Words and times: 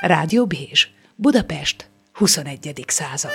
Rádió 0.00 0.46
Bézs, 0.46 0.88
Budapest, 1.16 1.90
21. 2.12 2.84
század. 2.86 3.30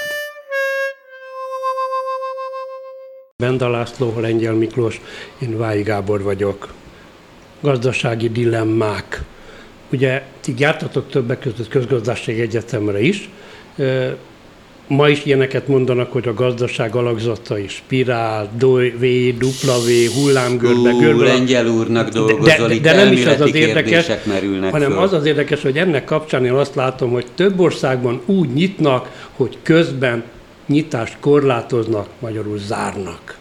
Benda 3.38 3.69
László, 3.69 4.19
Lengyel 4.19 4.53
Miklós, 4.53 5.01
én 5.42 5.58
Vályi 5.58 5.81
Gábor 5.81 6.22
vagyok. 6.22 6.74
Gazdasági 7.59 8.29
dilemmák. 8.29 9.21
Ugye 9.91 10.23
ti 10.39 10.54
jártatok 10.57 11.09
többek 11.09 11.39
között 11.39 11.67
közgazdasági 11.67 12.41
egyetemre 12.41 13.02
is. 13.02 13.29
Ma 14.88 15.09
is 15.09 15.25
ilyeneket 15.25 15.67
mondanak, 15.67 16.11
hogy 16.11 16.27
a 16.27 16.33
gazdaság 16.33 16.95
alakzatai 16.95 17.67
spirál, 17.67 18.49
V, 18.59 19.04
W, 19.04 20.11
hullámgörbe, 20.13 20.91
görbe. 20.91 21.23
lengyel 21.23 21.67
úrnak 21.67 22.09
dolgozol, 22.09 22.67
de, 22.67 22.73
de, 22.73 22.79
de 22.79 22.93
nem 23.03 23.11
is 23.11 23.25
az 23.25 23.41
az 23.41 23.53
érdekes, 23.53 24.07
hanem 24.71 24.91
föl. 24.91 24.99
az 24.99 25.13
az 25.13 25.25
érdekes, 25.25 25.61
hogy 25.61 25.77
ennek 25.77 26.05
kapcsán 26.05 26.45
én 26.45 26.52
azt 26.52 26.75
látom, 26.75 27.11
hogy 27.11 27.25
több 27.35 27.59
országban 27.59 28.21
úgy 28.25 28.49
nyitnak, 28.53 29.27
hogy 29.35 29.58
közben 29.63 30.23
nyitást 30.67 31.17
korlátoznak, 31.20 32.08
magyarul 32.20 32.58
zárnak 32.58 33.38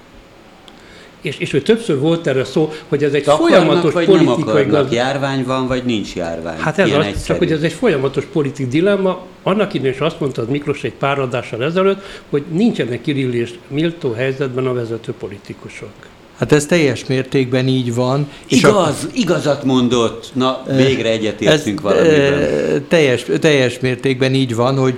és, 1.25 1.39
és 1.39 1.51
hogy 1.51 1.63
többször 1.63 1.99
volt 1.99 2.27
erre 2.27 2.45
szó, 2.45 2.73
hogy 2.89 3.05
ez 3.05 3.13
egy 3.13 3.29
akarnak, 3.29 3.49
folyamatos 3.49 3.93
vagy 3.93 4.07
politikai 4.07 4.65
gaz... 4.65 4.93
Járvány 4.93 5.45
van, 5.45 5.67
vagy 5.67 5.85
nincs 5.85 6.15
járvány. 6.15 6.59
Hát 6.59 6.79
ez 6.79 6.93
az, 6.93 7.25
csak 7.25 7.39
hogy 7.39 7.53
ez 7.53 7.63
egy 7.63 7.73
folyamatos 7.73 8.25
politikai 8.25 8.67
dilemma. 8.81 9.27
Annak 9.43 9.75
idején 9.75 9.95
is 9.95 10.01
azt 10.01 10.21
mondta 10.21 10.43
az 10.43 10.49
Miklós 10.49 10.85
egy 10.85 10.93
pár 10.93 11.19
adással 11.19 11.65
ezelőtt, 11.65 12.03
hogy 12.31 12.45
nincsenek 12.51 13.01
kirillés 13.01 13.55
méltó 13.69 14.13
helyzetben 14.13 14.67
a 14.67 14.73
vezető 14.73 15.13
politikusok. 15.13 15.93
Hát 16.39 16.53
ez 16.53 16.67
teljes 16.67 17.07
mértékben 17.07 17.69
így 17.69 17.95
van. 17.95 18.29
Igaz, 18.49 19.05
a... 19.05 19.09
igazat 19.13 19.65
mondott. 19.65 20.31
Na, 20.33 20.63
végre 20.77 21.09
egyetértünk 21.09 21.81
valamiben. 21.81 22.85
Teljes, 22.89 23.27
teljes 23.41 23.79
mértékben 23.81 24.35
így 24.35 24.55
van, 24.55 24.79
hogy 24.79 24.95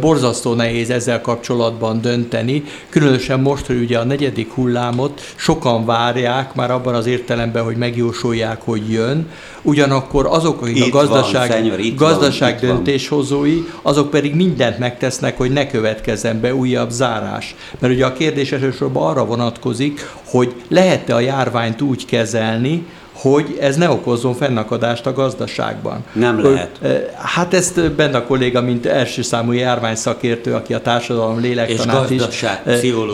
borzasztó 0.00 0.54
nehéz 0.54 0.90
ezzel 0.90 1.20
kapcsolatban 1.20 2.00
dönteni. 2.00 2.64
Különösen 2.88 3.40
most, 3.40 3.66
hogy 3.66 3.80
ugye 3.80 3.98
a 3.98 4.04
negyedik 4.04 4.52
hullámot 4.52 5.20
sokan 5.36 5.84
várják, 5.84 6.54
már 6.54 6.70
abban 6.70 6.94
az 6.94 7.06
értelemben, 7.06 7.64
hogy 7.64 7.76
megjósolják, 7.76 8.60
hogy 8.64 8.90
jön. 8.90 9.28
Ugyanakkor 9.62 10.26
azok, 10.26 10.62
akik 10.62 10.76
itt 10.76 10.94
a 10.94 10.96
gazdaság, 10.96 11.48
van, 11.48 11.56
szenyor, 11.56 11.80
gazdaság 11.96 12.58
van, 12.60 12.70
döntéshozói, 12.70 13.58
azok 13.82 14.10
pedig 14.10 14.34
mindent 14.34 14.78
megtesznek, 14.78 15.36
hogy 15.36 15.50
ne 15.50 15.66
következzen 15.66 16.40
be 16.40 16.54
újabb 16.54 16.90
zárás. 16.90 17.54
Mert 17.78 17.94
ugye 17.94 18.06
a 18.06 18.12
kérdés 18.12 18.52
elsősorban 18.52 19.06
arra 19.06 19.24
vonatkozik, 19.24 20.10
hogy 20.24 20.54
lehet-e 20.72 21.14
a 21.14 21.20
járványt 21.20 21.80
úgy 21.80 22.06
kezelni, 22.06 22.86
hogy 23.12 23.56
ez 23.60 23.76
ne 23.76 23.90
okozzon 23.90 24.34
fennakadást 24.34 25.06
a 25.06 25.12
gazdaságban. 25.12 26.04
Nem 26.12 26.42
lehet. 26.42 26.80
Hát 27.14 27.54
ezt 27.54 27.92
benne 27.92 28.16
a 28.16 28.24
kolléga, 28.24 28.60
mint 28.60 28.86
első 28.86 29.22
számú 29.22 29.52
járványszakértő, 29.52 30.54
aki 30.54 30.74
a 30.74 30.80
társadalom 30.80 31.40
lélektanát 31.40 32.10
is 32.10 32.22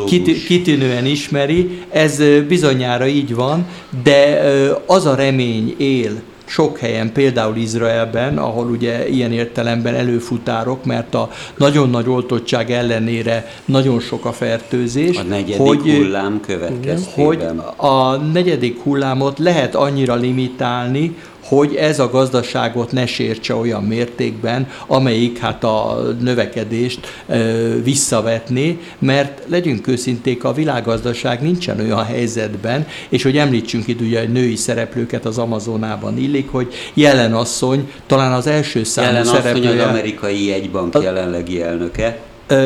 kit, 0.07 0.45
kitűnően 0.45 1.07
ismeri, 1.07 1.83
ez 1.91 2.23
bizonyára 2.49 3.07
így 3.07 3.35
van, 3.35 3.67
de 4.03 4.41
az 4.87 5.07
a 5.07 5.15
remény 5.15 5.75
él, 5.79 6.11
sok 6.49 6.79
helyen, 6.79 7.13
például 7.13 7.57
Izraelben, 7.57 8.39
ahol 8.39 8.67
ugye 8.67 9.09
ilyen 9.09 9.33
értelemben 9.33 9.95
előfutárok, 9.95 10.85
mert 10.85 11.15
a 11.15 11.31
nagyon 11.57 11.91
nagy 11.91 12.09
oltottság 12.09 12.71
ellenére 12.71 13.53
nagyon 13.65 14.01
sok 14.01 14.25
a 14.25 14.33
fertőzés. 14.33 15.17
A 15.17 15.23
negyedik 15.23 15.57
hogy, 15.57 15.81
hullám 15.81 16.41
következtében. 16.41 17.27
Hogy 17.27 17.47
a 17.77 18.17
negyedik 18.17 18.81
hullámot 18.83 19.39
lehet 19.39 19.75
annyira 19.75 20.15
limitálni, 20.15 21.17
hogy 21.49 21.75
ez 21.75 21.99
a 21.99 22.11
gazdaságot 22.11 22.93
ne 22.93 23.07
sértse 23.07 23.55
olyan 23.55 23.85
mértékben, 23.85 24.69
amelyik 24.87 25.39
hát 25.39 25.65
a 25.65 26.07
növekedést 26.21 27.01
ö, 27.29 27.83
visszavetné, 27.83 28.79
mert 28.99 29.43
legyünk 29.47 29.87
őszinték, 29.87 30.45
a 30.45 30.53
világgazdaság 30.53 31.43
nincsen 31.43 31.81
olyan 31.81 32.05
helyzetben, 32.05 32.87
és 33.09 33.23
hogy 33.23 33.37
említsünk 33.37 33.89
itt 33.89 34.01
ugye 34.01 34.27
női 34.27 34.57
szereplőket 34.57 35.25
az 35.25 35.39
Amazonában 35.39 36.19
illik, 36.19 36.51
hogy 36.51 36.75
jelen 36.95 37.35
asszony 37.35 37.91
talán 38.07 38.33
az 38.33 38.47
első 38.47 38.85
számú 38.85 39.07
jelen 39.07 39.25
szereplője. 39.25 39.69
Jelen 39.69 39.89
az 39.89 39.91
amerikai 39.91 40.47
jegybank 40.47 40.95
a, 40.95 41.03
jelenlegi 41.03 41.63
elnöke. 41.63 42.19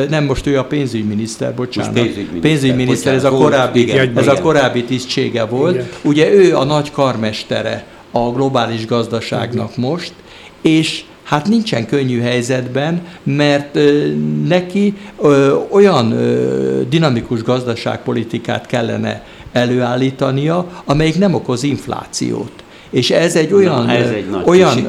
Nem, 0.09 0.23
most 0.23 0.47
ő 0.47 0.57
a 0.57 0.63
pénzügyminiszter, 0.63 1.53
bocsánat. 1.53 1.91
Most 1.91 2.03
pénzügyminiszter, 2.03 2.51
pénzügyminiszter 2.51 3.13
bocsánat, 3.13 3.33
ez, 3.33 3.39
a 3.39 3.43
korábbi, 3.43 3.81
igen, 3.81 4.17
ez 4.17 4.23
igen. 4.23 4.35
a 4.35 4.41
korábbi 4.41 4.83
tisztsége 4.83 5.45
volt. 5.45 5.73
Igen. 5.73 5.87
Ugye 6.01 6.33
ő 6.33 6.55
a 6.55 6.63
nagy 6.63 6.91
karmestere 6.91 7.85
a 8.15 8.31
globális 8.31 8.85
gazdaságnak 8.85 9.77
most, 9.77 10.13
és 10.61 11.03
hát 11.23 11.47
nincsen 11.47 11.85
könnyű 11.85 12.21
helyzetben, 12.21 13.01
mert 13.23 13.75
ö, 13.75 14.07
neki 14.47 14.93
ö, 15.21 15.55
olyan 15.69 16.11
ö, 16.11 16.81
dinamikus 16.89 17.43
gazdaságpolitikát 17.43 18.65
kellene 18.65 19.23
előállítania, 19.51 20.81
amelyik 20.85 21.17
nem 21.17 21.33
okoz 21.33 21.63
inflációt. 21.63 22.63
És 22.89 23.11
ez 23.11 23.35
egy 23.35 23.53
olyan, 23.53 23.85
Na, 23.85 23.91
ez 23.91 24.09
egy 24.09 24.25
olyan, 24.45 24.87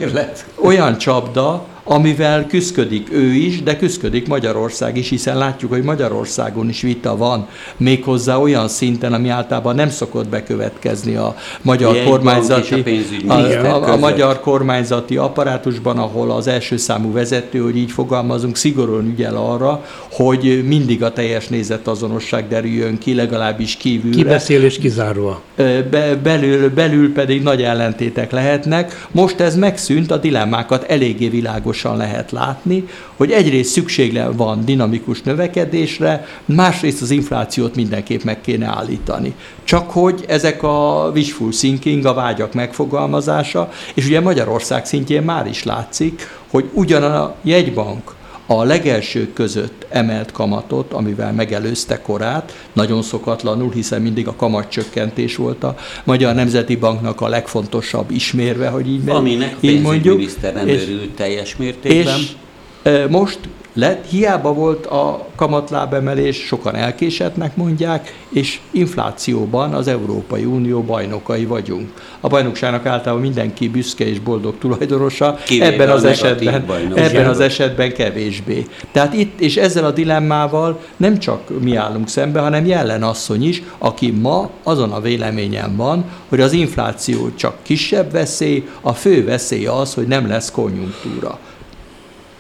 olyan 0.55 0.99
csapda, 0.99 1.67
amivel 1.85 2.47
küzdik 2.47 3.13
ő 3.13 3.33
is, 3.33 3.63
de 3.63 3.77
küzdik 3.77 4.29
Magyarország 4.29 4.97
is, 4.97 5.09
hiszen 5.09 5.39
látjuk, 5.39 5.73
hogy 5.73 5.83
Magyarországon 5.83 6.69
is 6.69 6.81
vita 6.81 7.17
van, 7.17 7.49
méghozzá 7.77 8.37
olyan 8.37 8.69
szinten, 8.69 9.13
ami 9.13 9.29
általában 9.29 9.75
nem 9.75 9.91
szokott 9.91 10.29
bekövetkezni 10.29 11.15
a 11.15 11.37
magyar 11.63 11.95
Ilyen 11.95 12.07
kormányzati, 12.07 13.05
a, 13.27 13.33
a, 13.33 13.65
a, 13.65 13.93
a 13.93 13.97
magyar 13.97 14.41
kormányzati 14.41 15.17
apparátusban, 15.17 15.99
ahol 15.99 16.31
az 16.31 16.47
első 16.47 16.77
számú 16.77 17.13
vezető, 17.13 17.59
hogy 17.59 17.77
így 17.77 17.91
fogalmazunk, 17.91 18.57
szigorúan 18.57 19.07
ügyel 19.07 19.37
arra, 19.37 19.85
hogy 20.11 20.65
mindig 20.67 21.03
a 21.03 21.13
teljes 21.13 21.49
nézetazonosság 21.49 22.49
derüljön 22.49 22.99
ki, 22.99 23.15
legalábbis 23.15 23.77
kívülre. 23.77 24.17
Kibeszél 24.17 24.63
és 24.63 24.79
kizárva. 24.79 25.43
Be, 25.91 26.17
belül, 26.23 26.71
belül 26.71 27.13
pedig 27.13 27.43
nagy 27.43 27.63
ellentétek 27.63 28.31
lehetnek. 28.31 29.07
Most 29.11 29.41
ez 29.41 29.57
megszűnt, 29.57 30.11
a 30.11 30.17
dilemmákat 30.17 30.85
eléggé 30.89 31.29
világos 31.29 31.74
világosan 31.75 31.97
lehet 31.97 32.31
látni, 32.31 32.89
hogy 33.17 33.31
egyrészt 33.31 33.73
szükségle 33.73 34.31
van 34.31 34.65
dinamikus 34.65 35.23
növekedésre, 35.23 36.27
másrészt 36.45 37.03
az 37.03 37.11
inflációt 37.11 37.75
mindenképp 37.75 38.23
meg 38.23 38.41
kéne 38.41 38.67
állítani. 38.67 39.35
Csak 39.65 39.91
hogy 39.91 40.25
ezek 40.29 40.63
a 40.63 41.11
wishful 41.15 41.51
thinking, 41.51 42.05
a 42.05 42.15
vágyak 42.15 42.55
megfogalmazása, 42.55 43.71
és 43.95 44.07
ugye 44.07 44.21
Magyarország 44.21 44.87
szintjén 44.87 45.23
már 45.23 45.47
is 45.47 45.65
látszik, 45.65 46.29
hogy 46.51 46.71
ugyan 46.73 47.03
a 47.03 47.35
jegybank 47.43 48.15
a 48.47 48.65
legelsők 48.65 49.33
között 49.33 49.87
emelt 49.89 50.33
kamatot, 50.33 50.93
amivel 50.93 51.33
megelőzte 51.33 52.01
korát, 52.01 52.67
nagyon 52.73 53.03
szokatlanul, 53.03 53.73
hiszen 53.73 54.03
mindig 54.03 54.29
a 54.29 54.35
kamatcsökkentés 54.37 55.37
volt 55.37 55.65
a 55.65 55.77
Magyar 56.05 56.35
Nemzeti 56.35 56.77
Banknak 56.77 57.21
a 57.21 57.29
legfontosabb 57.29 58.11
ismérve, 58.11 58.69
hogy 58.69 58.89
így, 58.89 59.09
Aminek 59.09 59.57
így 59.61 59.81
mondjuk. 59.81 60.15
Aminek 60.15 60.55
nem 60.55 60.69
és, 60.69 60.83
örült 60.83 61.11
teljes 61.11 61.57
mértékben. 61.57 62.19
És 62.19 62.91
most 63.09 63.39
lett, 63.75 64.07
hiába 64.09 64.53
volt 64.53 64.87
a 64.87 65.27
kamatlábemelés, 65.37 66.37
sokan 66.37 66.75
elkésetnek 66.75 67.57
mondják, 67.57 68.15
és 68.29 68.61
inflációban 68.71 69.75
az 69.75 69.89
Európai 69.89 70.45
Unió 70.45 70.83
bajnokai 70.83 71.45
vagyunk. 71.45 71.89
A 72.21 72.29
bajnokságnak 72.29 72.87
általában 72.87 73.23
mindenki 73.23 73.69
büszke 73.69 74.07
és 74.09 74.19
boldog 74.19 74.59
tulajdonosa, 74.59 75.39
Kivéve 75.45 75.73
ebben 75.73 75.91
az 75.91 76.05
esetben, 76.05 76.65
ebben 76.95 77.27
az 77.27 77.41
esetben 77.41 77.93
kevésbé. 77.93 78.67
Tehát 78.93 79.15
itt 79.15 79.41
és 79.41 79.57
ezzel 79.57 79.85
a 79.85 79.91
dilemmával 79.91 80.81
nem 80.97 81.19
csak 81.19 81.61
mi 81.61 81.77
állunk 81.77 82.09
szembe, 82.09 82.41
hanem 82.41 82.67
jelen 82.67 83.03
asszony 83.03 83.49
is, 83.49 83.63
aki 83.79 84.11
ma 84.11 84.51
azon 84.63 84.93
a 84.93 85.01
véleményen 85.01 85.77
van, 85.77 86.05
hogy 86.29 86.41
az 86.41 86.53
infláció 86.53 87.31
csak 87.35 87.57
kisebb 87.63 88.13
veszély, 88.13 88.69
a 88.81 88.93
fő 88.93 89.25
veszély 89.25 89.67
az, 89.67 89.95
hogy 89.95 90.07
nem 90.07 90.29
lesz 90.29 90.51
konjunktúra. 90.51 91.39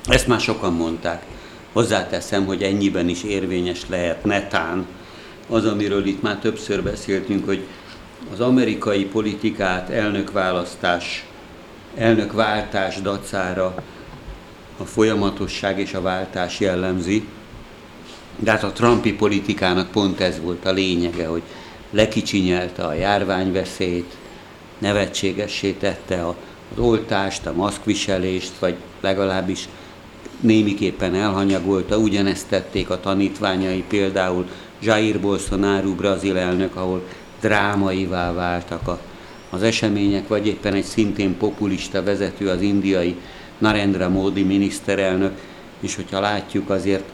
Ezt 0.08 0.26
már 0.26 0.40
sokan 0.40 0.72
mondták. 0.72 1.22
Hozzáteszem, 1.72 2.46
hogy 2.46 2.62
ennyiben 2.62 3.08
is 3.08 3.22
érvényes 3.22 3.80
lehet 3.88 4.24
netán 4.24 4.86
az, 5.48 5.64
amiről 5.64 6.06
itt 6.06 6.22
már 6.22 6.36
többször 6.36 6.82
beszéltünk, 6.82 7.44
hogy 7.44 7.66
az 8.32 8.40
amerikai 8.40 9.04
politikát 9.04 9.90
elnökválasztás, 9.90 11.26
elnökváltás 11.96 13.00
dacára 13.00 13.74
a 14.78 14.84
folyamatosság 14.84 15.78
és 15.78 15.94
a 15.94 16.02
váltás 16.02 16.60
jellemzi, 16.60 17.26
de 18.38 18.50
hát 18.50 18.62
a 18.62 18.72
Trumpi 18.72 19.12
politikának 19.12 19.90
pont 19.90 20.20
ez 20.20 20.40
volt 20.40 20.64
a 20.64 20.72
lényege, 20.72 21.26
hogy 21.26 21.42
lekicsinyelte 21.90 22.84
a 22.84 22.94
járványveszélyt, 22.94 24.16
nevetségessé 24.78 25.70
tette 25.70 26.26
az 26.26 26.78
oltást, 26.78 27.46
a 27.46 27.52
maszkviselést, 27.52 28.52
vagy 28.58 28.76
legalábbis 29.00 29.68
némiképpen 30.40 31.14
elhanyagolta, 31.14 31.96
ugyanezt 31.96 32.48
tették 32.48 32.90
a 32.90 33.00
tanítványai, 33.00 33.84
például 33.88 34.46
Jair 34.82 35.20
Bolsonaro 35.20 35.90
brazil 35.90 36.36
elnök, 36.36 36.76
ahol 36.76 37.02
drámaivá 37.40 38.32
váltak 38.32 38.88
a, 38.88 38.98
az 39.50 39.62
események, 39.62 40.28
vagy 40.28 40.46
éppen 40.46 40.74
egy 40.74 40.84
szintén 40.84 41.36
populista 41.36 42.02
vezető, 42.02 42.48
az 42.48 42.60
indiai 42.60 43.16
Narendra 43.58 44.08
Modi 44.08 44.42
miniszterelnök, 44.42 45.32
és 45.80 45.94
hogyha 45.94 46.20
látjuk 46.20 46.70
azért 46.70 47.04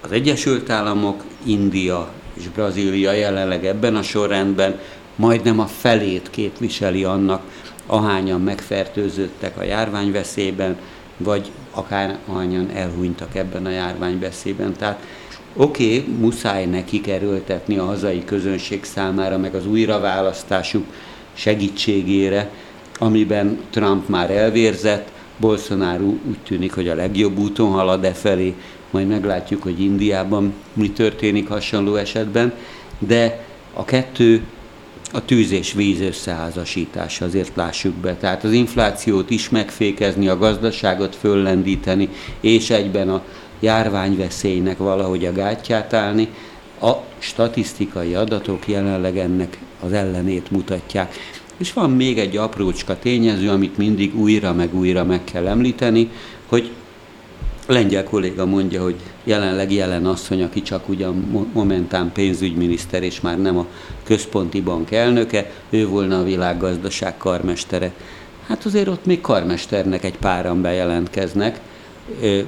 az 0.00 0.12
Egyesült 0.12 0.70
Államok, 0.70 1.24
India 1.44 2.12
és 2.34 2.48
Brazília 2.48 3.12
jelenleg 3.12 3.66
ebben 3.66 3.96
a 3.96 4.02
sorrendben 4.02 4.78
majdnem 5.16 5.58
a 5.58 5.66
felét 5.66 6.30
képviseli 6.30 7.04
annak, 7.04 7.42
ahányan 7.86 8.40
megfertőzöttek 8.40 9.58
a 9.58 9.62
járványveszélyben, 9.62 10.76
vagy 11.16 11.50
akár 11.74 12.18
ahányan 12.26 12.70
elhunytak 12.74 13.34
ebben 13.34 13.66
a 13.66 13.70
járványveszélyben. 13.70 14.72
Tehát 14.72 15.06
oké, 15.56 15.98
okay, 15.98 16.14
muszáj 16.14 16.66
nekik 16.66 17.08
erőltetni 17.08 17.78
a 17.78 17.84
hazai 17.84 18.24
közönség 18.24 18.84
számára, 18.84 19.38
meg 19.38 19.54
az 19.54 19.66
újraválasztásuk 19.66 20.84
segítségére, 21.34 22.50
amiben 22.98 23.60
Trump 23.70 24.08
már 24.08 24.30
elvérzett, 24.30 25.10
Bolsonaro 25.36 26.04
úgy 26.04 26.38
tűnik, 26.46 26.72
hogy 26.72 26.88
a 26.88 26.94
legjobb 26.94 27.38
úton 27.38 27.70
halad 27.70 28.04
e 28.04 28.12
felé, 28.12 28.54
majd 28.90 29.06
meglátjuk, 29.06 29.62
hogy 29.62 29.80
Indiában 29.80 30.54
mi 30.72 30.90
történik 30.90 31.48
hasonló 31.48 31.94
esetben, 31.94 32.52
de 32.98 33.44
a 33.74 33.84
kettő 33.84 34.42
a 35.12 35.24
tűz 35.24 35.50
és 35.50 35.72
víz 35.72 36.00
összeházasítása, 36.00 37.24
azért 37.24 37.56
lássuk 37.56 37.94
be. 37.94 38.14
Tehát 38.14 38.44
az 38.44 38.52
inflációt 38.52 39.30
is 39.30 39.48
megfékezni, 39.48 40.28
a 40.28 40.38
gazdaságot 40.38 41.16
föllendíteni, 41.16 42.08
és 42.40 42.70
egyben 42.70 43.08
a 43.08 43.22
járványveszélynek 43.60 44.78
valahogy 44.78 45.24
a 45.24 45.32
gátját 45.32 45.92
állni, 45.92 46.28
a 46.80 46.92
statisztikai 47.18 48.14
adatok 48.14 48.68
jelenleg 48.68 49.18
ennek 49.18 49.58
az 49.80 49.92
ellenét 49.92 50.50
mutatják. 50.50 51.14
És 51.56 51.72
van 51.72 51.90
még 51.90 52.18
egy 52.18 52.36
aprócska 52.36 52.98
tényező, 52.98 53.50
amit 53.50 53.76
mindig 53.76 54.16
újra 54.16 54.52
meg 54.52 54.74
újra 54.74 55.04
meg 55.04 55.24
kell 55.24 55.46
említeni, 55.46 56.10
hogy 56.46 56.70
lengyel 57.66 58.04
kolléga 58.04 58.46
mondja, 58.46 58.82
hogy 58.82 58.96
jelenleg 59.24 59.72
jelen 59.72 60.06
asszony, 60.06 60.42
aki 60.42 60.62
csak 60.62 60.88
ugyan 60.88 61.48
momentán 61.52 62.12
pénzügyminiszter, 62.12 63.02
és 63.02 63.20
már 63.20 63.40
nem 63.40 63.58
a 63.58 63.66
központi 64.02 64.60
bank 64.60 64.90
elnöke, 64.90 65.50
ő 65.70 65.86
volna 65.86 66.18
a 66.18 66.24
világgazdaság 66.24 67.16
karmestere. 67.16 67.92
Hát 68.46 68.64
azért 68.64 68.88
ott 68.88 69.06
még 69.06 69.20
karmesternek 69.20 70.04
egy 70.04 70.18
páran 70.18 70.62
bejelentkeznek, 70.62 71.60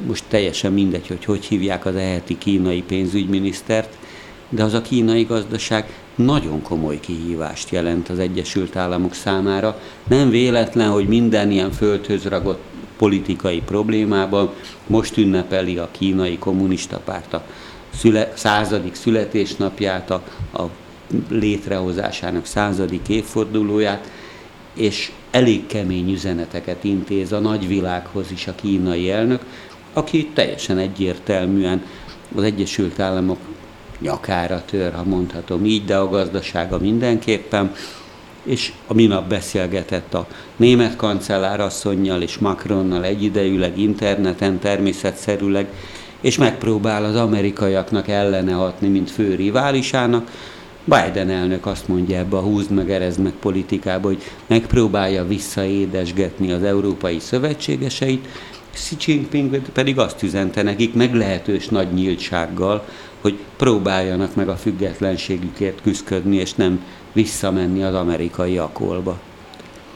most 0.06 0.24
teljesen 0.28 0.72
mindegy, 0.72 1.06
hogy 1.06 1.24
hogy 1.24 1.44
hívják 1.44 1.86
az 1.86 1.96
eheti 1.96 2.38
kínai 2.38 2.82
pénzügyminisztert, 2.82 3.96
de 4.48 4.62
az 4.62 4.74
a 4.74 4.82
kínai 4.82 5.22
gazdaság 5.22 5.98
nagyon 6.14 6.62
komoly 6.62 7.00
kihívást 7.00 7.70
jelent 7.70 8.08
az 8.08 8.18
Egyesült 8.18 8.76
Államok 8.76 9.14
számára. 9.14 9.80
Nem 10.08 10.30
véletlen, 10.30 10.90
hogy 10.90 11.08
minden 11.08 11.50
ilyen 11.50 11.72
földhöz 11.72 12.24
ragott 12.24 12.62
politikai 12.96 13.60
problémában 13.60 14.50
most 14.86 15.16
ünnepeli 15.16 15.78
a 15.78 15.88
kínai 15.90 16.38
kommunista 16.38 16.98
párt 16.98 17.32
a 17.32 17.44
szüle, 17.94 18.32
századik 18.34 18.94
születésnapját, 18.94 20.10
a, 20.10 20.22
a 20.52 20.62
létrehozásának 21.28 22.46
századik 22.46 23.08
évfordulóját, 23.08 24.10
és 24.74 25.12
elég 25.30 25.66
kemény 25.66 26.12
üzeneteket 26.12 26.84
intéz 26.84 27.32
a 27.32 27.38
nagyvilághoz 27.38 28.30
is 28.30 28.46
a 28.46 28.54
kínai 28.54 29.10
elnök, 29.10 29.44
aki 29.92 30.30
teljesen 30.34 30.78
egyértelműen 30.78 31.82
az 32.34 32.42
Egyesült 32.42 33.00
Államok 33.00 33.38
nyakára 34.00 34.62
tör, 34.64 34.92
ha 34.92 35.04
mondhatom 35.04 35.64
így, 35.64 35.84
de 35.84 35.96
a 35.96 36.08
gazdasága 36.08 36.78
mindenképpen, 36.78 37.72
és 38.44 38.72
a 38.86 38.94
minap 38.94 39.28
beszélgetett 39.28 40.14
a 40.14 40.26
német 40.56 40.96
kancellárasszonynal 40.96 42.22
és 42.22 42.38
Macronnal 42.38 43.04
egyidejűleg 43.04 43.78
interneten 43.78 44.58
természetszerűleg, 44.58 45.66
és 46.20 46.38
megpróbál 46.38 47.04
az 47.04 47.16
amerikaiaknak 47.16 48.08
ellene 48.08 48.52
hatni, 48.52 48.88
mint 48.88 49.10
fő 49.10 49.34
riválisának. 49.34 50.30
Biden 50.84 51.30
elnök 51.30 51.66
azt 51.66 51.88
mondja 51.88 52.18
ebbe 52.18 52.36
a 52.36 52.40
húzd 52.40 52.70
meg, 52.70 52.90
erezd 52.90 53.20
meg 53.20 53.32
politikába, 53.32 54.06
hogy 54.06 54.22
megpróbálja 54.46 55.26
visszaédesgetni 55.26 56.52
az 56.52 56.62
európai 56.62 57.18
szövetségeseit, 57.18 58.28
Xi 58.74 58.96
Jinping 59.06 59.60
pedig 59.72 59.98
azt 59.98 60.22
üzente 60.22 60.62
nekik 60.62 60.94
meglehetős 60.94 61.68
nagy 61.68 61.92
nyíltsággal, 61.92 62.84
hogy 63.24 63.38
próbáljanak 63.56 64.34
meg 64.34 64.48
a 64.48 64.56
függetlenségükért 64.56 65.80
küzdködni, 65.82 66.36
és 66.36 66.54
nem 66.54 66.84
visszamenni 67.12 67.82
az 67.82 67.94
amerikai 67.94 68.58
akolba. 68.58 69.18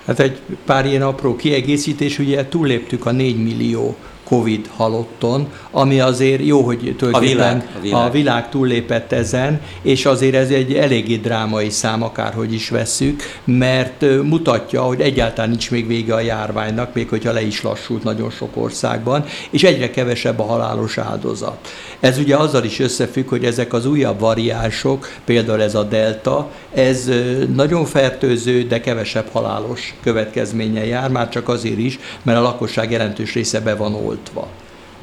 Hát 0.05 0.21
egy 0.21 0.41
pár 0.65 0.87
ilyen 0.87 1.03
apró 1.03 1.37
kiegészítés, 1.37 2.19
ugye 2.19 2.49
túlléptük 2.49 3.07
a 3.07 3.11
4 3.11 3.43
millió 3.43 3.97
Covid 4.29 4.71
halotton, 4.77 5.49
ami 5.71 6.01
azért 6.01 6.45
jó, 6.45 6.61
hogy 6.61 6.95
tulajdonképpen 6.99 7.15
a 7.15 7.21
világ, 7.21 7.69
a 7.77 7.81
világ. 7.81 8.07
a 8.07 8.11
világ 8.11 8.49
túllépett 8.49 9.13
ezen, 9.13 9.61
és 9.83 10.07
azért 10.07 10.35
ez 10.35 10.51
egy 10.51 10.75
eléggé 10.75 11.17
drámai 11.17 11.71
szám, 11.71 12.03
akárhogy 12.03 12.53
is 12.53 12.69
vesszük, 12.69 13.23
mert 13.45 14.05
mutatja, 14.23 14.83
hogy 14.83 15.01
egyáltalán 15.01 15.51
nincs 15.51 15.71
még 15.71 15.87
vége 15.87 16.15
a 16.15 16.21
járványnak, 16.21 16.95
még 16.95 17.09
hogyha 17.09 17.33
le 17.33 17.43
is 17.43 17.63
lassult 17.63 18.03
nagyon 18.03 18.31
sok 18.31 18.57
országban, 18.57 19.25
és 19.51 19.63
egyre 19.63 19.91
kevesebb 19.91 20.39
a 20.39 20.45
halálos 20.45 20.99
áldozat. 20.99 21.69
Ez 22.01 22.19
ugye 22.19 22.37
azzal 22.37 22.65
is 22.65 22.79
összefügg, 22.79 23.29
hogy 23.29 23.45
ezek 23.45 23.73
az 23.73 23.87
újabb 23.87 24.21
variánsok, 24.21 25.09
például 25.25 25.63
ez 25.63 25.75
a 25.75 25.83
delta, 25.83 26.51
ez 26.75 27.11
nagyon 27.55 27.85
fertőző, 27.85 28.63
de 28.63 28.81
kevesebb 28.81 29.29
halálos 29.33 29.95
következménye 30.03 30.87
jár, 30.87 31.11
már 31.11 31.29
csak 31.29 31.49
azért 31.49 31.79
is, 31.79 31.99
mert 32.23 32.39
a 32.39 32.43
lakosság 32.43 32.91
jelentős 32.91 33.35
része 33.35 33.61
be 33.61 33.75
van 33.75 33.95
oltva. 34.19 34.47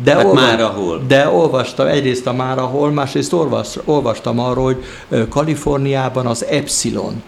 De, 0.04 0.14
hát 0.16 0.24
olva, 0.26 0.42
már 0.42 0.62
ahol. 0.62 1.02
de 1.08 1.28
olvastam, 1.30 1.88
egyrészt 1.88 2.28
a 2.28 2.34
már 2.34 2.58
ahol, 2.58 2.92
másrészt 2.92 3.34
olvas, 3.34 3.78
olvastam 3.86 4.40
arról, 4.40 4.64
hogy 4.64 5.28
Kaliforniában 5.30 6.26
az 6.26 6.46
Epsilon 6.46 7.24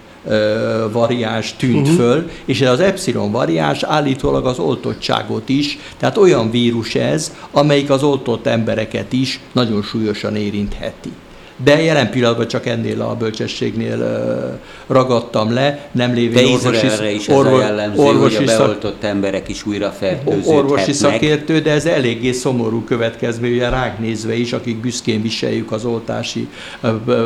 variáns 0.92 1.56
tűnt 1.56 1.88
uh-huh. 1.88 1.96
föl, 1.96 2.30
és 2.46 2.62
ez 2.62 2.72
az 2.72 2.80
epsilon 2.80 3.32
variáns 3.32 3.84
állítólag 3.84 4.46
az 4.46 4.60
oltottságot 4.60 5.50
is, 5.50 5.80
tehát 5.98 6.18
olyan 6.18 6.52
vírus 6.52 6.96
ez, 6.96 7.34
amelyik 7.52 7.90
az 7.90 8.04
oltott 8.04 8.46
embereket 8.46 9.14
is 9.14 9.40
nagyon 9.52 9.82
súlyosan 9.82 10.36
érintheti 10.36 11.12
de 11.64 11.82
jelen 11.82 12.10
pillanatban 12.10 12.48
csak 12.48 12.66
ennél 12.66 13.02
a 13.02 13.16
bölcsességnél 13.16 13.98
ragadtam 14.88 15.54
le, 15.54 15.90
nem 15.92 16.14
lévén 16.14 16.46
de 16.46 16.52
orvosi, 16.52 17.14
is 17.14 17.28
orvos, 17.28 17.54
ez 17.54 17.60
a 17.60 17.68
jellemző, 17.68 18.02
orvosi 18.02 18.36
hogy 18.36 18.48
a 18.48 18.58
beoltott 18.58 19.04
emberek 19.04 19.50
is 19.50 19.66
újra 19.66 19.90
fertőződhetnek. 19.90 20.56
Orvosi 20.56 20.94
szakértő, 20.94 21.60
de 21.60 21.72
ez 21.72 21.86
eléggé 21.86 22.32
szomorú 22.32 22.84
következmény, 22.84 23.52
ugye 23.52 23.70
ránk 23.70 24.00
nézve 24.00 24.36
is, 24.36 24.54
akik 24.54 24.78
büszkén 24.78 25.22
viseljük 25.22 25.72
az 25.72 25.86
oltási 25.86 26.48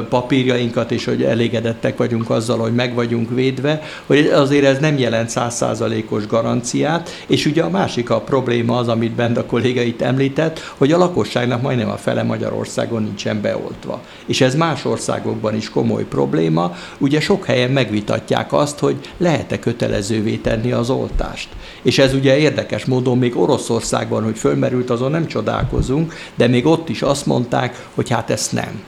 papírjainkat, 0.10 0.92
és 0.92 1.06
hogy 1.06 1.24
elégedettek 1.24 1.98
vagyunk 1.98 2.30
azzal, 2.30 2.58
hogy 2.58 2.74
meg 2.74 2.94
vagyunk 2.94 3.30
védve, 3.30 3.82
hogy 4.06 4.28
azért 4.28 4.66
ez 4.66 4.80
nem 4.80 4.98
jelent 4.98 5.30
százszázalékos 5.30 6.28
garanciát, 6.28 7.10
és 7.28 7.46
ugye 7.46 7.64
a 7.64 7.70
másik 7.70 8.10
a 8.10 8.20
probléma 8.20 8.78
az, 8.78 8.88
amit 8.88 9.12
Benda 9.12 9.40
a 9.40 9.46
kolléga 9.46 9.82
itt 9.82 10.02
említett, 10.02 10.74
hogy 10.78 10.92
a 10.92 10.98
lakosságnak 10.98 11.62
majdnem 11.62 11.90
a 11.90 11.98
fele 11.98 12.24
Magyarországon 12.24 13.04
nincsen 13.04 13.42
beoltva 13.42 14.02
és 14.32 14.42
ez 14.42 14.56
más 14.56 14.86
országokban 14.86 15.56
is 15.56 15.70
komoly 15.70 16.04
probléma, 16.04 16.76
ugye 16.98 17.20
sok 17.20 17.46
helyen 17.46 17.70
megvitatják 17.70 18.54
azt, 18.54 18.80
hogy 18.80 18.96
lehet-e 19.18 19.60
kötelezővé 19.60 20.36
tenni 20.36 20.72
az 20.72 20.90
oltást. 20.90 21.50
És 21.82 22.00
ez 22.00 22.14
ugye 22.14 22.38
érdekes 22.38 22.86
módon 22.86 23.18
még 23.18 23.38
Oroszországban, 23.38 24.24
hogy 24.24 24.38
fölmerült, 24.38 24.90
azon 24.90 25.12
nem 25.12 25.28
csodálkozunk, 25.28 26.14
de 26.36 26.48
még 26.48 26.66
ott 26.66 26.90
is 26.90 27.02
azt 27.02 27.26
mondták, 27.26 27.88
hogy 27.96 28.10
hát 28.10 28.30
ezt 28.30 28.52
nem. 28.52 28.82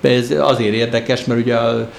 Ez 0.00 0.30
azért 0.30 0.74
érdekes, 0.74 1.24
mert 1.24 1.40
ugye 1.40 1.54
a 1.54 1.90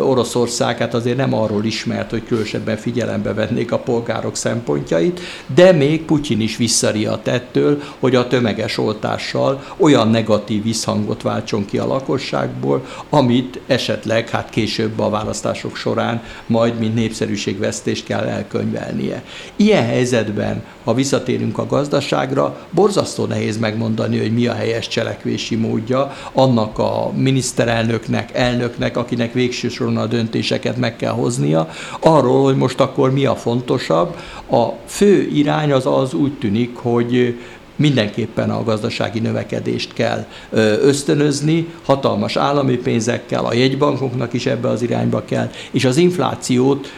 Oroszország 0.00 0.78
hát 0.78 0.94
azért 0.94 1.16
nem 1.16 1.34
arról 1.34 1.64
ismert, 1.64 2.10
hogy 2.10 2.24
különösebben 2.26 2.76
figyelembe 2.76 3.34
vennék 3.34 3.72
a 3.72 3.78
polgárok 3.78 4.36
szempontjait, 4.36 5.20
de 5.54 5.72
még 5.72 6.04
Putyin 6.04 6.40
is 6.40 6.56
visszariadt 6.56 7.28
ettől, 7.28 7.82
hogy 7.98 8.14
a 8.14 8.26
tömeges 8.26 8.78
oltással 8.78 9.62
olyan 9.76 10.08
negatív 10.08 10.62
visszhangot 10.62 11.22
váltson 11.22 11.64
ki 11.64 11.78
a 11.78 11.86
lakosságból, 11.86 12.84
amit 13.10 13.60
esetleg 13.66 14.28
hát 14.28 14.50
később 14.50 14.98
a 14.98 15.10
választások 15.10 15.76
során 15.76 16.22
majd 16.46 16.78
mint 16.78 16.94
népszerűségvesztést 16.94 18.04
kell 18.04 18.24
elkönyvelnie. 18.24 19.22
Ilyen 19.56 19.86
helyzetben, 19.86 20.62
ha 20.84 20.94
visszatérünk 20.94 21.58
a 21.58 21.66
gazdaságra, 21.66 22.66
borzasztó 22.70 23.24
nehéz 23.24 23.58
megmondani, 23.58 24.18
hogy 24.18 24.34
mi 24.34 24.46
a 24.46 24.54
helyes 24.54 24.88
cselekvési 24.88 25.56
módja 25.56 26.16
annak 26.32 26.78
a 26.78 27.12
miniszterelnöknek, 27.16 28.34
elnöknek, 28.34 28.96
akinek 28.96 29.32
végső 29.50 29.68
soron 29.68 29.96
a 29.96 30.06
döntéseket 30.06 30.76
meg 30.76 30.96
kell 30.96 31.12
hoznia, 31.12 31.68
arról, 32.00 32.42
hogy 32.42 32.56
most 32.56 32.80
akkor 32.80 33.12
mi 33.12 33.24
a 33.24 33.36
fontosabb. 33.36 34.16
A 34.50 34.66
fő 34.86 35.28
irány 35.32 35.72
az 35.72 35.86
az 35.86 36.14
úgy 36.14 36.32
tűnik, 36.32 36.76
hogy 36.76 37.38
mindenképpen 37.76 38.50
a 38.50 38.64
gazdasági 38.64 39.18
növekedést 39.18 39.92
kell 39.92 40.26
ösztönözni, 40.82 41.66
hatalmas 41.84 42.36
állami 42.36 42.76
pénzekkel, 42.76 43.44
a 43.44 43.54
jegybankoknak 43.54 44.32
is 44.32 44.46
ebbe 44.46 44.68
az 44.68 44.82
irányba 44.82 45.24
kell, 45.24 45.50
és 45.70 45.84
az 45.84 45.96
inflációt 45.96 46.92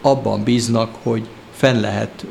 abban 0.00 0.42
bíznak, 0.42 0.90
hogy 1.02 1.22
fel 1.58 1.80
lehet, 1.80 2.26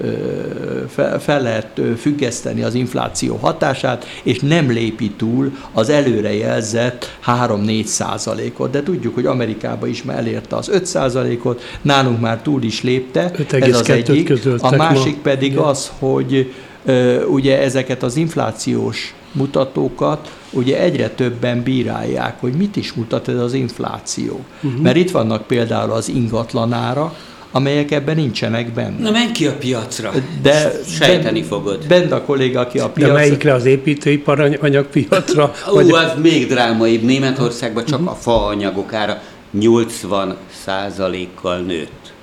fel 1.20 1.42
lehet 1.42 1.82
függeszteni 1.98 2.64
az 2.64 2.74
infláció 2.74 3.36
hatását, 3.36 4.06
és 4.24 4.40
nem 4.40 4.70
lépi 4.70 5.12
túl 5.12 5.52
az 5.72 5.90
előrejelzett 5.90 7.18
3-4 7.26 7.84
százalékot. 7.84 8.72
De 8.72 8.84
tudjuk, 8.84 9.14
hogy 9.14 9.26
Amerikában 9.26 9.90
is 9.90 10.04
már 10.04 10.18
elérte 10.18 10.56
az 10.56 10.70
5 10.70 10.86
százalékot, 10.86 11.62
nálunk 11.82 12.20
már 12.20 12.42
túl 12.42 12.64
is 12.64 12.84
lépte, 12.84 13.32
ez 13.50 13.80
az 13.80 13.90
egyik. 13.90 14.32
A 14.60 14.76
másik 14.76 15.16
ma. 15.16 15.22
pedig 15.22 15.58
az, 15.58 15.92
hogy 16.00 16.54
ugye 17.30 17.62
ezeket 17.62 18.04
az 18.04 18.16
inflációs 18.16 19.14
mutatókat 19.32 20.32
ugye 20.52 20.80
egyre 20.80 21.10
többen 21.10 21.64
bírálják, 21.64 22.40
hogy 22.40 22.54
mit 22.54 22.76
is 22.76 22.94
mutat 22.94 23.28
ez 23.28 23.40
az 23.40 23.54
infláció. 23.54 24.40
Uh-huh. 24.62 24.82
Mert 24.82 24.96
itt 24.96 25.12
vannak 25.12 25.48
például 25.48 25.92
az 25.92 26.10
ingatlanára, 26.10 27.16
amelyek 27.58 27.92
ebben 27.92 28.16
nincsenek 28.16 28.74
benne. 28.74 29.00
Na 29.00 29.12
menj 29.12 29.32
ki 29.32 29.46
a 29.46 29.56
piacra, 29.58 30.12
de 30.42 30.72
sejteni 30.88 31.40
ben, 31.40 31.50
fogod. 31.50 31.88
Bent 31.88 32.12
a 32.12 32.22
kolléga, 32.22 32.60
aki 32.60 32.80
a 32.80 32.90
piacra... 32.90 33.14
De 33.14 33.20
melyikre 33.20 33.54
az 33.54 33.66
építőipar 33.66 34.58
anyagpiacra? 34.62 35.54
Ó, 35.72 35.74
vagy... 35.74 35.92
az 35.92 36.14
még 36.22 36.48
drámaibb. 36.48 37.04
Németországban 37.04 37.86
csak 37.86 38.00
uh-huh. 38.00 38.14
a 38.14 38.16
faanyagok 38.16 38.94
ára 38.94 39.22
80 39.52 40.36
százalékkal 40.64 41.58
nőtt. 41.60 42.14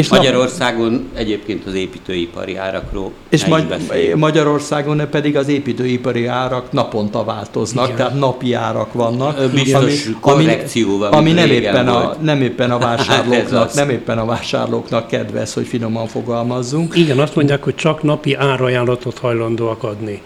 És 0.00 0.08
Magyarországon 0.08 0.92
nap... 0.92 1.02
egyébként 1.14 1.66
az 1.66 1.74
építőipari 1.74 2.56
árakról 2.56 3.10
És 3.28 3.44
Magy- 3.44 3.74
Magyarországon 4.14 5.08
pedig 5.10 5.36
az 5.36 5.48
építőipari 5.48 6.26
árak 6.26 6.72
naponta 6.72 7.24
változnak, 7.24 7.84
Igen. 7.84 7.96
tehát 7.96 8.18
napi 8.18 8.52
árak 8.52 8.92
vannak. 8.92 9.50
Biztos 9.52 9.82
ami, 9.82 10.16
korrekcióval. 10.20 11.12
Ami 11.12 11.32
nem 11.32 11.50
éppen, 11.50 11.88
a, 11.88 12.16
nem 12.20 12.42
éppen 12.42 12.70
a 12.70 12.78
hát 12.78 12.96
vásárlóknak, 12.96 13.74
nem 13.74 13.90
éppen 13.90 14.18
a 14.18 14.24
vásárlóknak 14.24 15.06
kedvez, 15.06 15.54
hogy 15.54 15.66
finoman 15.66 16.06
fogalmazzunk. 16.06 16.96
Igen, 16.96 17.18
azt 17.18 17.34
mondják, 17.34 17.62
hogy 17.62 17.74
csak 17.74 18.02
napi 18.02 18.34
árajánlatot 18.34 19.18
hajlandóak 19.18 19.82
adni. 19.82 20.22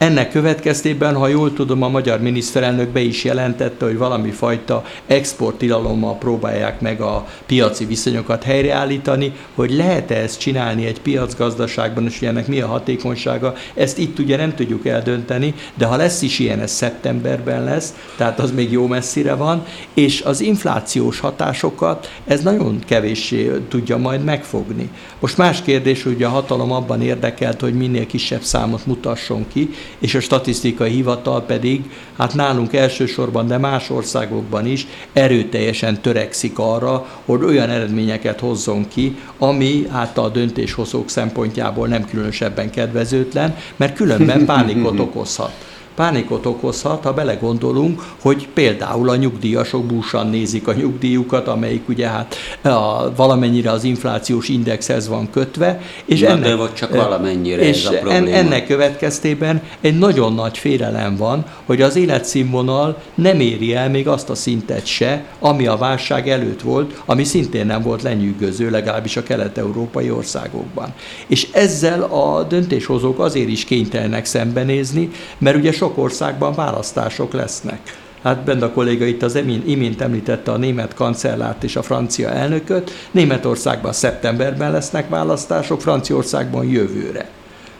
Ennek 0.00 0.30
következtében, 0.30 1.14
ha 1.14 1.26
jól 1.26 1.52
tudom, 1.52 1.82
a 1.82 1.88
magyar 1.88 2.20
miniszterelnök 2.20 2.88
be 2.88 3.00
is 3.00 3.24
jelentette, 3.24 3.84
hogy 3.84 3.96
valami 3.96 4.30
fajta 4.30 4.84
exporttilalommal 5.06 6.18
próbálják 6.18 6.80
meg 6.80 7.00
a 7.00 7.26
piaci 7.46 7.84
viszonyokat 7.84 8.42
helyreállítani, 8.42 9.32
hogy 9.54 9.72
lehet-e 9.72 10.14
ezt 10.14 10.38
csinálni 10.40 10.86
egy 10.86 11.00
piacgazdaságban, 11.00 12.04
és 12.06 12.22
ennek 12.22 12.46
mi 12.46 12.60
a 12.60 12.66
hatékonysága, 12.66 13.54
ezt 13.74 13.98
itt 13.98 14.18
ugye 14.18 14.36
nem 14.36 14.54
tudjuk 14.54 14.86
eldönteni, 14.86 15.54
de 15.74 15.84
ha 15.84 15.96
lesz 15.96 16.22
is 16.22 16.38
ilyen, 16.38 16.60
ez 16.60 16.70
szeptemberben 16.70 17.64
lesz, 17.64 17.94
tehát 18.16 18.38
az 18.38 18.50
még 18.50 18.72
jó 18.72 18.86
messzire 18.86 19.34
van, 19.34 19.64
és 19.94 20.20
az 20.22 20.40
inflációs 20.40 21.20
hatásokat 21.20 22.12
ez 22.26 22.42
nagyon 22.42 22.78
kevéssé 22.86 23.50
tudja 23.68 23.96
majd 23.96 24.24
megfogni. 24.24 24.90
Most 25.18 25.36
más 25.36 25.62
kérdés, 25.62 26.02
hogy 26.02 26.22
a 26.22 26.28
hatalom 26.28 26.72
abban 26.72 27.02
érdekelt, 27.02 27.60
hogy 27.60 27.74
minél 27.74 28.06
kisebb 28.06 28.42
számot 28.42 28.86
mutasson 28.86 29.46
ki, 29.52 29.70
és 29.98 30.14
a 30.14 30.20
statisztikai 30.20 30.90
hivatal 30.90 31.42
pedig, 31.42 31.90
hát 32.16 32.34
nálunk 32.34 32.74
elsősorban, 32.74 33.46
de 33.46 33.58
más 33.58 33.90
országokban 33.90 34.66
is 34.66 34.86
erőteljesen 35.12 36.00
törekszik 36.00 36.58
arra, 36.58 37.06
hogy 37.24 37.42
olyan 37.42 37.70
eredményeket 37.70 38.40
hozzon 38.40 38.88
ki, 38.88 39.16
ami 39.38 39.86
hát 39.92 40.18
a 40.18 40.28
döntéshozók 40.28 41.10
szempontjából 41.10 41.88
nem 41.88 42.06
különösebben 42.06 42.70
kedvezőtlen, 42.70 43.56
mert 43.76 43.94
különben 43.94 44.44
pánikot 44.44 45.00
okozhat 45.06 45.69
pánikot 46.00 46.46
okozhat, 46.46 47.04
ha 47.04 47.12
belegondolunk, 47.12 48.02
hogy 48.20 48.48
például 48.54 49.08
a 49.08 49.16
nyugdíjasok 49.16 49.84
búsan 49.84 50.26
nézik 50.26 50.68
a 50.68 50.72
nyugdíjukat, 50.72 51.48
amelyik 51.48 51.88
ugye 51.88 52.08
hát 52.08 52.36
a, 52.62 53.14
valamennyire 53.16 53.70
az 53.70 53.84
inflációs 53.84 54.48
indexhez 54.48 55.08
van 55.08 55.30
kötve. 55.30 55.80
És 56.04 56.20
Na, 56.20 56.28
ennek, 56.28 56.42
de 56.42 56.54
vagy 56.54 56.74
csak 56.74 56.96
valamennyire 56.96 57.62
és 57.62 57.84
ez 57.84 57.92
a 57.92 57.98
probléma. 57.98 58.36
ennek 58.36 58.66
következtében 58.66 59.62
egy 59.80 59.98
nagyon 59.98 60.34
nagy 60.34 60.58
félelem 60.58 61.16
van, 61.16 61.44
hogy 61.66 61.82
az 61.82 61.96
életszínvonal 61.96 63.02
nem 63.14 63.40
éri 63.40 63.74
el 63.74 63.90
még 63.90 64.08
azt 64.08 64.30
a 64.30 64.34
szintet 64.34 64.86
se, 64.86 65.24
ami 65.38 65.66
a 65.66 65.76
válság 65.76 66.28
előtt 66.28 66.60
volt, 66.60 67.02
ami 67.04 67.24
szintén 67.24 67.66
nem 67.66 67.82
volt 67.82 68.02
lenyűgöző, 68.02 68.70
legalábbis 68.70 69.16
a 69.16 69.22
kelet-európai 69.22 70.10
országokban. 70.10 70.94
És 71.26 71.48
ezzel 71.52 72.02
a 72.02 72.42
döntéshozók 72.42 73.18
azért 73.18 73.48
is 73.48 73.64
kénytelenek 73.64 74.24
szembenézni, 74.24 75.10
mert 75.38 75.56
ugye 75.56 75.72
sok 75.72 75.89
országban 75.98 76.54
választások 76.54 77.32
lesznek. 77.32 77.80
Hát 78.22 78.44
bent 78.44 78.62
a 78.62 78.70
kolléga 78.70 79.04
itt 79.04 79.22
az 79.22 79.34
imént 79.66 80.00
említette 80.00 80.52
a 80.52 80.56
német 80.56 80.94
kancellárt 80.94 81.64
és 81.64 81.76
a 81.76 81.82
francia 81.82 82.28
elnököt. 82.28 82.90
Németországban 83.10 83.92
szeptemberben 83.92 84.72
lesznek 84.72 85.08
választások, 85.08 85.80
Franciaországban 85.80 86.64
jövőre. 86.64 87.28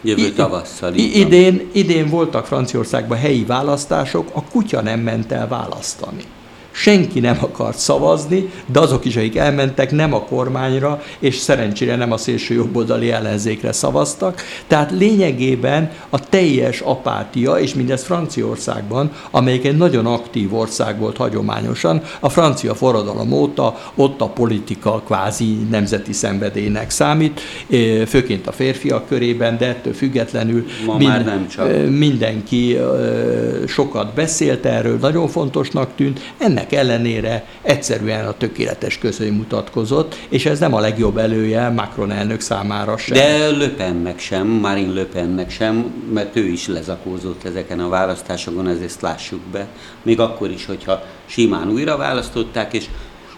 Jövő 0.03 0.31
tavasszal. 0.31 0.95
Idén, 0.95 1.69
idén 1.73 2.09
voltak 2.09 2.47
Franciaországban 2.47 3.19
helyi 3.19 3.45
választások, 3.45 4.31
a 4.33 4.45
kutya 4.45 4.81
nem 4.81 5.01
ment 5.01 5.33
el 5.33 5.49
választani 5.49 6.25
senki 6.71 7.21
nem 7.21 7.37
akart 7.41 7.79
szavazni, 7.79 8.51
de 8.67 8.81
azok 8.81 9.05
is, 9.05 9.17
akik 9.17 9.37
elmentek, 9.37 9.91
nem 9.91 10.15
a 10.15 10.21
kormányra, 10.21 11.03
és 11.19 11.37
szerencsére 11.37 11.97
nem 11.97 12.13
a 12.13 12.17
szélső 12.17 12.55
jobboldali 12.55 13.11
ellenzékre 13.11 13.73
szavaztak. 13.73 14.43
Tehát 14.67 14.91
lényegében 14.91 15.91
a 16.09 16.29
teljes 16.29 16.81
apátia, 16.81 17.59
és 17.59 17.75
mindez 17.75 18.05
Franciaországban, 18.05 19.13
amelyik 19.31 19.65
egy 19.65 19.77
nagyon 19.77 20.07
aktív 20.07 20.55
ország 20.55 20.99
volt 20.99 21.17
hagyományosan, 21.17 22.03
a 22.21 22.29
francia 22.29 22.75
forradalom 22.75 23.33
óta 23.33 23.79
ott 23.95 24.21
a 24.21 24.29
politika 24.29 25.03
kvázi 25.07 25.67
nemzeti 25.71 26.13
szenvedélynek 26.13 26.91
számít, 26.91 27.41
főként 28.07 28.47
a 28.47 28.53
férfiak 28.53 29.09
körében, 29.09 29.59
de 29.59 29.67
ettől 29.67 29.93
függetlenül 29.93 30.67
Ma 30.87 30.97
mind, 30.97 31.11
már 31.11 31.25
nem 31.25 31.49
csak. 31.49 31.89
mindenki 31.89 32.79
sokat 33.67 34.15
beszélt 34.15 34.65
erről, 34.65 34.99
nagyon 34.99 35.29
fontosnak 35.29 35.91
tűnt. 35.97 36.21
Ennek 36.39 36.60
ennek 36.61 36.73
ellenére 36.73 37.45
egyszerűen 37.63 38.27
a 38.27 38.33
tökéletes 38.33 38.99
közöny 38.99 39.33
mutatkozott, 39.33 40.17
és 40.29 40.47
ez 40.47 40.59
nem 40.59 40.75
a 40.75 40.81
legjobb 40.81 41.17
elője 41.17 41.69
Macron 41.69 42.11
elnök 42.11 42.41
számára 42.41 42.97
sem. 42.97 43.17
De 43.17 43.49
Löpennek 43.49 44.19
sem, 44.19 44.47
Marine 44.47 44.93
Löpennek 44.93 45.51
sem, 45.51 45.93
mert 46.13 46.37
ő 46.37 46.47
is 46.47 46.67
lezakózott 46.67 47.45
ezeken 47.45 47.81
a 47.81 47.89
választásokon, 47.89 48.69
ezért 48.69 49.01
lássuk 49.01 49.41
be. 49.53 49.67
Még 50.03 50.21
akkor 50.21 50.51
is, 50.51 50.67
hogyha 50.67 51.03
simán 51.27 51.71
újra 51.71 51.97
választották, 51.97 52.73
és 52.73 52.85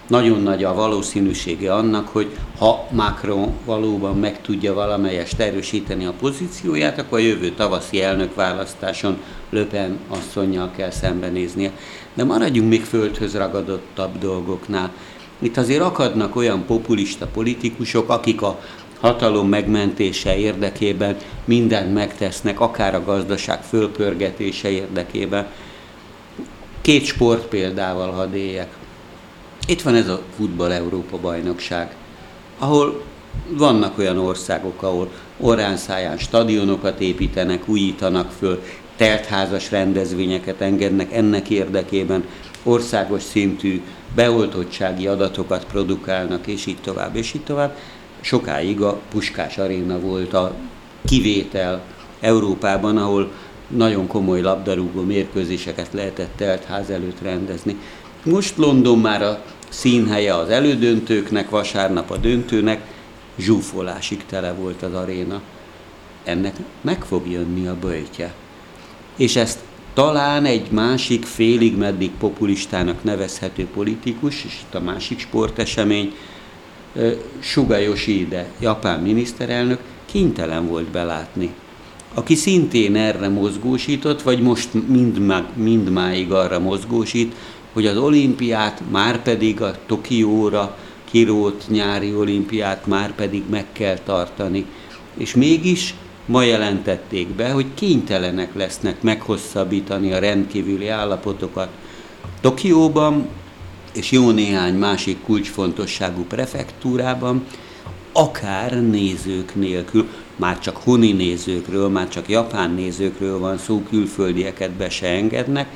nagyon 0.07 0.41
nagy 0.41 0.63
a 0.63 0.73
valószínűsége 0.73 1.73
annak, 1.73 2.07
hogy 2.07 2.27
ha 2.57 2.87
Macron 2.91 3.53
valóban 3.65 4.17
meg 4.17 4.41
tudja 4.41 4.73
valamelyest 4.73 5.39
erősíteni 5.39 6.05
a 6.05 6.13
pozícióját, 6.19 6.99
akkor 6.99 7.19
a 7.19 7.21
jövő 7.21 7.49
tavaszi 7.49 8.01
elnökválasztáson 8.01 9.17
Löpen 9.49 9.99
asszonynal 10.07 10.71
kell 10.75 10.91
szembenéznie. 10.91 11.71
De 12.13 12.23
maradjunk 12.23 12.69
még 12.69 12.83
földhöz 12.83 13.35
ragadottabb 13.35 14.17
dolgoknál. 14.19 14.91
Itt 15.39 15.57
azért 15.57 15.81
akadnak 15.81 16.35
olyan 16.35 16.65
populista 16.65 17.27
politikusok, 17.27 18.09
akik 18.09 18.41
a 18.41 18.59
hatalom 18.99 19.49
megmentése 19.49 20.37
érdekében 20.37 21.17
mindent 21.45 21.93
megtesznek, 21.93 22.59
akár 22.59 22.95
a 22.95 23.03
gazdaság 23.03 23.63
fölpörgetése 23.63 24.69
érdekében. 24.69 25.47
Két 26.81 27.05
sport 27.05 27.45
példával 27.45 28.11
hadd 28.11 28.33
éljek. 28.33 28.77
Itt 29.67 29.81
van 29.81 29.95
ez 29.95 30.07
a 30.07 30.21
futball 30.35 30.71
Európa 30.71 31.17
bajnokság, 31.17 31.95
ahol 32.59 33.01
vannak 33.49 33.97
olyan 33.97 34.17
országok, 34.17 34.81
ahol 34.81 35.11
orránszáján 35.39 36.17
stadionokat 36.17 36.99
építenek, 36.99 37.67
újítanak 37.67 38.31
föl, 38.31 38.63
teltházas 38.95 39.71
rendezvényeket 39.71 40.61
engednek 40.61 41.13
ennek 41.13 41.49
érdekében, 41.49 42.23
országos 42.63 43.23
szintű 43.23 43.81
beoltottsági 44.15 45.07
adatokat 45.07 45.65
produkálnak, 45.65 46.47
és 46.47 46.65
így 46.65 46.81
tovább, 46.81 47.15
és 47.15 47.33
így 47.33 47.43
tovább. 47.43 47.77
Sokáig 48.21 48.81
a 48.81 48.99
Puskás 49.11 49.57
Aréna 49.57 49.99
volt 49.99 50.33
a 50.33 50.53
kivétel 51.05 51.81
Európában, 52.19 52.97
ahol 52.97 53.31
nagyon 53.67 54.07
komoly 54.07 54.41
labdarúgó 54.41 55.01
mérkőzéseket 55.01 55.89
lehetett 55.91 56.35
telt 56.35 56.63
ház 56.63 56.89
előtt 56.89 57.21
rendezni. 57.21 57.77
Most 58.23 58.57
London 58.57 58.99
már 58.99 59.21
a 59.21 59.43
színhelye 59.69 60.35
az 60.35 60.49
elődöntőknek, 60.49 61.49
vasárnap 61.49 62.11
a 62.11 62.17
döntőnek, 62.17 62.81
zsúfolásig 63.37 64.25
tele 64.25 64.53
volt 64.53 64.81
az 64.81 64.93
aréna. 64.93 65.41
Ennek 66.23 66.55
meg 66.81 67.03
fog 67.03 67.27
jönni 67.31 67.67
a 67.67 67.75
böjtje. 67.81 68.33
És 69.17 69.35
ezt 69.35 69.59
talán 69.93 70.45
egy 70.45 70.71
másik 70.71 71.25
félig 71.25 71.77
meddig 71.77 72.11
populistának 72.19 73.03
nevezhető 73.03 73.67
politikus, 73.73 74.45
és 74.45 74.59
itt 74.67 74.75
a 74.75 74.81
másik 74.81 75.19
sportesemény, 75.19 76.13
Suga 77.39 77.77
Yoshide, 77.77 78.51
japán 78.59 78.99
miniszterelnök, 78.99 79.79
kénytelen 80.05 80.67
volt 80.67 80.85
belátni. 80.85 81.53
Aki 82.13 82.35
szintén 82.35 82.95
erre 82.95 83.29
mozgósított, 83.29 84.21
vagy 84.21 84.41
most 84.41 84.69
mind, 84.87 85.33
mindmáig 85.53 86.31
arra 86.31 86.59
mozgósít, 86.59 87.35
hogy 87.73 87.85
az 87.85 87.97
olimpiát 87.97 88.81
már 88.91 89.21
pedig 89.21 89.61
a 89.61 89.75
Tokióra 89.85 90.77
kirót 91.11 91.65
nyári 91.69 92.15
olimpiát 92.15 92.87
már 92.87 93.15
pedig 93.15 93.43
meg 93.49 93.65
kell 93.71 93.97
tartani. 93.97 94.65
És 95.17 95.35
mégis 95.35 95.95
ma 96.25 96.43
jelentették 96.43 97.27
be, 97.27 97.51
hogy 97.51 97.65
kénytelenek 97.73 98.55
lesznek 98.55 99.01
meghosszabbítani 99.01 100.13
a 100.13 100.19
rendkívüli 100.19 100.87
állapotokat. 100.87 101.69
Tokióban 102.41 103.27
és 103.93 104.11
jó 104.11 104.31
néhány 104.31 104.73
másik 104.73 105.21
kulcsfontosságú 105.21 106.25
prefektúrában, 106.25 107.45
akár 108.11 108.81
nézők 108.81 109.55
nélkül, 109.55 110.07
már 110.35 110.59
csak 110.59 110.77
honi 110.77 111.11
nézőkről, 111.11 111.89
már 111.89 112.07
csak 112.07 112.29
japán 112.29 112.71
nézőkről 112.71 113.39
van 113.39 113.57
szó, 113.57 113.83
külföldieket 113.89 114.71
be 114.71 114.89
se 114.89 115.07
engednek, 115.07 115.67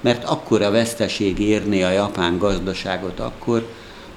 mert 0.00 0.24
akkora 0.24 0.70
veszteség 0.70 1.38
érné 1.38 1.82
a 1.82 1.90
japán 1.90 2.38
gazdaságot 2.38 3.20
akkor, 3.20 3.66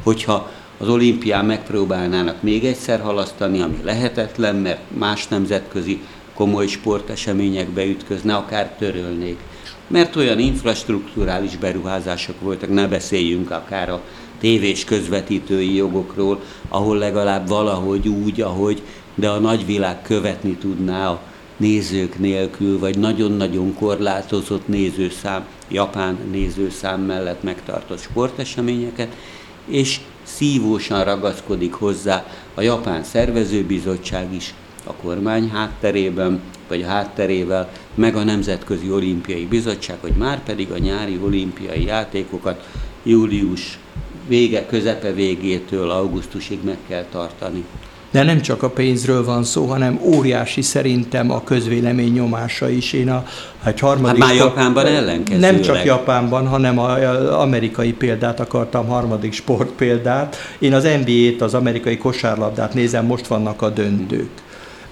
hogyha 0.03 0.51
az 0.77 0.89
olimpián 0.89 1.45
megpróbálnának 1.45 2.41
még 2.41 2.65
egyszer 2.65 3.01
halasztani, 3.01 3.61
ami 3.61 3.77
lehetetlen, 3.83 4.55
mert 4.55 4.79
más 4.97 5.27
nemzetközi 5.27 6.01
komoly 6.33 6.67
sporteseményekbe 6.67 7.85
ütközne, 7.85 8.35
akár 8.35 8.75
törölnék. 8.77 9.39
Mert 9.87 10.15
olyan 10.15 10.39
infrastruktúrális 10.39 11.57
beruházások 11.57 12.41
voltak, 12.41 12.69
ne 12.69 12.87
beszéljünk 12.87 13.51
akár 13.51 13.89
a 13.89 14.01
tévés 14.39 14.83
közvetítői 14.83 15.75
jogokról, 15.75 16.41
ahol 16.69 16.97
legalább 16.97 17.47
valahogy 17.47 18.07
úgy, 18.07 18.41
ahogy, 18.41 18.81
de 19.15 19.29
a 19.29 19.39
nagyvilág 19.39 20.01
követni 20.01 20.55
tudná 20.55 21.09
a 21.09 21.21
nézők 21.57 22.19
nélkül, 22.19 22.79
vagy 22.79 22.97
nagyon-nagyon 22.97 23.73
korlátozott 23.73 24.67
nézőszám, 24.67 25.45
japán 25.69 26.17
nézőszám 26.31 27.01
mellett 27.01 27.43
megtartott 27.43 27.99
sporteseményeket, 28.01 29.15
és 29.65 29.99
szívósan 30.23 31.03
ragaszkodik 31.03 31.73
hozzá 31.73 32.25
a 32.53 32.61
japán 32.61 33.03
szervezőbizottság 33.03 34.33
is 34.33 34.53
a 34.83 34.93
kormány 34.93 35.49
hátterében, 35.49 36.41
vagy 36.67 36.81
a 36.81 36.87
hátterével, 36.87 37.71
meg 37.95 38.15
a 38.15 38.23
Nemzetközi 38.23 38.91
Olimpiai 38.91 39.45
Bizottság, 39.45 39.97
hogy 40.01 40.13
már 40.17 40.43
pedig 40.43 40.71
a 40.71 40.77
nyári 40.77 41.19
olimpiai 41.23 41.85
játékokat 41.85 42.67
július 43.03 43.79
vége, 44.27 44.65
közepe 44.65 45.13
végétől 45.13 45.89
augusztusig 45.89 46.59
meg 46.63 46.77
kell 46.87 47.05
tartani. 47.11 47.65
De 48.15 48.23
nem 48.23 48.41
csak 48.41 48.63
a 48.63 48.69
pénzről 48.69 49.25
van 49.25 49.43
szó, 49.43 49.65
hanem 49.65 49.99
óriási 50.03 50.61
szerintem 50.61 51.31
a 51.31 51.43
közvélemény 51.43 52.11
nyomása 52.11 52.69
is. 52.69 52.93
Én 52.93 53.09
a 53.09 53.23
egy 53.65 53.79
harmadik 53.79 54.23
hát 54.23 54.29
már 54.29 54.35
Japánban 54.35 54.85
ellenkezőleg. 54.85 55.51
Nem 55.51 55.61
csak 55.61 55.83
Japánban, 55.83 56.47
hanem 56.47 56.79
az 56.79 57.29
amerikai 57.29 57.93
példát 57.93 58.39
akartam, 58.39 58.87
harmadik 58.87 59.33
sport 59.33 59.69
példát. 59.69 60.35
Én 60.59 60.73
az 60.73 60.83
NBA-t, 60.83 61.41
az 61.41 61.53
amerikai 61.53 61.97
kosárlabdát 61.97 62.73
nézem, 62.73 63.05
most 63.05 63.27
vannak 63.27 63.61
a 63.61 63.69
döntők 63.69 64.29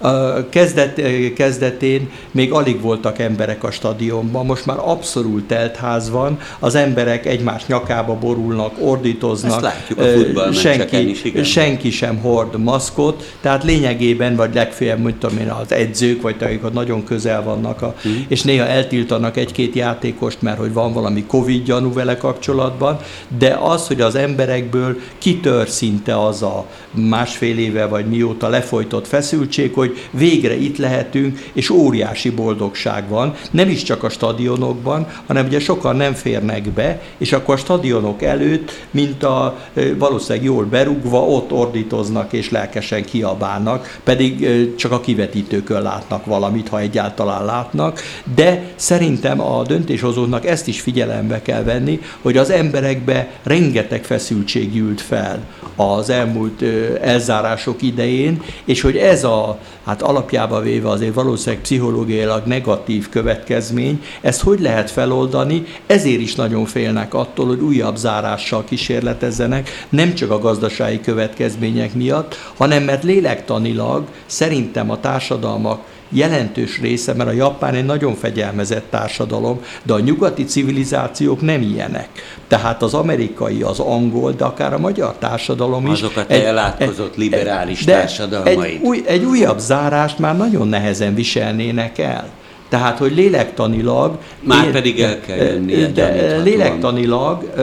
a 0.03 0.49
kezdet, 0.49 1.01
kezdetén 1.35 2.09
még 2.31 2.51
alig 2.51 2.81
voltak 2.81 3.19
emberek 3.19 3.63
a 3.63 3.71
stadionban, 3.71 4.45
most 4.45 4.65
már 4.65 4.77
abszolút 4.79 5.47
telt 5.47 5.75
ház 5.75 6.09
van, 6.09 6.39
az 6.59 6.75
emberek 6.75 7.25
egymás 7.25 7.65
nyakába 7.65 8.17
borulnak, 8.17 8.73
ordítoznak. 8.79 9.51
Ezt 9.51 9.61
látjuk 9.61 9.99
a 10.37 10.51
senki, 10.51 11.09
is, 11.09 11.23
igen. 11.23 11.43
senki 11.43 11.91
sem 11.91 12.17
hord 12.17 12.59
maszkot, 12.59 13.35
tehát 13.41 13.63
lényegében, 13.63 14.35
vagy 14.35 14.53
legfeljebb, 14.53 14.99
mondjuk 14.99 15.21
tudom 15.21 15.37
én, 15.37 15.49
az 15.49 15.71
edzők, 15.71 16.21
vagy 16.21 16.35
akik 16.41 16.71
nagyon 16.71 17.03
közel 17.03 17.43
vannak, 17.43 17.81
a, 17.81 17.95
hmm. 18.01 18.25
és 18.27 18.41
néha 18.41 18.65
eltiltanak 18.65 19.37
egy-két 19.37 19.75
játékost, 19.75 20.41
mert 20.41 20.57
hogy 20.57 20.73
van 20.73 20.93
valami 20.93 21.25
Covid 21.25 21.63
gyanú 21.63 21.93
vele 21.93 22.17
kapcsolatban, 22.17 22.99
de 23.37 23.57
az, 23.61 23.87
hogy 23.87 24.01
az 24.01 24.15
emberekből 24.15 24.99
kitör 25.17 25.69
szinte 25.69 26.25
az 26.25 26.41
a 26.41 26.65
másfél 26.93 27.57
éve, 27.57 27.85
vagy 27.85 28.05
mióta 28.05 28.47
lefolytott 28.47 29.07
feszültség, 29.07 29.73
hogy 29.73 29.97
végre 30.11 30.55
itt 30.55 30.77
lehetünk, 30.77 31.39
és 31.53 31.69
óriási 31.69 32.29
boldogság 32.29 33.09
van, 33.09 33.33
nem 33.51 33.69
is 33.69 33.83
csak 33.83 34.03
a 34.03 34.09
stadionokban, 34.09 35.07
hanem 35.27 35.45
ugye 35.45 35.59
sokan 35.59 35.95
nem 35.95 36.13
férnek 36.13 36.69
be, 36.69 37.01
és 37.17 37.31
akkor 37.31 37.53
a 37.53 37.57
stadionok 37.57 38.21
előtt, 38.21 38.71
mint 38.91 39.23
a 39.23 39.57
valószínűleg 39.97 40.45
jól 40.45 40.63
berúgva, 40.65 41.25
ott 41.25 41.51
ordítoznak 41.51 42.33
és 42.33 42.49
lelkesen 42.49 43.03
kiabálnak, 43.05 43.99
pedig 44.03 44.47
csak 44.75 44.91
a 44.91 44.99
kivetítőkön 44.99 45.81
látnak 45.81 46.25
valamit, 46.25 46.67
ha 46.67 46.79
egyáltalán 46.79 47.45
látnak, 47.45 48.01
de 48.35 48.63
szerintem 48.75 49.41
a 49.41 49.63
döntéshozóknak 49.63 50.45
ezt 50.45 50.67
is 50.67 50.81
figyelembe 50.81 51.41
kell 51.41 51.63
venni, 51.63 51.99
hogy 52.21 52.37
az 52.37 52.49
emberekbe 52.49 53.31
rengeteg 53.43 54.03
feszültség 54.03 54.71
gyűlt 54.71 55.01
fel 55.01 55.43
az 55.75 56.09
elmúlt 56.09 56.63
elzárások 57.01 57.81
idején, 57.81 58.41
és 58.65 58.81
hogy 58.81 58.97
ez 58.97 59.23
a 59.23 59.59
hát 59.85 60.01
alapjába 60.01 60.59
véve 60.61 60.89
azért 60.89 61.13
valószínűleg 61.13 61.61
pszichológiailag 61.61 62.45
negatív 62.45 63.09
következmény, 63.09 64.03
ezt 64.21 64.41
hogy 64.41 64.59
lehet 64.59 64.91
feloldani, 64.91 65.65
ezért 65.87 66.19
is 66.19 66.35
nagyon 66.35 66.65
félnek 66.65 67.13
attól, 67.13 67.47
hogy 67.47 67.59
újabb 67.59 67.95
zárással 67.95 68.63
kísérletezzenek, 68.63 69.69
nem 69.89 70.13
csak 70.13 70.31
a 70.31 70.39
gazdasági 70.39 71.01
következmények 71.01 71.93
miatt, 71.93 72.35
hanem 72.57 72.83
mert 72.83 73.03
lélektanilag 73.03 74.07
szerintem 74.25 74.89
a 74.89 74.99
társadalmak 74.99 75.81
jelentős 76.13 76.79
része, 76.79 77.13
mert 77.13 77.29
a 77.29 77.33
Japán 77.33 77.73
egy 77.73 77.85
nagyon 77.85 78.15
fegyelmezett 78.15 78.85
társadalom, 78.89 79.59
de 79.83 79.93
a 79.93 79.99
nyugati 79.99 80.43
civilizációk 80.43 81.41
nem 81.41 81.61
ilyenek. 81.61 82.09
Tehát 82.47 82.81
az 82.81 82.93
amerikai, 82.93 83.61
az 83.61 83.79
angol, 83.79 84.31
de 84.31 84.43
akár 84.43 84.73
a 84.73 84.79
magyar 84.79 85.15
társadalom 85.19 85.85
is. 85.85 85.91
Azokat 85.91 86.31
egy, 86.31 86.41
elátkozott 86.41 87.15
liberális 87.15 87.85
de 87.85 87.93
társadalmaid. 87.93 88.59
Egy, 88.59 88.79
új, 88.81 89.03
egy 89.05 89.23
újabb 89.23 89.59
zárást 89.59 90.19
már 90.19 90.37
nagyon 90.37 90.67
nehezen 90.67 91.15
viselnének 91.15 91.97
el. 91.97 92.29
Tehát, 92.69 92.97
hogy 92.97 93.15
lélektanilag... 93.15 94.17
Már 94.39 94.71
pedig 94.71 94.99
el 94.99 95.19
kell 95.19 95.37
jönni. 95.37 95.91
De 95.91 96.37
lélektanilag 96.43 97.53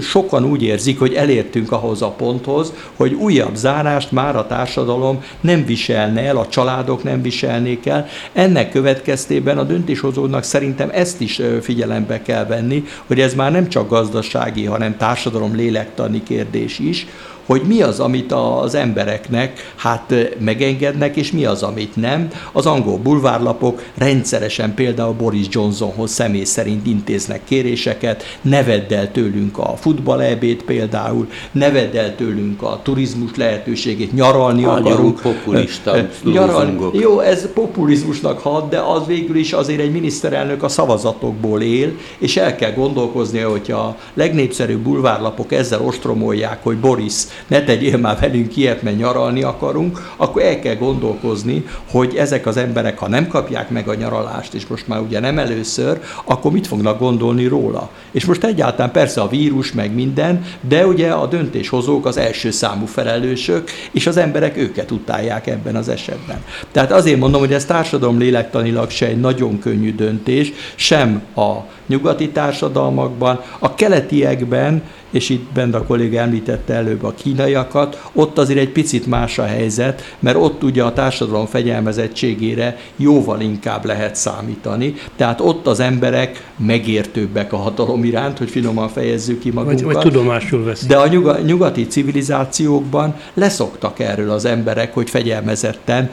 sokan 0.00 0.44
úgy 0.44 0.62
érzik, 0.62 0.98
hogy 0.98 1.14
elértünk 1.14 1.72
ahhoz 1.72 2.02
a 2.02 2.08
ponthoz, 2.08 2.72
hogy 2.96 3.12
újabb 3.12 3.54
zárást 3.54 4.12
már 4.12 4.36
a 4.36 4.46
társadalom 4.46 5.22
nem 5.40 5.64
viselne 5.64 6.20
el, 6.20 6.36
a 6.36 6.48
családok 6.48 7.02
nem 7.02 7.22
viselnék 7.22 7.86
el. 7.86 8.06
Ennek 8.32 8.70
következtében 8.70 9.58
a 9.58 9.62
döntéshozónak 9.62 10.42
szerintem 10.42 10.88
ezt 10.92 11.20
is 11.20 11.40
figyelembe 11.62 12.22
kell 12.22 12.46
venni, 12.46 12.84
hogy 13.06 13.20
ez 13.20 13.34
már 13.34 13.52
nem 13.52 13.68
csak 13.68 13.88
gazdasági, 13.88 14.64
hanem 14.64 14.96
társadalom 14.96 15.54
lélektani 15.54 16.22
kérdés 16.22 16.78
is, 16.78 17.06
hogy 17.46 17.62
mi 17.62 17.82
az, 17.82 18.00
amit 18.00 18.32
az 18.32 18.74
embereknek 18.74 19.72
hát 19.76 20.14
megengednek, 20.38 21.16
és 21.16 21.32
mi 21.32 21.44
az, 21.44 21.62
amit 21.62 21.96
nem. 21.96 22.28
Az 22.52 22.66
angol 22.66 22.98
bulvárlapok 22.98 23.82
rendszeresen 23.94 24.74
például 24.74 25.12
Boris 25.12 25.46
Johnsonhoz 25.50 26.10
személy 26.10 26.44
szerint 26.44 26.86
intéznek 26.86 27.44
kéréseket, 27.44 28.22
ne 28.40 28.64
vedd 28.64 28.94
el 28.94 29.12
tőlünk 29.12 29.58
a 29.58 29.76
futballebét 29.76 30.62
például, 30.62 31.28
ne 31.52 31.70
vedd 31.70 31.96
el 31.96 32.16
tőlünk 32.16 32.62
a 32.62 32.80
turizmus 32.82 33.36
lehetőségét, 33.36 34.12
nyaralni 34.12 34.62
Nagyon 34.62 34.92
akarunk. 34.92 35.20
populista 35.20 35.96
nyaralni. 36.24 36.78
Jó, 36.92 37.20
ez 37.20 37.52
populizmusnak 37.52 38.38
hat, 38.38 38.68
de 38.68 38.78
az 38.78 39.06
végül 39.06 39.36
is 39.36 39.52
azért 39.52 39.80
egy 39.80 39.92
miniszterelnök 39.92 40.62
a 40.62 40.68
szavazatokból 40.68 41.62
él, 41.62 41.92
és 42.18 42.36
el 42.36 42.56
kell 42.56 42.72
gondolkoznia, 42.72 43.50
hogy 43.50 43.70
a 43.70 43.96
legnépszerűbb 44.14 44.80
bulvárlapok 44.80 45.52
ezzel 45.52 45.80
ostromolják, 45.80 46.62
hogy 46.62 46.76
Boris 46.76 47.14
ne 47.46 47.64
tegyél 47.64 47.96
már 47.96 48.18
velünk 48.20 48.56
ilyet, 48.56 48.82
mert 48.82 48.96
nyaralni 48.96 49.42
akarunk, 49.42 50.12
akkor 50.16 50.42
el 50.42 50.58
kell 50.58 50.74
gondolkozni, 50.74 51.64
hogy 51.90 52.14
ezek 52.16 52.46
az 52.46 52.56
emberek, 52.56 52.98
ha 52.98 53.08
nem 53.08 53.26
kapják 53.26 53.70
meg 53.70 53.88
a 53.88 53.94
nyaralást, 53.94 54.54
és 54.54 54.66
most 54.66 54.88
már 54.88 55.00
ugye 55.00 55.20
nem 55.20 55.38
először, 55.38 56.00
akkor 56.24 56.52
mit 56.52 56.66
fognak 56.66 56.98
gondolni 56.98 57.46
róla. 57.46 57.90
És 58.10 58.24
most 58.24 58.44
egyáltalán 58.44 58.92
persze 58.92 59.20
a 59.20 59.28
vírus, 59.28 59.72
meg 59.72 59.94
minden, 59.94 60.44
de 60.60 60.86
ugye 60.86 61.10
a 61.10 61.26
döntéshozók 61.26 62.06
az 62.06 62.16
első 62.16 62.50
számú 62.50 62.86
felelősök, 62.86 63.70
és 63.90 64.06
az 64.06 64.16
emberek 64.16 64.56
őket 64.56 64.90
utálják 64.90 65.46
ebben 65.46 65.76
az 65.76 65.88
esetben. 65.88 66.44
Tehát 66.72 66.92
azért 66.92 67.18
mondom, 67.18 67.40
hogy 67.40 67.52
ez 67.52 67.64
társadalom 67.64 68.18
lélektanilag 68.18 68.90
se 68.90 69.06
egy 69.06 69.20
nagyon 69.20 69.58
könnyű 69.58 69.94
döntés, 69.94 70.52
sem 70.74 71.22
a 71.36 71.52
nyugati 71.86 72.28
társadalmakban, 72.28 73.40
a 73.58 73.74
keletiekben 73.74 74.82
és 75.10 75.28
itt 75.28 75.52
bent 75.52 75.74
a 75.74 75.84
kolléga 75.84 76.18
említette 76.18 76.74
előbb 76.74 77.04
a 77.04 77.14
kínaiakat, 77.14 78.08
ott 78.12 78.38
azért 78.38 78.58
egy 78.58 78.68
picit 78.68 79.06
más 79.06 79.38
a 79.38 79.44
helyzet, 79.44 80.16
mert 80.18 80.36
ott 80.36 80.62
ugye 80.62 80.82
a 80.82 80.92
társadalom 80.92 81.46
fegyelmezettségére 81.46 82.76
jóval 82.96 83.40
inkább 83.40 83.84
lehet 83.84 84.14
számítani, 84.14 84.94
tehát 85.16 85.40
ott 85.40 85.66
az 85.66 85.80
emberek 85.80 86.48
megértőbbek 86.56 87.52
a 87.52 87.56
hatalom 87.56 88.04
iránt, 88.04 88.38
hogy 88.38 88.50
finoman 88.50 88.88
fejezzük 88.88 89.40
ki 89.40 89.50
magunkat. 89.50 89.82
Vagy, 89.82 89.94
vagy 89.94 90.02
tudomásul 90.02 90.64
veszik. 90.64 90.88
De 90.88 90.96
a 90.96 91.08
nyugati 91.46 91.86
civilizációkban 91.86 93.14
leszoktak 93.34 93.98
erről 93.98 94.30
az 94.30 94.44
emberek, 94.44 94.94
hogy 94.94 95.10
fegyelmezetten 95.10 96.10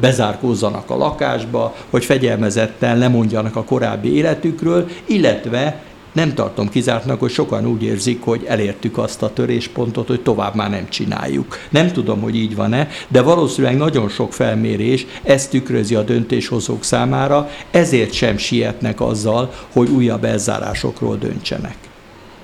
bezárkózzanak 0.00 0.90
a 0.90 0.96
lakásba, 0.96 1.74
hogy 1.90 2.04
fegyelmezetten 2.04 2.98
lemondjanak 2.98 3.56
a 3.56 3.64
korábbi 3.64 4.14
életükről, 4.14 4.88
illetve 5.06 5.82
nem 6.18 6.34
tartom 6.34 6.68
kizártnak, 6.68 7.20
hogy 7.20 7.30
sokan 7.30 7.66
úgy 7.66 7.82
érzik, 7.82 8.22
hogy 8.22 8.44
elértük 8.46 8.98
azt 8.98 9.22
a 9.22 9.32
töréspontot, 9.32 10.06
hogy 10.06 10.20
tovább 10.20 10.54
már 10.54 10.70
nem 10.70 10.88
csináljuk. 10.88 11.58
Nem 11.70 11.92
tudom, 11.92 12.20
hogy 12.20 12.34
így 12.36 12.54
van-e, 12.54 12.88
de 13.08 13.22
valószínűleg 13.22 13.76
nagyon 13.76 14.08
sok 14.08 14.32
felmérés 14.32 15.06
ezt 15.22 15.50
tükrözi 15.50 15.94
a 15.94 16.02
döntéshozók 16.02 16.84
számára, 16.84 17.50
ezért 17.70 18.12
sem 18.12 18.36
sietnek 18.36 19.00
azzal, 19.00 19.52
hogy 19.72 19.88
újabb 19.88 20.24
elzárásokról 20.24 21.16
döntsenek. 21.16 21.76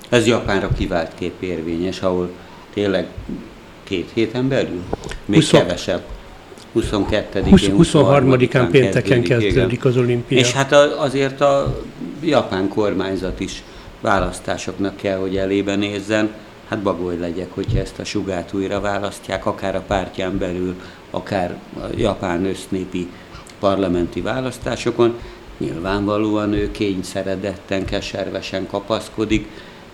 Ez 0.08 0.26
Japánra 0.26 0.68
kivált 0.68 1.14
kép 1.14 1.42
érvényes, 1.42 2.00
ahol 2.00 2.30
tényleg 2.74 3.06
két 3.84 4.10
héten 4.14 4.48
belül, 4.48 4.82
még 5.26 5.40
20, 5.40 5.50
kevesebb. 5.50 6.02
22-én, 6.74 7.74
23-án 7.78 8.68
pénteken 8.70 9.22
kezdődik 9.22 9.84
az 9.84 9.96
olimpia. 9.96 10.38
És 10.38 10.52
hát 10.52 10.72
azért 10.72 11.40
a 11.40 11.80
japán 12.22 12.68
kormányzat 12.68 13.40
is 13.40 13.62
választásoknak 14.00 14.96
kell, 14.96 15.18
hogy 15.18 15.37
elébe 15.37 15.76
nézzen. 15.76 16.30
Hát 16.68 16.82
bagoly 16.82 17.18
legyek, 17.18 17.48
hogyha 17.50 17.78
ezt 17.78 17.98
a 17.98 18.04
sugát 18.04 18.52
újra 18.52 18.80
választják, 18.80 19.46
akár 19.46 19.76
a 19.76 19.82
pártján 19.87 20.38
belül, 20.38 20.74
akár 21.10 21.58
a 21.76 21.84
japán 21.96 22.44
össznépi 22.44 23.08
parlamenti 23.58 24.20
választásokon. 24.20 25.14
Nyilvánvalóan 25.58 26.52
ő 26.52 26.70
kényszeredetten, 26.70 27.84
keservesen 27.84 28.66
kapaszkodik, 28.66 29.48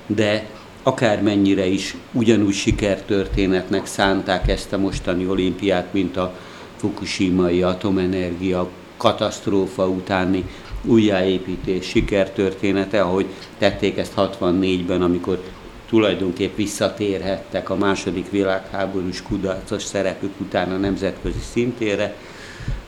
de 0.06 0.46
akármennyire 0.82 1.66
is 1.66 1.96
ugyanúgy 2.12 2.54
sikertörténetnek 2.54 3.86
szánták 3.86 4.48
ezt 4.48 4.72
a 4.72 4.78
mostani 4.78 5.26
olimpiát, 5.26 5.92
mint 5.92 6.16
a 6.16 6.34
Fukushima-i 6.80 7.62
atomenergia 7.62 8.68
katasztrófa 8.96 9.88
utáni 9.88 10.44
újjáépítés 10.84 11.88
sikertörténete, 11.88 13.00
ahogy 13.00 13.26
tették 13.58 13.98
ezt 13.98 14.12
64-ben, 14.16 15.02
amikor 15.02 15.42
tulajdonképp 15.88 16.56
visszatérhettek 16.56 17.70
a 17.70 17.76
második 17.76 18.30
világháborús 18.30 19.22
kudarcos 19.22 19.82
szerepük 19.82 20.40
után 20.40 20.72
a 20.72 20.76
nemzetközi 20.76 21.40
szintére, 21.52 22.14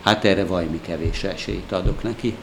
hát 0.02 0.24
erre 0.24 0.44
vajmi 0.44 0.81
kevés 0.81 1.24
esélyt 1.24 1.72
adok 1.72 2.02
neki. 2.02 2.35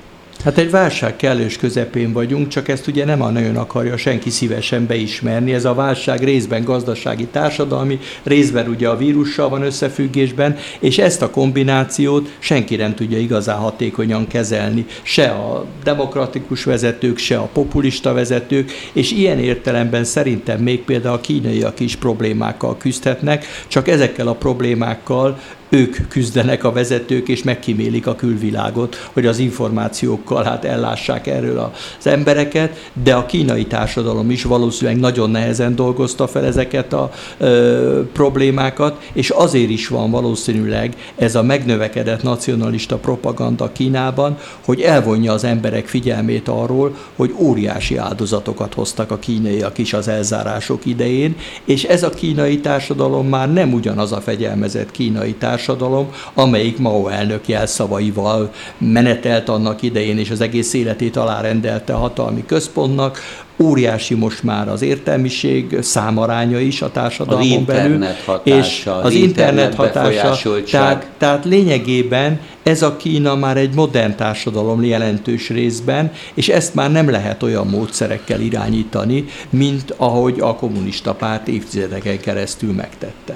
Hát 0.44 0.58
egy 0.58 0.72
válság 0.72 1.16
kellős 1.16 1.58
közepén 1.58 2.14
vagyunk, 2.14 2.48
csak 2.48 2.68
ezt 2.68 2.88
ugye 2.88 3.06
nem 3.06 3.22
a 3.22 3.30
nagyon 3.30 3.56
akarja 3.56 3.98
senki 3.98 4.30
szívesen 4.30 4.88
beismerni. 4.88 5.54
Ez 5.54 5.66
a 5.66 5.74
válság 5.74 6.24
részben 6.24 6.64
gazdasági, 6.64 7.26
társadalmi, 7.26 8.00
részben 8.24 8.68
ugye 8.68 8.88
a 8.88 8.98
vírussal 8.98 9.50
van 9.50 9.62
összefüggésben, 9.62 10.58
és 10.80 10.98
ezt 10.98 11.22
a 11.22 11.30
kombinációt 11.30 12.36
senki 12.40 12.76
nem 12.76 12.96
tudja 12.96 13.18
igazán 13.18 13.58
hatékonyan 13.58 14.28
kezelni. 14.28 14.86
Se 15.02 15.30
a 15.30 15.66
demokratikus 15.84 16.64
vezetők, 16.64 17.18
se 17.18 17.38
a 17.38 17.50
populista 17.54 18.14
vezetők, 18.14 18.72
és 18.94 19.12
ilyen 19.12 19.40
értelemben 19.40 20.04
szerintem 20.04 20.60
még 20.60 20.84
például 20.84 21.16
a 21.16 21.22
kínaiak 21.22 21.80
is 21.80 21.96
problémákkal 21.96 22.78
küzdhetnek, 22.78 23.46
csak 23.68 23.88
ezekkel 23.88 24.28
a 24.28 24.34
problémákkal 24.34 25.40
ők 25.70 26.08
küzdenek 26.08 26.64
a 26.64 26.72
vezetők, 26.72 27.28
és 27.28 27.44
megkímélik 27.44 28.08
a 28.08 28.16
külvilágot, 28.16 29.10
hogy 29.14 29.26
az 29.26 29.40
információkkal 29.40 30.44
hát 30.44 30.66
ellássák 30.66 31.28
erről 31.28 31.72
az 32.00 32.08
embereket, 32.08 32.92
de 33.04 33.16
a 33.16 33.26
kínai 33.26 33.66
társadalom 33.66 34.32
is 34.32 34.44
valószínűleg 34.44 35.00
nagyon 35.00 35.30
nehezen 35.30 35.76
dolgozta 35.76 36.28
fel 36.28 36.46
ezeket 36.46 36.94
a 36.94 37.12
ö, 37.38 38.02
problémákat, 38.14 39.10
és 39.14 39.30
azért 39.30 39.70
is 39.70 39.88
van 39.88 40.12
valószínűleg 40.12 40.96
ez 41.16 41.36
a 41.36 41.44
megnövekedett 41.44 42.24
nacionalista 42.24 42.98
propaganda 42.98 43.72
Kínában, 43.72 44.38
hogy 44.66 44.82
elvonja 44.82 45.34
az 45.34 45.44
emberek 45.44 45.88
figyelmét 45.88 46.48
arról, 46.48 46.96
hogy 47.16 47.34
óriási 47.38 47.98
áldozatokat 47.98 48.74
hoztak 48.74 49.12
a 49.12 49.20
kínaiak 49.20 49.78
is 49.78 49.94
az 49.94 50.08
elzárások 50.08 50.86
idején, 50.86 51.36
és 51.66 51.84
ez 51.84 52.04
a 52.04 52.10
kínai 52.10 52.60
társadalom 52.60 53.28
már 53.28 53.54
nem 53.54 53.74
ugyanaz 53.74 54.12
a 54.12 54.22
fegyelmezett 54.22 54.92
kínai 54.92 55.34
társadalom, 55.34 55.58
társadalom, 55.60 56.12
amelyik 56.34 56.78
Mao 56.78 57.08
elnök 57.08 57.48
jelszavaival 57.48 58.52
menetelt 58.78 59.50
annak 59.50 59.82
idején, 59.82 60.18
és 60.18 60.30
az 60.30 60.42
egész 60.42 60.74
életét 60.74 61.16
alárendelte 61.16 61.94
a 61.94 61.98
hatalmi 61.98 62.44
központnak, 62.46 63.20
óriási 63.62 64.14
most 64.14 64.44
már 64.44 64.70
az 64.70 64.82
értelmiség 64.82 65.78
számaránya 65.82 66.60
is 66.60 66.82
a 66.82 66.92
társadalmon 66.92 67.66
belül, 67.66 68.06
hatása, 68.26 68.58
és 68.58 68.86
az, 68.86 69.06
az 69.06 69.14
internet, 69.14 69.72
internet 69.72 69.76
hatása, 69.76 70.62
tehát, 70.72 71.08
tehát 71.18 71.46
lényegében 71.46 72.40
ez 72.64 72.82
a 72.82 72.98
Kína 72.98 73.36
már 73.36 73.58
egy 73.58 73.74
modern 73.74 74.16
társadalom 74.16 74.84
jelentős 74.84 75.50
részben, 75.50 76.12
és 76.34 76.50
ezt 76.50 76.76
már 76.76 76.92
nem 76.92 77.10
lehet 77.10 77.44
olyan 77.44 77.68
módszerekkel 77.68 78.42
irányítani, 78.42 79.26
mint 79.50 79.94
ahogy 79.98 80.40
a 80.40 80.56
kommunista 80.56 81.14
párt 81.14 81.48
évtizedeken 81.48 82.20
keresztül 82.20 82.74
megtette. 82.74 83.36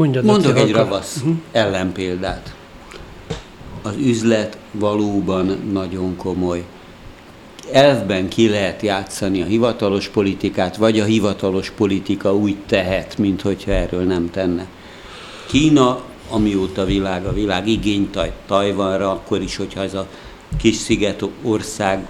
Mondjad, 0.00 0.24
Mondok 0.24 0.58
egy 0.58 0.72
ravasz 0.72 1.16
uh-huh. 1.16 1.34
ellenpéldát. 1.52 2.54
Az 3.82 3.94
üzlet 3.96 4.58
valóban 4.72 5.46
nagyon 5.72 6.16
komoly. 6.16 6.64
Elvben 7.72 8.28
ki 8.28 8.48
lehet 8.48 8.82
játszani 8.82 9.42
a 9.42 9.44
hivatalos 9.44 10.08
politikát, 10.08 10.76
vagy 10.76 11.00
a 11.00 11.04
hivatalos 11.04 11.70
politika 11.70 12.34
úgy 12.34 12.56
tehet, 12.66 13.18
mint 13.18 13.42
hogyha 13.42 13.70
erről 13.70 14.02
nem 14.02 14.30
tenne. 14.30 14.66
Kína, 15.46 16.00
amióta 16.30 16.84
világ 16.84 17.26
a 17.26 17.32
világ 17.32 17.68
igényt 17.68 18.18
Tajvanra, 18.46 19.10
akkor 19.10 19.40
is, 19.42 19.56
hogyha 19.56 19.82
ez 19.82 19.94
a 19.94 20.06
kis 20.58 20.76
sziget 20.76 21.24
ország 21.42 22.06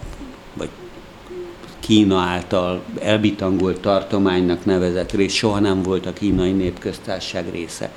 Kína 1.91 2.19
által 2.19 2.83
elbitangolt 3.01 3.81
tartománynak 3.81 4.65
nevezett 4.65 5.13
rész 5.13 5.33
soha 5.33 5.59
nem 5.59 5.83
volt 5.83 6.07
a 6.07 6.13
kínai 6.13 6.53
népköztársaság 6.53 7.45
része. 7.53 7.91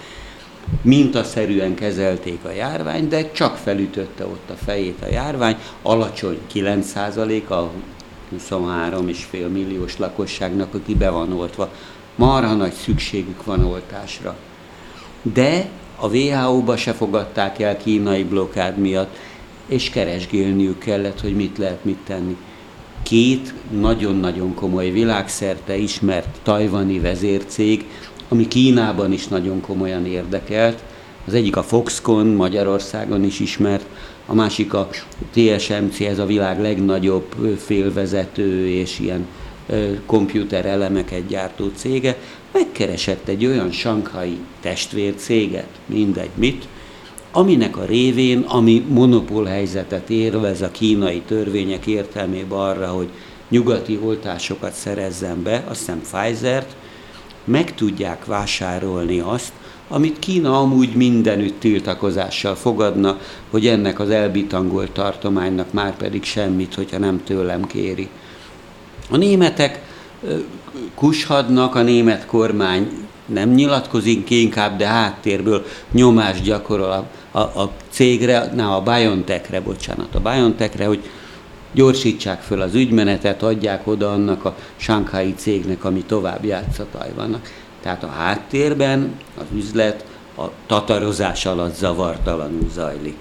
Mintaszerűen 0.82 1.75
kezelték 1.75 2.39
a 2.43 2.51
járványt, 2.51 3.08
de 3.08 3.32
csak 3.32 3.56
felütötte 3.56 4.25
ott 4.25 4.49
a 4.49 4.53
fejét 4.65 5.01
a 5.01 5.08
járvány, 5.08 5.56
alacsony 5.82 6.38
9% 6.53 7.47
a 7.47 7.71
23,5 8.49 9.51
milliós 9.51 9.97
lakosságnak, 9.97 10.73
aki 10.73 10.95
be 10.95 11.10
van 11.10 11.34
oltva. 11.34 11.71
Marha 12.15 12.53
nagy 12.53 12.73
szükségük 12.73 13.45
van 13.45 13.65
oltásra. 13.65 14.36
De 15.21 15.69
a 15.95 16.08
WHO-ba 16.08 16.77
se 16.77 16.93
fogadták 16.93 17.60
el 17.60 17.77
kínai 17.77 18.23
blokád 18.23 18.77
miatt, 18.77 19.17
és 19.65 19.89
keresgélniük 19.89 20.77
kellett, 20.77 21.21
hogy 21.21 21.36
mit 21.36 21.58
lehet 21.58 21.84
mit 21.84 21.99
tenni 22.06 22.38
két 23.04 23.54
nagyon-nagyon 23.80 24.54
komoly 24.54 24.89
világszerte 24.89 25.78
ismert 25.78 26.39
tajvani 26.44 27.00
vezércég, 27.00 27.86
ami 28.30 28.48
Kínában 28.48 29.12
is 29.12 29.28
nagyon 29.28 29.62
komolyan 29.62 30.06
érdekelt. 30.06 30.84
Az 31.26 31.34
egyik 31.34 31.56
a 31.56 31.63
Foxconn, 31.63 32.36
Magyarországon 32.36 33.24
is 33.24 33.39
ismert, 33.39 33.86
a 34.26 34.34
másik 34.34 34.74
a 34.74 34.89
TSMC, 35.34 36.00
ez 36.00 36.20
a 36.20 36.26
világ 36.26 36.62
legnagyobb 36.62 37.56
félvezető 37.58 38.68
és 38.70 39.00
ilyen 39.00 39.28
komputer 40.06 40.66
elemeket 40.66 41.28
gyártó 41.28 41.72
cége, 41.76 42.18
megkeresett 42.52 43.28
egy 43.28 43.46
olyan 43.46 43.72
sankai 43.72 44.38
testvércéget, 44.62 45.68
mindegy 45.86 46.30
mit, 46.36 46.68
aminek 47.36 47.78
a 47.78 47.86
révén, 47.86 48.39
ami 48.39 48.86
monopól 48.89 49.46
helyzetet 49.46 50.10
érvez 50.10 50.62
a 50.62 50.72
kínai 50.72 51.22
törvények 51.22 51.86
értelmében 51.86 52.60
arra, 52.60 52.88
hogy 52.88 53.10
nyugati 53.50 54.00
oltásokat 54.04 54.74
szerezzen 54.74 55.43
be, 55.43 55.63
azt 55.67 55.80
hiszem 55.80 56.02
Pfizer-t, 56.02 56.76
meg 57.43 57.76
tudják 57.76 58.26
vásárolni 58.26 59.19
azt, 59.19 59.52
amit 59.88 60.19
Kína 60.19 60.60
amúgy 60.60 60.96
mindenütt 60.96 61.60
tiltakozással 61.60 62.56
fogadna, 62.56 63.19
hogy 63.50 63.67
ennek 63.67 64.00
az 64.00 64.10
elbitangolt 64.10 64.91
tartománynak 64.91 65.74
már 65.74 65.98
pedig 65.98 66.24
semmit, 66.24 66.74
hogyha 66.74 66.98
nem 66.98 67.24
tőlem 67.24 67.67
kéri. 67.67 68.10
A 69.10 69.17
németek 69.17 69.82
kushadnak, 70.96 71.76
a 71.76 71.82
német 71.82 72.26
kormány 72.26 72.88
nem 73.26 73.50
nyilatkozik 73.50 74.24
ki 74.24 74.41
inkább, 74.41 74.78
de 74.78 74.88
háttérből 74.88 75.65
nyomást 75.91 76.43
gyakorol 76.43 77.08
a, 77.34 77.39
a 77.39 77.72
cégre, 77.89 78.52
ne 78.56 78.65
a 78.65 78.82
BioNTech-re, 78.82 79.62
bocsánat, 79.62 80.15
a 80.15 80.19
BioNTech-re, 80.19 80.86
hogy 80.86 81.04
gyorsítsák 81.74 82.41
föl 82.41 82.62
az 82.62 82.74
ügymenetet, 82.74 83.43
adják 83.43 83.88
oda 83.88 84.12
annak 84.12 84.46
a 84.46 84.56
Shanghai 84.76 85.34
cégnek, 85.36 85.84
ami 85.84 86.04
tovább 86.04 86.46
játsza 86.46 86.86
Tajvannak. 86.91 87.52
Tehát 87.82 88.04
a 88.04 88.08
háttérben 88.08 89.12
az 89.38 89.46
üzlet 89.56 90.06
a 90.38 90.43
tatarozás 90.67 91.46
alatt 91.46 91.76
zavartalanul 91.76 92.69
zajlik. 92.74 93.17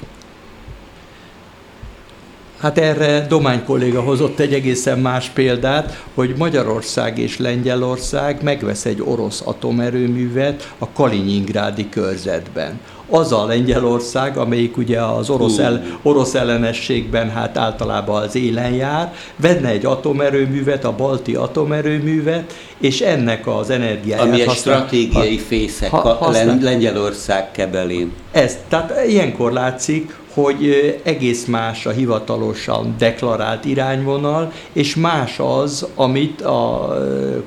Hát 2.59 2.79
erre 2.79 3.27
Domány 3.27 3.65
kolléga 3.65 4.01
hozott 4.03 4.39
egy 4.39 4.55
egészen 4.55 4.99
más 4.99 5.29
példát, 5.29 6.05
hogy 6.15 6.35
Magyarország 6.37 7.19
és 7.19 7.39
Lengyelország 7.39 8.43
megvesz 8.43 8.85
egy 8.85 9.03
orosz 9.05 9.43
atomerőművet 9.45 10.75
a 10.79 10.89
Kaliningrádi 10.93 11.89
körzetben 11.89 12.81
az 13.13 13.33
a 13.33 13.45
Lengyelország, 13.45 14.37
amelyik 14.37 14.77
ugye 14.77 15.01
az 15.01 15.31
orosz, 15.31 15.59
el, 15.59 15.83
orosz 16.03 16.35
ellenességben 16.35 17.31
hát 17.31 17.57
általában 17.57 18.23
az 18.23 18.37
élen 18.37 18.73
jár, 18.73 19.13
venne 19.37 19.69
egy 19.69 19.87
atomerőművet, 19.87 20.85
a 20.85 20.95
balti 20.97 21.35
atomerőművet, 21.35 22.55
és 22.79 23.01
ennek 23.01 23.47
az 23.47 23.71
energiáját 23.71 24.27
Ami 24.27 24.41
egy 24.41 24.47
használ, 24.47 24.77
stratégiai 24.77 25.39
fészek 25.39 25.91
ha, 25.91 26.15
használ, 26.15 26.59
Lengyelország 26.61 27.51
kebelén. 27.51 28.13
Ez, 28.33 28.59
tehát 28.69 29.09
ilyenkor 29.09 29.53
látszik, 29.53 30.17
hogy 30.35 31.01
egész 31.03 31.45
más 31.45 31.87
a 31.87 31.91
hivatalosan 31.91 32.95
deklarált 32.99 33.65
irányvonal, 33.65 34.53
és 34.73 34.95
más 34.95 35.39
az, 35.39 35.87
amit 35.95 36.41
a 36.41 36.95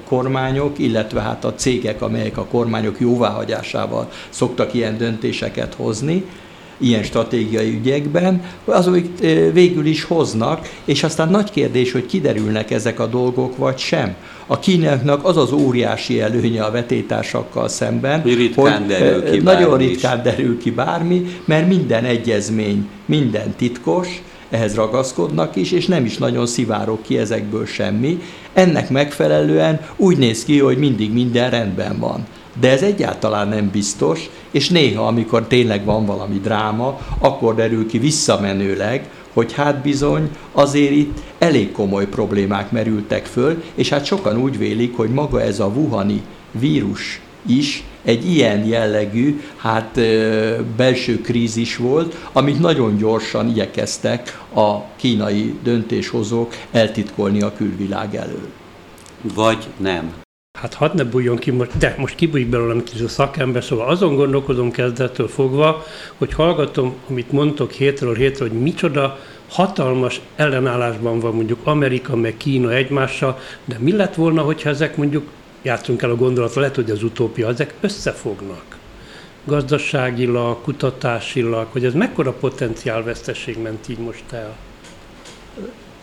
kormányok, 0.08 0.80
illetve 0.80 1.22
hát 1.22 1.46
a 1.46 1.54
cégek, 1.54 2.02
amelyek 2.02 2.38
a 2.38 2.46
kormányok 2.46 3.00
jóváhagyásával 3.00 4.10
szoktak 4.30 4.74
ilyen 4.74 4.98
döntéseket 4.98 5.74
hozni, 5.74 6.26
ilyen 6.78 7.04
stratégiai 7.04 7.70
ügyekben, 7.70 8.44
azok 8.66 8.98
végül 9.54 9.86
is 9.86 10.04
hoznak, 10.04 10.70
és 10.86 11.04
aztán 11.04 11.30
nagy 11.30 11.52
kérdés, 11.52 11.92
hogy 11.92 12.06
kiderülnek 12.06 12.72
ezek 12.72 13.00
a 13.00 13.06
dolgok, 13.06 13.58
vagy 13.58 13.78
sem. 13.78 14.16
A 14.48 14.60
kínaiaknak 14.60 15.26
az 15.26 15.38
az 15.38 15.52
óriási 15.52 16.22
előnye 16.22 16.64
a 16.64 16.72
vetétársakkal 16.72 17.68
szemben, 17.68 18.24
ritkán 18.24 18.78
hogy 18.78 18.88
derül 18.88 19.32
ki 19.32 19.38
nagyon 19.38 19.78
ritkán 19.78 20.18
is. 20.18 20.24
derül 20.24 20.58
ki 20.58 20.72
bármi, 20.72 21.26
mert 21.46 21.68
minden 21.68 22.04
egyezmény, 22.04 22.90
minden 23.06 23.54
titkos, 23.58 24.22
ehhez 24.50 24.76
ragaszkodnak 24.76 25.56
is, 25.56 25.72
és 25.72 25.86
nem 25.86 26.06
is 26.06 26.18
nagyon 26.18 26.46
szivárok 26.46 27.02
ki 27.02 27.18
ezekből 27.18 27.66
semmi. 27.66 28.22
Ennek 28.54 28.90
megfelelően 28.90 29.80
úgy 29.96 30.18
néz 30.18 30.44
ki, 30.44 30.60
hogy 30.60 30.78
mindig 30.78 31.14
minden 31.14 31.50
rendben 31.50 32.00
van 32.00 32.26
de 32.60 32.70
ez 32.70 32.82
egyáltalán 32.82 33.48
nem 33.48 33.70
biztos, 33.72 34.30
és 34.52 34.70
néha, 34.70 35.08
amikor 35.08 35.48
tényleg 35.48 35.86
van 35.86 36.06
valami 36.06 36.40
dráma, 36.40 37.00
akkor 37.20 37.56
derül 37.56 37.88
ki 37.88 37.98
visszamenőleg, 37.98 39.10
hogy 39.34 39.54
hát 39.54 39.82
bizony 39.82 40.30
azért 40.52 40.92
itt 40.92 41.18
elég 41.38 41.72
komoly 41.72 42.08
problémák 42.08 42.72
merültek 42.72 43.26
föl, 43.26 43.64
és 43.76 43.90
hát 43.90 44.06
sokan 44.06 44.38
úgy 44.38 44.58
vélik, 44.58 44.96
hogy 44.96 45.10
maga 45.10 45.42
ez 45.42 45.60
a 45.60 45.66
Wuhani 45.66 46.22
vírus 46.52 47.22
is 47.48 47.84
egy 48.04 48.30
ilyen 48.30 48.66
jellegű, 48.66 49.42
hát 49.56 50.00
belső 50.76 51.22
krízis 51.22 51.78
volt, 51.78 52.16
amit 52.32 52.60
nagyon 52.60 52.98
gyorsan 52.98 53.50
igyekeztek 53.50 54.42
a 54.54 54.82
kínai 54.96 55.56
döntéshozók 55.64 56.54
eltitkolni 56.72 57.42
a 57.42 57.54
külvilág 57.54 58.16
elől. 58.16 58.50
Vagy 59.36 59.68
nem. 59.78 60.25
Hát 60.56 60.74
hadd 60.74 60.96
ne 60.96 61.04
bújjon 61.04 61.38
ki 61.38 61.52
most, 61.52 61.78
de 61.78 61.96
most 61.98 62.16
kibújik 62.16 62.48
belőlem 62.48 62.84
kis 62.84 63.02
a 63.02 63.08
szakember, 63.08 63.64
szóval 63.64 63.88
azon 63.88 64.16
gondolkodom 64.16 64.72
kezdettől 64.72 65.28
fogva, 65.28 65.84
hogy 66.18 66.34
hallgatom, 66.34 66.96
amit 67.10 67.32
mondtok 67.32 67.72
hétről 67.72 68.16
hétről, 68.16 68.50
hogy 68.50 68.62
micsoda 68.62 69.20
hatalmas 69.50 70.22
ellenállásban 70.36 71.20
van 71.20 71.36
mondjuk 71.36 71.60
Amerika 71.64 72.16
meg 72.16 72.38
Kína 72.38 72.74
egymással, 72.74 73.40
de 73.66 73.76
mi 73.80 73.92
lett 73.92 74.16
volna, 74.16 74.42
hogyha 74.42 74.70
ezek 74.70 74.98
mondjuk, 74.98 75.28
játszunk 75.62 76.02
el 76.02 76.10
a 76.10 76.16
gondolatra, 76.16 76.62
lehet, 76.62 76.76
hogy 76.76 76.92
az 76.92 77.04
utópia, 77.04 77.48
ezek 77.48 77.74
összefognak 77.82 78.76
gazdaságilag, 79.46 80.62
kutatásilag, 80.62 81.68
hogy 81.72 81.86
ez 81.86 81.94
mekkora 81.94 82.32
potenciálveszteség 82.32 83.62
ment 83.62 83.90
így 83.90 83.98
most 83.98 84.24
el? 84.32 84.56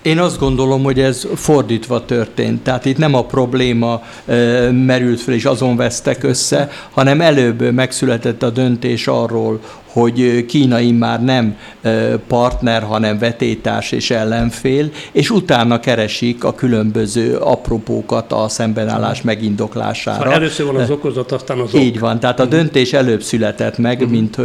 Én 0.03 0.19
azt 0.19 0.39
gondolom, 0.39 0.83
hogy 0.83 1.01
ez 1.01 1.27
fordítva 1.35 2.05
történt. 2.05 2.63
Tehát 2.63 2.85
itt 2.85 2.97
nem 2.97 3.15
a 3.15 3.25
probléma 3.25 4.03
merült 4.71 5.21
fel, 5.21 5.35
és 5.35 5.45
azon 5.45 5.77
vesztek 5.77 6.23
össze, 6.23 6.71
hanem 6.91 7.21
előbb 7.21 7.73
megszületett 7.73 8.43
a 8.43 8.51
döntés 8.51 9.07
arról, 9.07 9.61
hogy 9.93 10.47
Kína 10.47 10.79
már 10.99 11.25
nem 11.25 11.57
partner, 12.27 12.83
hanem 12.83 13.19
vetétárs 13.19 13.93
és 13.93 14.11
ellenfél, 14.11 14.91
és 15.13 15.31
utána 15.31 15.81
keresik 15.81 16.45
a 16.45 16.55
különböző 16.55 17.37
apropókat 17.37 18.33
a 18.33 18.49
szembenállás 18.49 19.23
megindoklására. 19.23 20.19
Szóval 20.19 20.33
először 20.33 20.67
van 20.67 20.77
az 20.77 20.91
okozat, 20.91 21.33
aztán 21.33 21.59
az 21.59 21.75
ok. 21.75 21.81
Így 21.81 21.99
van, 21.99 22.21
tehát 22.21 22.41
a 22.41 22.45
döntés 22.45 22.93
előbb 22.93 23.23
született 23.23 23.79
meg, 23.79 23.97
uh-huh. 23.97 24.11
mint 24.11 24.37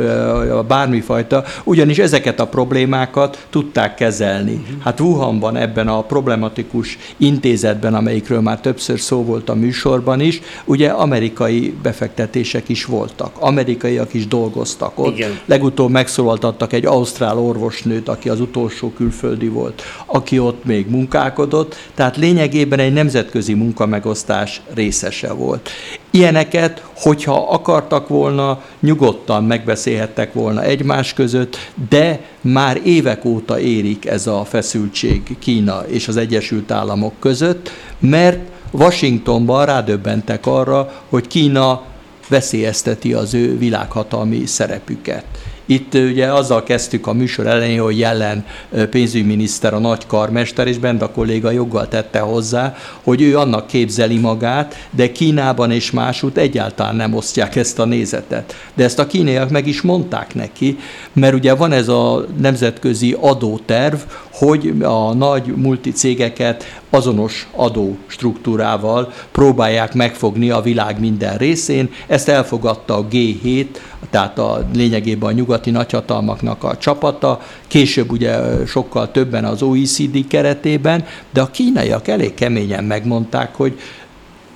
bármifajta, 0.68 1.44
ugyanis 1.64 1.98
ezeket 1.98 2.40
a 2.40 2.48
problémákat 2.48 3.48
tudták 3.50 3.96
kezelni. 3.96 4.54
Uh-huh. 4.54 4.84
Hát 4.84 5.00
Wuhanban 5.00 5.56
ebben 5.56 5.88
a 5.88 6.02
problematikus 6.02 6.98
intézetben, 7.18 7.94
amelyikről 7.94 8.42
már 8.42 8.60
többször 8.60 9.00
szó 9.00 9.24
volt 9.24 9.50
a 9.50 9.56
műsorban 9.56 10.20
is, 10.20 10.42
ugye 10.66 10.90
amerikai 10.90 11.76
befektetések 11.84 12.70
is 12.70 12.86
voltak, 12.86 13.32
amerikaiak 13.40 14.14
is 14.14 14.28
dolgoztak 14.28 15.00
ott, 15.00 15.18
Igen 15.18 15.37
Legutóbb 15.46 15.90
megszólaltattak 15.90 16.74
egy 16.74 16.86
ausztrál 16.86 17.38
orvosnőt, 17.38 18.10
aki 18.10 18.30
az 18.30 18.40
utolsó 18.40 18.90
külföldi 18.90 19.48
volt, 19.48 19.82
aki 20.06 20.40
ott 20.40 20.66
még 20.66 20.90
munkálkodott, 20.90 21.76
tehát 21.96 22.18
lényegében 22.18 22.80
egy 22.80 22.94
nemzetközi 22.94 23.54
munkamegosztás 23.54 24.62
részese 24.74 25.34
volt. 25.34 25.70
Ilyeneket, 26.12 26.84
hogyha 26.96 27.48
akartak 27.50 28.08
volna, 28.08 28.62
nyugodtan 28.80 29.44
megbeszélhettek 29.44 30.34
volna 30.34 30.64
egymás 30.64 31.14
között, 31.14 31.58
de 31.90 32.20
már 32.42 32.82
évek 32.84 33.26
óta 33.26 33.60
érik 33.60 34.06
ez 34.06 34.28
a 34.28 34.46
feszültség 34.46 35.38
Kína 35.40 35.84
és 35.88 36.08
az 36.08 36.18
Egyesült 36.18 36.72
Államok 36.72 37.14
között, 37.20 37.72
mert 38.00 38.40
Washingtonban 38.72 39.66
rádöbbentek 39.66 40.46
arra, 40.46 40.92
hogy 41.10 41.28
Kína 41.28 41.82
veszélyezteti 42.28 43.14
az 43.14 43.34
ő 43.34 43.58
világhatalmi 43.58 44.46
szerepüket. 44.46 45.26
Itt 45.70 45.94
ugye 45.94 46.34
azzal 46.34 46.64
kezdtük 46.64 47.08
a 47.08 47.14
műsor 47.14 47.48
elején, 47.48 47.82
hogy 47.82 48.00
jelen 48.00 48.46
pénzügyminiszter 48.90 49.74
a 49.74 49.80
nagy 49.80 50.06
karmester, 50.06 50.68
és 50.68 50.78
Benda 50.78 51.12
kolléga 51.12 51.52
joggal 51.52 51.88
tette 51.88 52.20
hozzá, 52.20 52.76
hogy 53.04 53.22
ő 53.22 53.38
annak 53.38 53.68
képzeli 53.68 54.18
magát, 54.18 54.88
de 54.92 55.12
Kínában 55.12 55.72
és 55.72 55.92
másút 55.92 56.38
egyáltalán 56.38 56.96
nem 56.96 57.14
osztják 57.14 57.56
ezt 57.56 57.80
a 57.80 57.86
nézetet. 57.86 58.56
De 58.74 58.84
ezt 58.84 59.00
a 59.00 59.08
kínaiak 59.08 59.50
meg 59.50 59.68
is 59.68 59.82
mondták 59.82 60.36
neki, 60.36 60.78
mert 61.14 61.34
ugye 61.34 61.54
van 61.54 61.72
ez 61.72 61.88
a 61.88 62.26
nemzetközi 62.40 63.18
adóterv, 63.20 64.00
hogy 64.38 64.74
a 64.82 65.14
nagy 65.14 65.46
multicégeket 65.56 66.82
azonos 66.90 67.48
adó 67.56 67.98
struktúrával 68.08 69.14
próbálják 69.32 69.94
megfogni 69.94 70.50
a 70.50 70.62
világ 70.62 71.00
minden 71.00 71.38
részén. 71.38 71.90
Ezt 72.08 72.30
elfogadta 72.30 72.96
a 72.96 73.08
G7, 73.12 73.66
tehát 74.10 74.40
a 74.40 74.68
lényegében 74.74 75.30
a 75.30 75.32
nyugati 75.32 75.72
nagyhatalmaknak 75.72 76.64
a 76.64 76.78
csapata, 76.78 77.42
később 77.68 78.12
ugye 78.12 78.40
sokkal 78.66 79.12
többen 79.12 79.46
az 79.46 79.62
OECD 79.62 80.28
keretében, 80.28 81.06
de 81.34 81.42
a 81.42 81.52
kínaiak 81.52 82.08
elég 82.08 82.34
keményen 82.34 82.84
megmondták, 82.84 83.56
hogy 83.56 83.80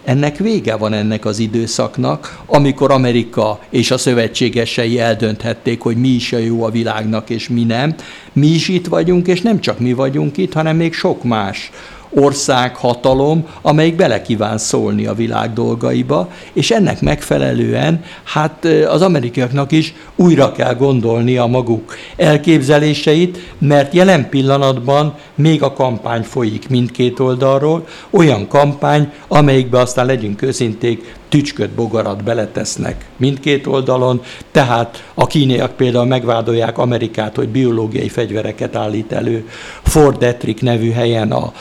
ennek 0.03 0.37
vége 0.37 0.75
van 0.75 0.93
ennek 0.93 1.25
az 1.25 1.39
időszaknak, 1.39 2.39
amikor 2.45 2.91
Amerika 2.91 3.59
és 3.69 3.91
a 3.91 3.97
szövetségesei 3.97 4.99
eldönthették, 4.99 5.81
hogy 5.81 5.97
mi 5.97 6.07
is 6.07 6.33
a 6.33 6.37
jó 6.37 6.63
a 6.63 6.69
világnak, 6.69 7.29
és 7.29 7.49
mi 7.49 7.63
nem. 7.63 7.95
Mi 8.33 8.47
is 8.47 8.67
itt 8.67 8.87
vagyunk, 8.87 9.27
és 9.27 9.41
nem 9.41 9.59
csak 9.59 9.79
mi 9.79 9.93
vagyunk 9.93 10.37
itt, 10.37 10.53
hanem 10.53 10.75
még 10.75 10.93
sok 10.93 11.23
más 11.23 11.71
ország, 12.13 12.75
hatalom, 12.75 13.47
amelyik 13.61 13.95
bele 13.95 14.21
kíván 14.21 14.57
szólni 14.57 15.05
a 15.05 15.13
világ 15.13 15.53
dolgaiba, 15.53 16.29
és 16.53 16.71
ennek 16.71 17.01
megfelelően 17.01 18.03
hát 18.23 18.65
az 18.87 19.01
amerikaiaknak 19.01 19.71
is 19.71 19.93
újra 20.15 20.51
kell 20.51 20.75
gondolni 20.75 21.37
a 21.37 21.45
maguk 21.45 21.95
elképzeléseit, 22.15 23.37
mert 23.57 23.93
jelen 23.93 24.29
pillanatban 24.29 25.15
még 25.35 25.63
a 25.63 25.73
kampány 25.73 26.23
folyik 26.23 26.69
mindkét 26.69 27.19
oldalról, 27.19 27.87
olyan 28.09 28.47
kampány, 28.47 29.11
amelyikbe 29.27 29.79
aztán 29.79 30.05
legyünk 30.05 30.41
őszinték, 30.41 31.19
tücsköt, 31.31 31.69
bogarat 31.69 32.23
beletesznek 32.23 33.05
mindkét 33.17 33.67
oldalon, 33.67 34.21
tehát 34.51 35.03
a 35.13 35.27
kínaiak 35.27 35.71
például 35.71 36.05
megvádolják 36.05 36.77
Amerikát, 36.77 37.35
hogy 37.35 37.49
biológiai 37.49 38.09
fegyvereket 38.09 38.75
állít 38.75 39.11
elő. 39.11 39.47
Fort 39.83 40.17
Detrick 40.17 40.61
nevű 40.61 40.91
helyen 40.91 41.31
a 41.31 41.51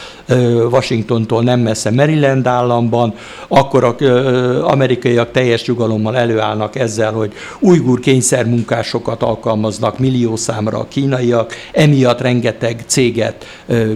Washingtontól 0.70 1.42
nem 1.42 1.60
messze 1.60 1.90
Maryland 1.90 2.46
államban, 2.46 3.14
akkor 3.48 3.84
az 3.84 3.94
amerikaiak 4.62 5.30
teljes 5.30 5.66
nyugalommal 5.66 6.16
előállnak 6.16 6.76
ezzel, 6.76 7.12
hogy 7.12 7.32
ujgur 7.60 8.00
kényszermunkásokat 8.00 9.22
alkalmaznak 9.22 9.98
millió 9.98 10.36
számra 10.36 10.78
a 10.78 10.88
kínaiak, 10.88 11.54
emiatt 11.72 12.20
rengeteg 12.20 12.84
céget 12.86 13.46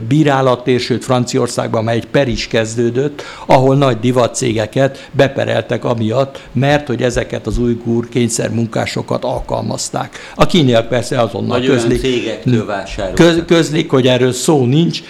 bírálat 0.08 0.68
ér, 0.68 0.80
sőt 0.80 1.04
Franciaországban 1.04 1.84
már 1.84 1.94
egy 1.94 2.06
per 2.06 2.28
is 2.28 2.46
kezdődött, 2.46 3.22
ahol 3.46 3.76
nagy 3.76 4.00
divatcégeket 4.00 5.08
bepereltek 5.64 5.84
amiatt, 5.84 6.40
mert 6.52 6.86
hogy 6.86 7.02
ezeket 7.02 7.46
az 7.46 7.58
ujgur 7.58 8.08
kényszermunkásokat 8.08 9.24
alkalmazták. 9.24 10.18
A 10.34 10.46
kínaiak 10.46 10.88
persze 10.88 11.20
azonnal 11.20 11.58
Nagy 11.58 11.66
közlik, 11.66 12.00
köz, 13.14 13.42
közlik, 13.46 13.90
hogy 13.90 14.06
erről 14.06 14.32
szó 14.32 14.64
nincs, 14.64 15.02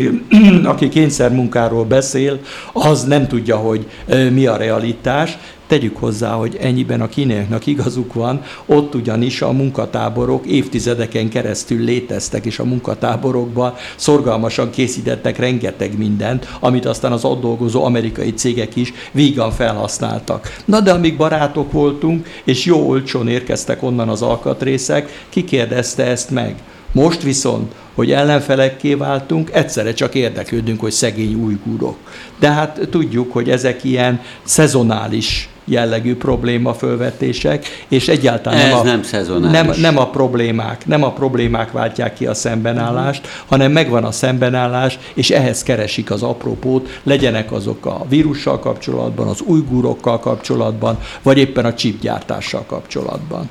aki 0.64 0.88
kényszermunkáról 0.88 1.84
beszél, 1.84 2.38
az 2.72 3.04
nem 3.04 3.26
tudja, 3.26 3.56
hogy 3.56 3.86
mi 4.32 4.46
a 4.46 4.56
realitás, 4.56 5.38
Tegyük 5.66 5.96
hozzá, 5.96 6.32
hogy 6.32 6.56
ennyiben 6.60 7.00
a 7.00 7.08
kínaiaknak 7.08 7.66
igazuk 7.66 8.12
van, 8.12 8.42
ott 8.66 8.94
ugyanis 8.94 9.42
a 9.42 9.52
munkatáborok 9.52 10.46
évtizedeken 10.46 11.28
keresztül 11.28 11.84
léteztek, 11.84 12.46
és 12.46 12.58
a 12.58 12.64
munkatáborokban 12.64 13.74
szorgalmasan 13.96 14.70
készítettek 14.70 15.38
rengeteg 15.38 15.98
mindent, 15.98 16.48
amit 16.60 16.86
aztán 16.86 17.12
az 17.12 17.24
ott 17.24 17.40
dolgozó 17.40 17.84
amerikai 17.84 18.34
cégek 18.34 18.76
is 18.76 18.92
vígan 19.12 19.50
felhasználtak. 19.50 20.56
Na 20.64 20.80
de 20.80 20.92
amíg 20.92 21.16
barátok 21.16 21.72
voltunk, 21.72 22.26
és 22.44 22.64
jó 22.64 22.88
olcsón 22.88 23.28
érkeztek 23.28 23.82
onnan 23.82 24.08
az 24.08 24.22
alkatrészek, 24.22 25.24
ki 25.28 25.44
kérdezte 25.44 26.04
ezt 26.04 26.30
meg? 26.30 26.54
Most 26.92 27.22
viszont, 27.22 27.74
hogy 27.94 28.10
ellenfelekké 28.10 28.94
váltunk, 28.94 29.50
egyszerre 29.52 29.94
csak 29.94 30.14
érdeklődünk, 30.14 30.80
hogy 30.80 30.92
szegény 30.92 31.34
újgúrok. 31.34 31.96
De 32.38 32.50
hát 32.50 32.88
tudjuk, 32.90 33.32
hogy 33.32 33.50
ezek 33.50 33.84
ilyen 33.84 34.20
szezonális 34.42 35.48
jellegű 35.66 36.16
probléma 36.16 36.74
fölvetések, 36.74 37.66
és 37.88 38.08
egyáltalán 38.08 38.58
Ez 38.58 38.68
nem, 38.68 38.78
a, 38.78 38.82
nem 38.82 39.02
szezonális. 39.02 39.50
nem, 39.50 39.80
nem 39.80 39.98
a 39.98 40.10
problémák, 40.10 40.86
nem 40.86 41.02
a 41.02 41.12
problémák 41.12 41.72
váltják 41.72 42.14
ki 42.14 42.26
a 42.26 42.34
szembenállást, 42.34 43.28
hanem 43.46 43.72
megvan 43.72 44.04
a 44.04 44.10
szembenállás, 44.10 44.98
és 45.14 45.30
ehhez 45.30 45.62
keresik 45.62 46.10
az 46.10 46.22
apropót, 46.22 47.00
legyenek 47.02 47.52
azok 47.52 47.86
a 47.86 48.04
vírussal 48.08 48.58
kapcsolatban, 48.58 49.28
az 49.28 49.40
újgúrokkal 49.40 50.20
kapcsolatban, 50.20 50.98
vagy 51.22 51.38
éppen 51.38 51.64
a 51.64 51.74
csipgyártással 51.74 52.64
kapcsolatban. 52.66 53.48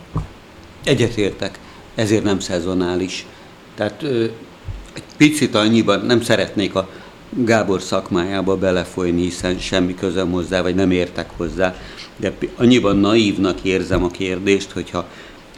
Egyetértek, 0.84 1.60
ezért 1.95 2.23
nem 2.23 2.39
szezonális. 2.39 3.25
Tehát 3.75 4.04
ö, 4.04 4.23
egy 4.93 5.04
picit 5.17 5.56
annyiban 5.56 6.06
nem 6.06 6.21
szeretnék 6.21 6.75
a 6.75 6.88
Gábor 7.30 7.82
szakmájába 7.82 8.56
belefolyni, 8.56 9.21
hiszen 9.21 9.58
semmi 9.58 9.95
közöm 9.95 10.32
hozzá, 10.32 10.62
vagy 10.62 10.75
nem 10.75 10.91
értek 10.91 11.30
hozzá, 11.38 11.75
de 12.17 12.34
annyiban 12.56 12.97
naívnak 12.97 13.63
érzem 13.63 14.04
a 14.04 14.10
kérdést, 14.10 14.71
hogyha 14.71 15.08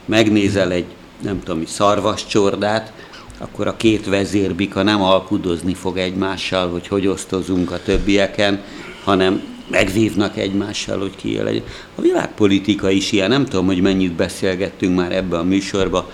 megnézel 0.06 0.72
egy, 0.72 0.86
nem 1.22 1.44
tudom, 1.44 1.66
szarvascsordát, 1.66 2.94
akkor 3.38 3.68
a 3.68 3.78
két 3.78 4.06
vezérbika 4.06 4.84
nem 4.84 5.02
alkudozni 5.02 5.74
fog 5.74 5.98
egymással, 5.98 6.70
hogy 6.70 6.88
hogy 6.88 7.08
osztozunk 7.08 7.72
a 7.72 7.82
többieken, 7.84 8.62
hanem 9.04 9.42
megvívnak 9.70 10.38
egymással, 10.38 11.00
hogy 11.00 11.16
ki 11.16 11.38
legyen. 11.38 11.64
A 11.96 12.02
világpolitika 12.02 12.90
is 12.90 13.12
ilyen, 13.12 13.30
nem 13.30 13.46
tudom, 13.46 13.66
hogy 13.66 13.82
mennyit 13.82 14.12
beszélgettünk 14.12 14.96
már 14.96 15.12
ebbe 15.12 15.38
a 15.38 15.44
műsorba, 15.44 16.10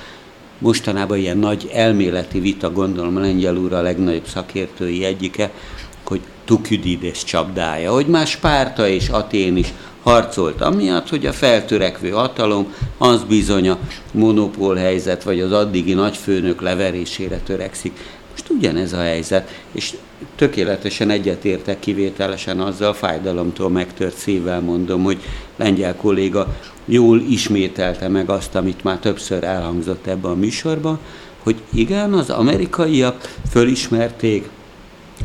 mostanában 0.58 1.17
ilyen 1.17 1.38
nagy 1.38 1.69
elméleti 1.73 2.39
vita, 2.39 2.71
gondolom 2.71 3.17
Lengyel 3.17 3.56
úr 3.56 3.73
a 3.73 3.82
legnagyobb 3.82 4.27
szakértői 4.27 5.03
egyike, 5.03 5.51
hogy 6.03 6.21
Tukidides 6.45 7.23
csapdája, 7.23 7.91
hogy 7.91 8.08
már 8.08 8.27
Spárta 8.27 8.88
és 8.88 9.10
Atén 9.10 9.58
is 9.58 9.73
harcolt 10.04 10.62
amiatt, 10.62 11.10
hogy 11.10 11.26
a 11.26 11.34
feltörekvő 11.34 12.10
hatalom 12.10 12.74
az 12.98 13.24
bizony 13.24 13.70
a 13.70 13.78
monopól 14.12 14.76
helyzet, 14.76 15.24
vagy 15.24 15.39
az 15.39 15.52
addigi 15.52 15.94
nagyfőnök 15.94 16.62
leverésére 16.62 17.38
törekszik. 17.38 18.00
Most 18.32 18.50
ugyanez 18.50 18.94
a 18.94 19.02
helyzet, 19.02 19.63
és 19.72 19.94
tökéletesen 20.36 21.10
egyetértek 21.10 21.80
kivételesen 21.80 22.60
azzal, 22.60 22.94
fájdalomtól 22.94 23.70
megtört 23.70 24.18
szívvel 24.18 24.62
mondom, 24.62 25.04
hogy 25.04 25.22
lengyel 25.56 25.96
kolléga 25.96 26.56
jól 26.86 27.20
ismételte 27.20 28.08
meg 28.08 28.30
azt, 28.30 28.56
amit 28.56 28.84
már 28.84 28.98
többször 28.98 29.44
elhangzott 29.44 30.08
ebben 30.08 30.32
a 30.32 30.36
műsorban, 30.36 31.00
hogy 31.44 31.56
igen, 31.74 32.13
az 32.13 32.30
amerikaiak 32.30 33.36
fölismerték 33.50 34.50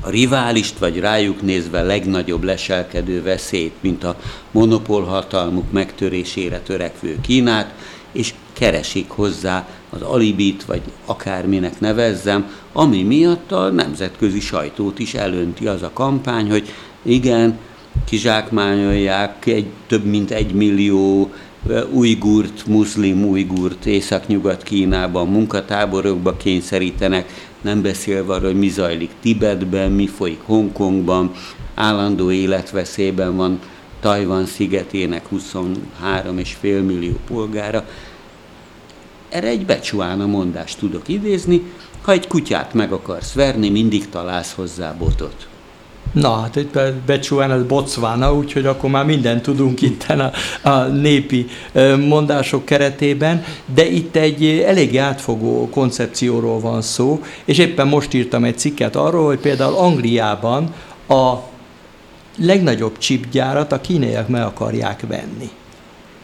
a 0.01 0.11
riválist, 0.11 0.79
vagy 0.79 0.99
rájuk 0.99 1.43
nézve 1.43 1.83
legnagyobb 1.83 2.45
leselkedő 2.45 3.23
veszélyt, 3.23 3.75
mint 3.81 4.05
a 4.05 4.17
monopólhatalmuk 4.51 5.73
megtörésére 5.73 6.61
törekvő 6.61 7.21
Kínát, 7.21 7.75
és 8.13 8.35
keresik 8.53 9.09
hozzá 9.09 9.69
az 9.91 10.03
alibit, 10.03 10.65
vagy 10.65 10.83
akárminek 11.05 11.81
nevezzem, 11.81 12.51
ami 12.73 13.03
miatt 13.03 13.53
a 13.53 13.71
nemzetközi 13.71 14.41
sajtót 14.41 14.99
is 14.99 15.15
elönti 15.15 15.67
az 15.67 15.83
a 15.83 15.91
kampány, 15.93 16.51
hogy 16.51 16.73
igen, 17.03 17.59
kizsákmányolják 18.05 19.47
egy, 19.47 19.67
több 19.87 20.05
mint 20.05 20.31
egy 20.31 20.53
millió 20.53 21.31
ujgurt, 21.93 22.67
muszlim 22.67 23.29
ujgurt 23.29 23.87
észak-nyugat 23.87 24.63
Kínában 24.63 25.29
munkatáborokba 25.29 26.37
kényszerítenek, 26.37 27.48
nem 27.61 27.83
beszélve 27.83 28.35
arról, 28.35 28.51
hogy 28.51 28.59
mi 28.59 28.69
zajlik 28.69 29.11
Tibetben, 29.21 29.91
mi 29.91 30.07
folyik 30.07 30.41
Hongkongban, 30.45 31.33
állandó 31.75 32.31
életveszélyben 32.31 33.37
van 33.37 33.61
Tajvan 34.01 34.47
szigetének 34.47 35.27
23,5 35.33 36.61
millió 36.61 37.15
polgára. 37.27 37.85
Erre 39.29 39.49
egy 39.49 39.67
becsuána 39.67 40.27
mondást 40.27 40.79
tudok 40.79 41.09
idézni, 41.09 41.63
ha 42.03 42.13
egy 42.13 42.27
kutyát 42.27 42.75
meg 42.75 42.93
akarsz 42.93 43.33
verni, 43.33 43.71
mindig 43.71 44.09
találsz 44.09 44.55
hozzá 44.55 44.93
botot. 44.93 45.49
Na, 46.13 46.41
hát 46.41 46.57
itt 46.57 46.79
Becsúán 47.07 47.51
az 47.51 47.63
Botswana, 47.63 48.35
úgyhogy 48.35 48.67
akkor 48.67 48.91
már 48.91 49.05
mindent 49.05 49.43
tudunk 49.43 49.83
itt 49.83 50.03
a, 50.09 50.33
a 50.69 50.83
népi 50.83 51.47
mondások 52.07 52.65
keretében, 52.65 53.45
de 53.75 53.87
itt 53.87 54.17
egy 54.17 54.47
elég 54.67 54.99
átfogó 54.99 55.69
koncepcióról 55.69 56.61
van 56.61 56.83
szó, 56.83 57.23
és 57.45 57.59
éppen 57.59 57.89
most 57.89 58.15
írtam 58.15 58.45
egy 58.45 58.59
cikket 58.59 58.97
arról, 58.97 59.27
hogy 59.27 59.39
például 59.39 59.75
Angliában 59.75 60.75
a 61.09 61.35
legnagyobb 62.39 62.99
csipgyárat 62.99 63.73
a 63.73 63.81
kínaiak 63.81 64.29
meg 64.29 64.43
akarják 64.43 65.05
venni. 65.09 65.51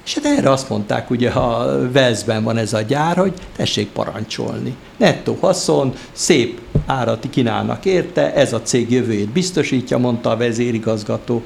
És 0.05 0.15
hát 0.15 0.25
erre 0.25 0.51
azt 0.51 0.69
mondták, 0.69 1.11
ugye, 1.11 1.31
ha 1.31 1.67
Velszben 1.93 2.45
van 2.45 2.57
ez 2.57 2.73
a 2.73 2.81
gyár, 2.81 3.17
hogy 3.17 3.33
tessék 3.57 3.89
parancsolni. 3.89 4.77
Nettó 4.97 5.37
haszon, 5.41 5.95
szép 6.13 6.61
árat 6.87 7.27
kínálnak 7.31 7.85
érte, 7.85 8.35
ez 8.35 8.53
a 8.53 8.63
cég 8.63 8.91
jövőjét 8.91 9.29
biztosítja, 9.29 9.99
mondta 9.99 10.31
a 10.31 10.37
vezérigazgató. 10.37 11.43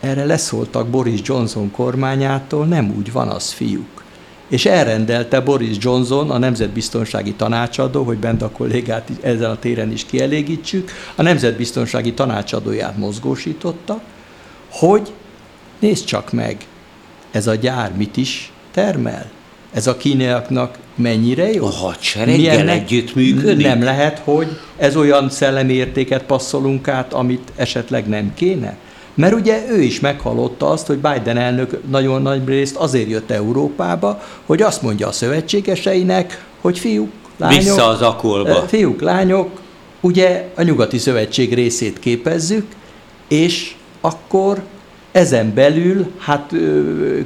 Erre 0.00 0.24
leszóltak 0.24 0.88
Boris 0.88 1.20
Johnson 1.22 1.70
kormányától, 1.70 2.66
nem 2.66 2.94
úgy 2.98 3.12
van 3.12 3.28
az, 3.28 3.50
fiúk. 3.50 4.04
És 4.48 4.66
elrendelte 4.66 5.40
Boris 5.40 5.76
Johnson, 5.80 6.30
a 6.30 6.38
nemzetbiztonsági 6.38 7.32
tanácsadó, 7.32 8.02
hogy 8.02 8.18
bent 8.18 8.42
a 8.42 8.50
kollégát 8.50 9.10
ezen 9.20 9.50
a 9.50 9.58
téren 9.58 9.92
is 9.92 10.04
kielégítsük, 10.04 10.90
a 11.14 11.22
nemzetbiztonsági 11.22 12.14
tanácsadóját 12.14 12.96
mozgósította, 12.96 14.00
hogy 14.70 15.12
nézd 15.78 16.04
csak 16.04 16.32
meg, 16.32 16.66
ez 17.38 17.46
a 17.46 17.54
gyár 17.54 17.92
mit 17.96 18.16
is 18.16 18.52
termel? 18.72 19.30
Ez 19.72 19.86
a 19.86 19.96
kínaiaknak 19.96 20.78
mennyire 20.94 21.52
jó? 21.52 21.64
A 21.64 21.70
hadsereggel 21.70 22.68
együtt 22.68 23.14
működik? 23.14 23.66
Nem 23.66 23.82
lehet, 23.82 24.18
hogy 24.18 24.46
ez 24.76 24.96
olyan 24.96 25.30
szellemi 25.30 25.72
értéket 25.72 26.22
passzolunk 26.22 26.88
át, 26.88 27.12
amit 27.12 27.52
esetleg 27.56 28.08
nem 28.08 28.32
kéne? 28.34 28.76
Mert 29.14 29.34
ugye 29.34 29.64
ő 29.70 29.80
is 29.80 30.00
meghallotta 30.00 30.68
azt, 30.70 30.86
hogy 30.86 30.96
Biden 30.96 31.36
elnök 31.36 31.80
nagyon 31.90 32.22
nagy 32.22 32.46
részt 32.46 32.76
azért 32.76 33.10
jött 33.10 33.30
Európába, 33.30 34.22
hogy 34.46 34.62
azt 34.62 34.82
mondja 34.82 35.08
a 35.08 35.12
szövetségeseinek, 35.12 36.44
hogy 36.60 36.78
fiúk, 36.78 37.12
lányok... 37.36 37.58
Vissza 37.58 37.86
az 37.86 38.02
akolba. 38.02 38.54
Fiúk, 38.54 39.00
lányok, 39.00 39.60
ugye 40.00 40.48
a 40.54 40.62
nyugati 40.62 40.98
szövetség 40.98 41.54
részét 41.54 41.98
képezzük, 41.98 42.66
és 43.28 43.74
akkor 44.00 44.62
ezen 45.18 45.54
belül 45.54 46.12
hát 46.18 46.52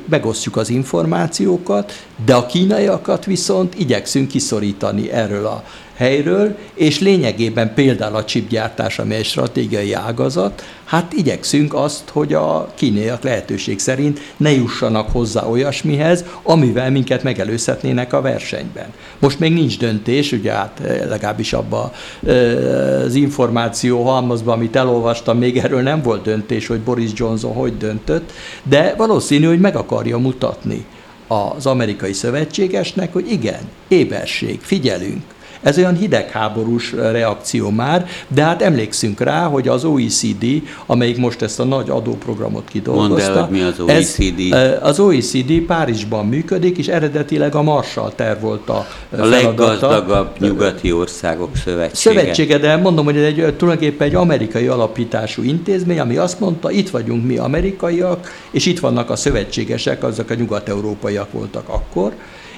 megosztjuk 0.09 0.57
az 0.57 0.69
információkat, 0.69 1.93
de 2.25 2.35
a 2.35 2.47
kínaiakat 2.47 3.25
viszont 3.25 3.75
igyekszünk 3.75 4.29
kiszorítani 4.29 5.11
erről 5.11 5.47
a 5.47 5.65
helyről, 6.03 6.57
és 6.75 7.01
lényegében 7.01 7.75
például 7.75 8.17
a 8.17 8.25
csipgyártás, 8.25 8.99
ami 8.99 9.15
egy 9.15 9.25
stratégiai 9.25 9.93
ágazat, 9.93 10.65
hát 10.85 11.13
igyekszünk 11.13 11.75
azt, 11.75 12.09
hogy 12.09 12.33
a 12.35 12.73
kínaiak 12.75 13.23
lehetőség 13.23 13.79
szerint 13.79 14.21
ne 14.37 14.51
jussanak 14.51 15.11
hozzá 15.11 15.45
olyasmihez, 15.47 16.25
amivel 16.43 16.91
minket 16.91 17.23
megelőzhetnének 17.23 18.13
a 18.13 18.21
versenyben. 18.21 18.87
Most 19.19 19.39
még 19.39 19.53
nincs 19.53 19.79
döntés, 19.79 20.33
ugye 20.33 20.53
hát 20.53 20.81
eh, 20.81 21.07
legalábbis 21.09 21.53
abban 21.53 21.91
eh, 22.27 23.03
az 23.05 23.15
információ 23.15 24.03
halmazban, 24.03 24.55
amit 24.55 24.77
elolvastam, 24.77 25.39
még 25.39 25.59
erről 25.59 25.83
nem 25.83 26.03
volt 26.03 26.23
döntés, 26.23 26.67
hogy 26.67 26.81
Boris 26.81 27.11
Johnson 27.15 27.53
hogy 27.53 27.77
döntött, 27.77 28.33
de 28.63 28.95
valószínű, 28.97 29.47
hogy 29.47 29.61
meg 29.61 29.77
akarja 29.77 30.19
mutatni 30.19 30.85
az 31.27 31.67
amerikai 31.67 32.13
szövetségesnek, 32.13 33.13
hogy 33.13 33.31
igen, 33.31 33.61
éberség, 33.89 34.61
figyelünk, 34.61 35.23
Ez 35.63 35.79
olyan 35.79 35.97
hidegháborús 35.97 36.93
reakció 36.93 37.71
már, 37.71 38.07
de 38.29 38.43
hát 38.43 38.63
emlékszünk 38.63 39.21
rá, 39.21 39.47
hogy 39.47 39.69
az 39.69 39.85
OECD, 39.85 40.45
amelyik 40.87 41.17
most 41.17 41.43
ezt 41.43 41.61
a 41.61 41.65
nagy 41.65 41.91
adóprogramot 41.91 42.69
kidolgozta. 42.69 43.29
Mondd 43.29 43.43
el, 43.43 43.49
mi 43.51 43.61
az 43.61 43.81
OECD. 43.81 44.53
Ez, 44.53 44.71
az 44.83 45.01
OECD 45.01 45.53
Párizsban 45.67 46.27
működik, 46.27 46.79
és 46.79 46.89
eredetileg 46.89 47.55
a 47.55 47.63
Marshall 47.63 48.13
terv 48.17 48.41
volt 48.41 48.69
a 48.69 48.87
A 49.19 49.25
leggazdagabb 49.25 50.39
nyugati 50.39 50.93
országok 50.93 51.57
szövetsége. 51.57 52.21
Szövetsége, 52.21 52.59
de 52.59 52.77
mondom, 52.77 53.05
hogy 53.05 53.17
ez 53.17 53.25
egy, 53.25 53.55
tulajdonképpen 53.57 54.07
egy 54.07 54.15
amerikai 54.15 54.67
alapítású 54.67 55.43
intézmény, 55.43 56.01
ami 56.01 56.17
azt 56.17 56.41
mondta, 56.41 56.71
itt 56.71 56.91
vagyunk 56.91 57.27
mi 57.27 57.37
amerikaiak, 57.37 58.31
és 58.51 58.67
itt 58.67 58.81
vannak 58.81 59.11
a 59.11 59.17
szövetségesek, 59.17 60.05
azok 60.05 60.31
a 60.31 60.35
nyugat-európaiak 60.35 61.33
voltak 61.33 61.69
akkor, 61.69 62.13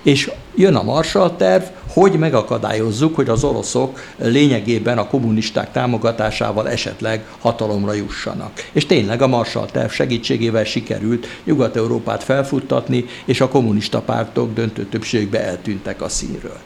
és 0.05 0.31
jön 0.55 0.75
a 0.75 0.83
Marshall 0.83 1.31
terv, 1.37 1.63
hogy 1.89 2.13
megakadályozzuk, 2.13 3.15
hogy 3.15 3.29
az 3.29 3.45
oroszok 3.45 4.01
lényegében 4.17 4.99
a 4.99 5.07
kommunisták 5.07 5.73
támogatásával 5.73 6.69
esetleg 6.69 7.25
hatalomra 7.41 7.93
jussanak. 7.93 8.53
És 8.73 8.87
tényleg 8.87 9.23
a 9.23 9.27
Marshall 9.27 9.67
terv 9.67 9.91
segítségével 9.91 10.65
sikerült 10.65 11.27
Nyugat-Európát 11.45 12.25
felfuttatni, 12.25 13.05
és 13.25 13.41
a 13.41 13.49
kommunista 13.49 14.01
pártok 14.01 14.55
döntő 14.55 14.87
többségbe 14.87 15.45
eltűntek 15.45 16.03
a 16.03 16.09
színről. 16.09 16.59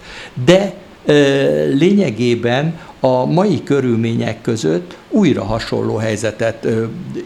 De 0.44 0.74
lényegében 1.74 2.78
a 3.00 3.24
mai 3.24 3.62
körülmények 3.62 4.40
között 4.40 4.96
újra 5.08 5.44
hasonló 5.44 5.96
helyzetet 5.96 6.66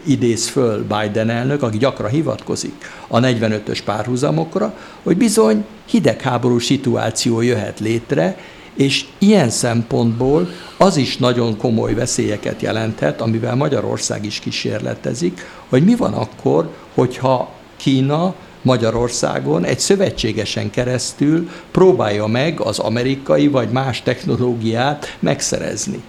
idéz 0.05 0.47
föl 0.47 0.85
Biden 0.87 1.29
elnök, 1.29 1.61
aki 1.61 1.77
gyakran 1.77 2.09
hivatkozik 2.09 2.73
a 3.07 3.19
45-ös 3.19 3.79
párhuzamokra, 3.85 4.77
hogy 5.03 5.17
bizony 5.17 5.65
hidegháború 5.85 6.59
szituáció 6.59 7.41
jöhet 7.41 7.79
létre, 7.79 8.37
és 8.73 9.05
ilyen 9.17 9.49
szempontból 9.49 10.49
az 10.77 10.97
is 10.97 11.17
nagyon 11.17 11.57
komoly 11.57 11.93
veszélyeket 11.93 12.61
jelenthet, 12.61 13.21
amivel 13.21 13.55
Magyarország 13.55 14.25
is 14.25 14.39
kísérletezik, 14.39 15.45
hogy 15.69 15.83
mi 15.83 15.95
van 15.95 16.13
akkor, 16.13 16.69
hogyha 16.93 17.51
Kína 17.77 18.35
Magyarországon 18.63 19.65
egy 19.65 19.79
szövetségesen 19.79 20.69
keresztül 20.69 21.49
próbálja 21.71 22.25
meg 22.25 22.59
az 22.59 22.79
amerikai 22.79 23.47
vagy 23.47 23.69
más 23.69 24.01
technológiát 24.01 25.17
megszerezni. 25.19 26.03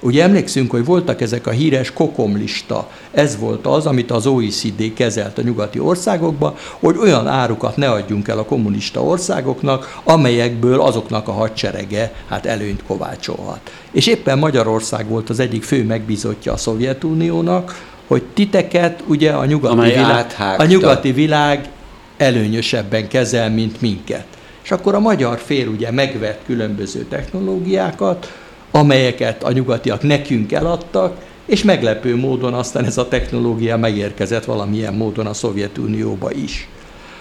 Ugye 0.00 0.22
emlékszünk, 0.22 0.70
hogy 0.70 0.84
voltak 0.84 1.20
ezek 1.20 1.46
a 1.46 1.50
híres 1.50 1.92
kokomlista. 1.92 2.90
Ez 3.10 3.38
volt 3.38 3.66
az, 3.66 3.86
amit 3.86 4.10
az 4.10 4.26
OECD 4.26 4.92
kezelt 4.94 5.38
a 5.38 5.42
nyugati 5.42 5.78
országokban, 5.78 6.54
hogy 6.78 6.96
olyan 6.96 7.26
árukat 7.26 7.76
ne 7.76 7.90
adjunk 7.90 8.28
el 8.28 8.38
a 8.38 8.44
kommunista 8.44 9.02
országoknak, 9.02 10.00
amelyekből 10.04 10.80
azoknak 10.80 11.28
a 11.28 11.32
hadserege 11.32 12.12
hát 12.28 12.46
előnyt 12.46 12.82
kovácsolhat. 12.86 13.60
És 13.90 14.06
éppen 14.06 14.38
Magyarország 14.38 15.08
volt 15.08 15.30
az 15.30 15.38
egyik 15.38 15.62
fő 15.62 15.84
megbízottja 15.84 16.52
a 16.52 16.56
Szovjetuniónak, 16.56 17.94
hogy 18.06 18.22
titeket 18.34 19.02
ugye 19.06 19.30
a 19.30 19.44
nyugati, 19.44 19.88
világ, 19.88 20.34
a 20.58 20.64
nyugati 20.64 21.12
világ 21.12 21.68
előnyösebben 22.16 23.08
kezel, 23.08 23.50
mint 23.50 23.80
minket. 23.80 24.26
És 24.62 24.70
akkor 24.70 24.94
a 24.94 25.00
magyar 25.00 25.38
fél 25.38 25.68
ugye 25.68 25.90
megvett 25.90 26.40
különböző 26.46 27.04
technológiákat, 27.08 28.32
amelyeket 28.70 29.42
a 29.42 29.52
nyugatiak 29.52 30.02
nekünk 30.02 30.52
eladtak, 30.52 31.16
és 31.46 31.62
meglepő 31.62 32.16
módon 32.16 32.54
aztán 32.54 32.84
ez 32.84 32.98
a 32.98 33.08
technológia 33.08 33.76
megérkezett 33.76 34.44
valamilyen 34.44 34.94
módon 34.94 35.26
a 35.26 35.34
Szovjetunióba 35.34 36.32
is. 36.32 36.68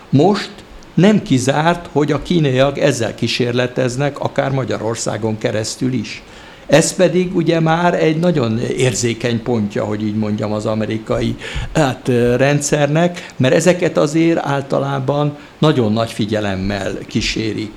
Most 0.10 0.52
nem 0.94 1.22
kizárt, 1.22 1.90
hogy 1.92 2.12
a 2.12 2.22
kínaiak 2.22 2.80
ezzel 2.80 3.16
kísérleteznek, 3.16 4.20
akár 4.20 4.52
Magyarországon 4.52 5.38
keresztül 5.38 5.94
is. 5.94 6.24
Ez 6.68 6.96
pedig 6.96 7.36
ugye 7.36 7.60
már 7.60 8.04
egy 8.04 8.20
nagyon 8.20 8.60
érzékeny 8.60 9.42
pontja, 9.44 9.84
hogy 9.84 10.04
így 10.04 10.16
mondjam, 10.16 10.52
az 10.54 10.66
amerikai 10.66 11.36
hát, 11.74 12.08
rendszernek, 12.36 13.34
mert 13.38 13.54
ezeket 13.54 13.98
azért 13.98 14.46
általában 14.46 15.38
nagyon 15.60 15.94
nagy 15.94 16.12
figyelemmel 16.12 16.98
kísérik 17.08 17.74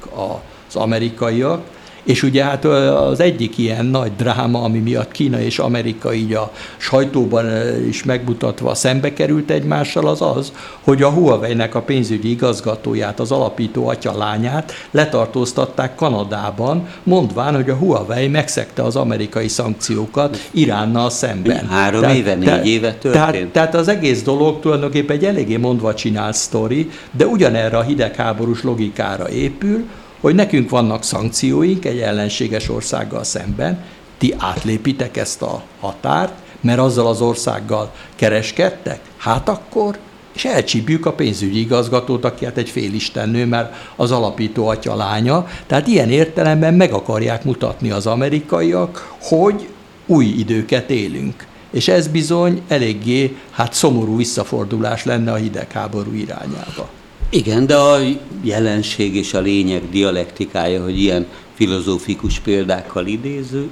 az 0.66 0.76
amerikaiak, 0.76 1.62
és 2.08 2.22
ugye 2.22 2.44
hát 2.44 2.64
az 2.64 3.20
egyik 3.20 3.58
ilyen 3.58 3.86
nagy 3.86 4.12
dráma, 4.16 4.62
ami 4.62 4.78
miatt 4.78 5.10
Kína 5.10 5.40
és 5.40 5.58
Amerika 5.58 6.14
így 6.14 6.32
a 6.32 6.52
sajtóban 6.76 7.46
is 7.88 8.04
megmutatva 8.04 8.74
szembe 8.74 9.12
került 9.12 9.50
egymással, 9.50 10.08
az 10.08 10.22
az, 10.22 10.52
hogy 10.80 11.02
a 11.02 11.10
Huawei-nek 11.10 11.74
a 11.74 11.80
pénzügyi 11.80 12.30
igazgatóját, 12.30 13.20
az 13.20 13.32
alapító 13.32 13.88
atya 13.88 14.16
lányát 14.16 14.72
letartóztatták 14.90 15.94
Kanadában, 15.94 16.88
mondván, 17.02 17.54
hogy 17.54 17.70
a 17.70 17.74
Huawei 17.74 18.28
megszegte 18.28 18.82
az 18.82 18.96
amerikai 18.96 19.48
szankciókat 19.48 20.48
Iránnal 20.50 21.10
szemben. 21.10 21.66
Három 21.66 22.00
tehát, 22.00 22.16
éve, 22.16 22.34
négy 22.34 22.66
éve 22.66 22.94
történt. 22.94 23.12
Tehát, 23.12 23.46
tehát 23.46 23.74
az 23.74 23.88
egész 23.88 24.22
dolog 24.22 24.60
tulajdonképpen 24.60 25.16
egy 25.16 25.24
eléggé 25.24 25.56
mondva 25.56 25.94
csinált 25.94 26.34
sztori, 26.34 26.90
de 27.10 27.26
ugyanerre 27.26 27.76
a 27.76 27.82
hidegháborús 27.82 28.62
logikára 28.62 29.30
épül, 29.30 29.84
hogy 30.20 30.34
nekünk 30.34 30.70
vannak 30.70 31.02
szankcióink 31.02 31.84
egy 31.84 31.98
ellenséges 31.98 32.68
országgal 32.68 33.24
szemben, 33.24 33.84
ti 34.18 34.34
átlépitek 34.38 35.16
ezt 35.16 35.42
a 35.42 35.62
határt, 35.80 36.32
mert 36.60 36.78
azzal 36.78 37.06
az 37.06 37.20
országgal 37.20 37.92
kereskedtek, 38.16 39.00
hát 39.16 39.48
akkor, 39.48 39.98
és 40.34 40.44
elcsípjük 40.44 41.06
a 41.06 41.12
pénzügyi 41.12 41.60
igazgatót, 41.60 42.24
aki 42.24 42.44
hát 42.44 42.56
egy 42.56 42.68
félistennő, 42.68 43.46
mert 43.46 43.74
az 43.96 44.10
alapító 44.10 44.68
atya 44.68 44.96
lánya. 44.96 45.46
Tehát 45.66 45.86
ilyen 45.86 46.10
értelemben 46.10 46.74
meg 46.74 46.92
akarják 46.92 47.44
mutatni 47.44 47.90
az 47.90 48.06
amerikaiak, 48.06 49.14
hogy 49.20 49.68
új 50.06 50.24
időket 50.24 50.90
élünk. 50.90 51.46
És 51.70 51.88
ez 51.88 52.08
bizony 52.08 52.62
eléggé 52.68 53.36
hát 53.50 53.72
szomorú 53.72 54.16
visszafordulás 54.16 55.04
lenne 55.04 55.32
a 55.32 55.36
hidegháború 55.36 56.12
irányába. 56.12 56.88
Igen, 57.30 57.66
de 57.66 57.76
a 57.76 57.98
jelenség 58.42 59.16
és 59.16 59.34
a 59.34 59.40
lényeg 59.40 59.90
dialektikája, 59.90 60.82
hogy 60.82 60.98
ilyen 60.98 61.26
filozófikus 61.54 62.38
példákkal 62.38 63.06
idéző, 63.06 63.68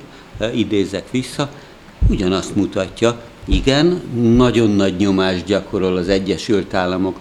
idézek 0.54 1.10
vissza, 1.10 1.50
ugyanazt 2.08 2.54
mutatja, 2.54 3.20
igen, 3.44 4.02
nagyon 4.36 4.70
nagy 4.70 4.96
nyomást 4.96 5.44
gyakorol 5.44 5.96
az 5.96 6.08
Egyesült 6.08 6.74
Államok 6.74 7.18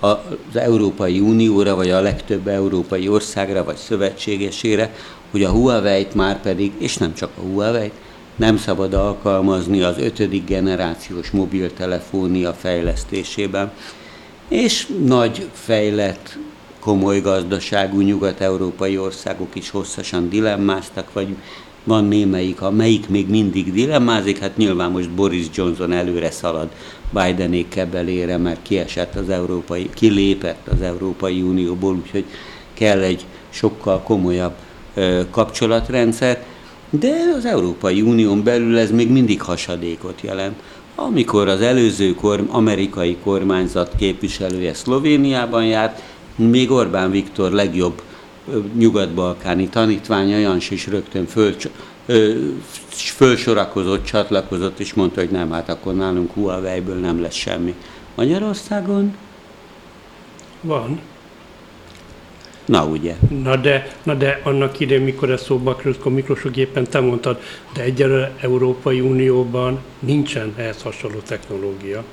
az 0.00 0.16
Európai 0.56 1.20
Unióra, 1.20 1.74
vagy 1.74 1.90
a 1.90 2.00
legtöbb 2.00 2.46
európai 2.48 3.08
országra, 3.08 3.64
vagy 3.64 3.76
szövetségesére, 3.76 4.94
hogy 5.30 5.42
a 5.42 5.50
Huawei-t 5.50 6.14
már 6.14 6.40
pedig, 6.40 6.72
és 6.78 6.96
nem 6.96 7.14
csak 7.14 7.30
a 7.38 7.40
Huawei-t, 7.40 7.94
nem 8.36 8.56
szabad 8.56 8.94
alkalmazni 8.94 9.82
az 9.82 9.98
ötödik 9.98 10.44
generációs 10.44 11.30
mobiltelefónia 11.30 12.52
fejlesztésében 12.52 13.72
és 14.48 14.86
nagy 15.04 15.48
fejlett, 15.52 16.38
komoly 16.80 17.20
gazdaságú 17.20 18.00
nyugat-európai 18.00 18.98
országok 18.98 19.54
is 19.54 19.70
hosszasan 19.70 20.28
dilemmáztak, 20.28 21.12
vagy 21.12 21.36
van 21.84 22.04
némelyik, 22.04 22.60
amelyik 22.60 23.08
még 23.08 23.28
mindig 23.28 23.72
dilemmázik, 23.72 24.38
hát 24.38 24.56
nyilván 24.56 24.90
most 24.90 25.10
Boris 25.10 25.46
Johnson 25.54 25.92
előre 25.92 26.30
szalad 26.30 26.68
Bidenék 27.10 27.68
kebelére, 27.68 28.36
mert 28.36 28.62
kiesett 28.62 29.14
az 29.14 29.28
európai, 29.28 29.90
kilépett 29.94 30.68
az 30.68 30.82
Európai 30.82 31.42
Unióból, 31.42 31.94
úgyhogy 31.94 32.24
kell 32.74 33.00
egy 33.00 33.26
sokkal 33.50 34.00
komolyabb 34.00 34.54
ö, 34.94 35.20
kapcsolatrendszer, 35.30 36.44
de 36.90 37.14
az 37.36 37.44
Európai 37.44 38.00
Unión 38.00 38.42
belül 38.42 38.78
ez 38.78 38.90
még 38.90 39.10
mindig 39.10 39.42
hasadékot 39.42 40.20
jelent. 40.20 40.62
Amikor 40.94 41.48
az 41.48 41.60
előző 41.60 42.14
korm, 42.14 42.44
amerikai 42.48 43.16
kormányzat 43.16 43.92
képviselője 43.96 44.74
Szlovéniában 44.74 45.64
járt, 45.64 46.02
még 46.36 46.70
Orbán 46.70 47.10
Viktor 47.10 47.52
legjobb 47.52 48.02
nyugat-balkáni 48.78 49.68
tanítványa 49.68 50.38
Jans 50.38 50.70
is 50.70 50.86
rögtön 50.86 51.26
föl, 51.26 51.54
fölsorakozott, 52.90 54.04
csatlakozott, 54.04 54.78
és 54.78 54.94
mondta, 54.94 55.20
hogy 55.20 55.30
nem, 55.30 55.50
hát 55.50 55.68
akkor 55.68 55.94
nálunk 55.94 56.32
Huawei-ből 56.32 56.98
nem 56.98 57.20
lesz 57.20 57.34
semmi. 57.34 57.74
Magyarországon? 58.14 59.16
Van. 60.60 61.00
Na 62.64 62.84
ugye. 62.84 63.16
Na 63.42 63.56
de, 63.56 63.86
na 64.02 64.14
de 64.14 64.40
annak 64.44 64.80
idején, 64.80 65.02
mikor 65.02 65.30
ez 65.30 65.42
szóba 65.42 65.76
került, 65.76 65.96
akkor 65.96 66.12
Miklósok 66.12 66.56
éppen 66.56 66.84
te 66.90 67.00
mondtad, 67.00 67.38
de 67.74 67.82
egyelőre 67.82 68.32
Európai 68.40 69.00
Unióban 69.00 69.78
nincsen 69.98 70.52
ehhez 70.56 70.82
hasonló 70.82 71.18
technológia. 71.18 72.04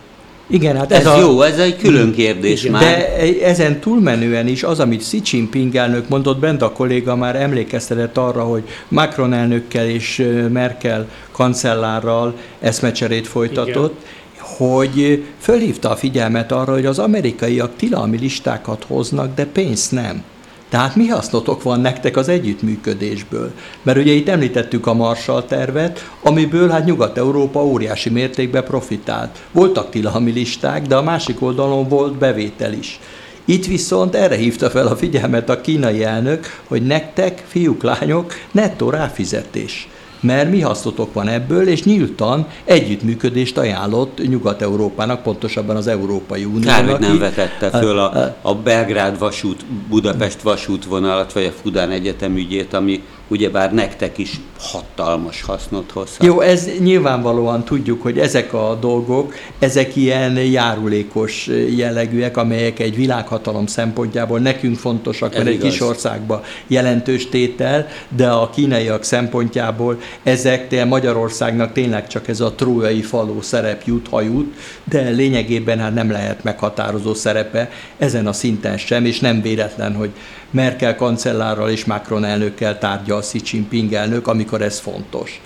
Igen, 0.48 0.78
hát 0.78 0.92
ez, 0.92 1.00
ez 1.00 1.06
a, 1.06 1.20
jó, 1.20 1.42
ez 1.42 1.60
egy 1.60 1.78
külön 1.78 2.12
kérdés 2.12 2.64
igen, 2.64 2.72
már. 2.72 2.84
De 2.84 3.46
ezen 3.46 3.80
túlmenően 3.80 4.48
is 4.48 4.64
az, 4.64 4.80
amit 4.80 5.02
Xi 5.02 5.22
Jinping 5.32 5.76
elnök 5.76 6.10
mondott, 6.10 6.40
bent 6.40 6.62
a 6.62 6.72
kolléga 6.72 7.16
már 7.16 7.36
emlékeztetett 7.36 8.18
arra, 8.18 8.44
hogy 8.44 8.64
Macron 8.88 9.34
elnökkel 9.34 9.88
és 9.88 10.28
Merkel 10.50 11.08
kancellárral 11.32 12.34
eszmecserét 12.60 13.28
folytatott, 13.28 13.96
igen 14.02 14.20
hogy 14.58 15.24
fölhívta 15.40 15.90
a 15.90 15.96
figyelmet 15.96 16.52
arra, 16.52 16.74
hogy 16.74 16.86
az 16.86 17.00
amerikaiak 17.00 17.76
tilalmi 17.76 18.18
listákat 18.18 18.86
hoznak, 18.88 19.36
de 19.36 19.46
pénzt 19.46 19.92
nem. 19.92 20.24
Tehát 20.72 20.96
mi 20.96 21.08
hasznotok 21.08 21.64
van 21.64 21.80
nektek 21.80 22.18
az 22.18 22.28
együttműködésből? 22.28 23.52
Mert 23.82 23.98
ugye 23.98 24.12
itt 24.12 24.30
említettük 24.30 24.88
a 24.88 24.94
Marshall 24.94 25.44
tervet, 25.44 26.12
amiből 26.24 26.70
hát 26.70 26.86
Nyugat-Európa 26.86 27.66
óriási 27.66 28.10
mértékben 28.10 28.64
profitált. 28.64 29.42
Voltak 29.52 29.90
tilalmi 29.90 30.32
listák, 30.32 30.82
de 30.88 30.96
a 30.96 31.02
másik 31.02 31.42
oldalon 31.42 31.88
volt 31.88 32.18
bevétel 32.18 32.74
is. 32.74 33.00
Itt 33.46 33.66
viszont 33.66 34.16
erre 34.16 34.36
hívta 34.36 34.70
fel 34.70 34.88
a 34.88 34.96
figyelmet 34.96 35.50
a 35.50 35.62
kínai 35.62 36.04
elnök, 36.04 36.46
hogy 36.68 36.86
nektek, 36.86 37.44
fiúk, 37.48 37.84
lányok, 37.84 38.34
nettó 38.52 38.90
ráfizetés 38.90 39.90
mert 40.22 40.50
mi 40.50 40.62
hasznotok 40.62 41.14
van 41.14 41.28
ebből, 41.28 41.68
és 41.68 41.84
nyíltan 41.84 42.48
együttműködést 42.64 43.58
ajánlott 43.58 44.28
Nyugat-Európának, 44.28 45.24
pontosabban 45.24 45.76
az 45.76 45.88
Európai 45.88 46.46
Uniónak. 46.46 46.76
Kár, 46.76 46.90
hogy 46.90 47.00
nem 47.00 47.18
vetette 47.18 47.70
föl 47.70 48.00
a, 48.00 48.36
a 48.42 48.56
Belgrád 48.56 49.20
vasút, 49.20 49.66
Budapest 49.90 50.42
vasútvonalat, 50.42 51.34
vagy 51.34 51.46
a 51.46 51.52
Fudán 51.62 51.90
Egyetem 51.90 52.36
ügyét, 52.36 52.74
ami 52.74 53.04
ugyebár 53.32 53.74
nektek 53.74 54.18
is 54.18 54.40
hatalmas 54.60 55.42
hasznot 55.42 55.92
hozhat. 55.92 56.24
Jó, 56.26 56.40
ez 56.42 56.70
nyilvánvalóan 56.80 57.64
tudjuk, 57.64 58.02
hogy 58.02 58.20
ezek 58.20 58.54
a 58.54 58.78
dolgok, 58.82 59.34
ezek 59.60 59.96
ilyen 59.96 60.38
járulékos 60.38 61.50
jellegűek, 61.76 62.38
amelyek 62.38 62.80
egy 62.80 62.96
világhatalom 62.96 63.66
szempontjából 63.66 64.40
nekünk 64.40 64.78
fontosak, 64.78 65.34
mert 65.34 65.48
egy 65.48 65.58
kis 65.58 65.82
országban 65.82 66.42
jelentős 66.68 67.30
tétel, 67.30 67.88
de 68.10 68.30
a 68.30 68.50
kínaiak 68.50 69.04
szempontjából 69.04 70.00
ezek 70.24 70.86
Magyarországnak 70.86 71.72
tényleg 71.72 72.08
csak 72.08 72.28
ez 72.28 72.40
a 72.40 72.52
trójai 72.52 73.02
faló 73.02 73.42
szerep 73.42 73.82
jut, 73.86 74.08
ha 74.08 74.22
jut, 74.22 74.56
de 74.84 75.10
lényegében 75.10 75.80
hát 75.80 75.94
nem 75.94 76.12
lehet 76.12 76.44
meghatározó 76.44 77.14
szerepe 77.14 77.70
ezen 77.98 78.28
a 78.28 78.34
szinten 78.34 78.78
sem, 78.78 79.06
és 79.06 79.20
nem 79.20 79.42
véletlen, 79.42 79.96
hogy 79.96 80.10
Merkel 80.52 80.96
kancellárral 80.96 81.70
és 81.70 81.86
Macron 81.86 82.24
elnökkel 82.24 82.78
tárgyal 82.78 83.20
Xi 83.20 83.42
Jinping 83.52 83.94
elnök, 83.94 84.28
amikor 84.28 84.62
ez 84.62 84.80
fontos. 84.80 85.42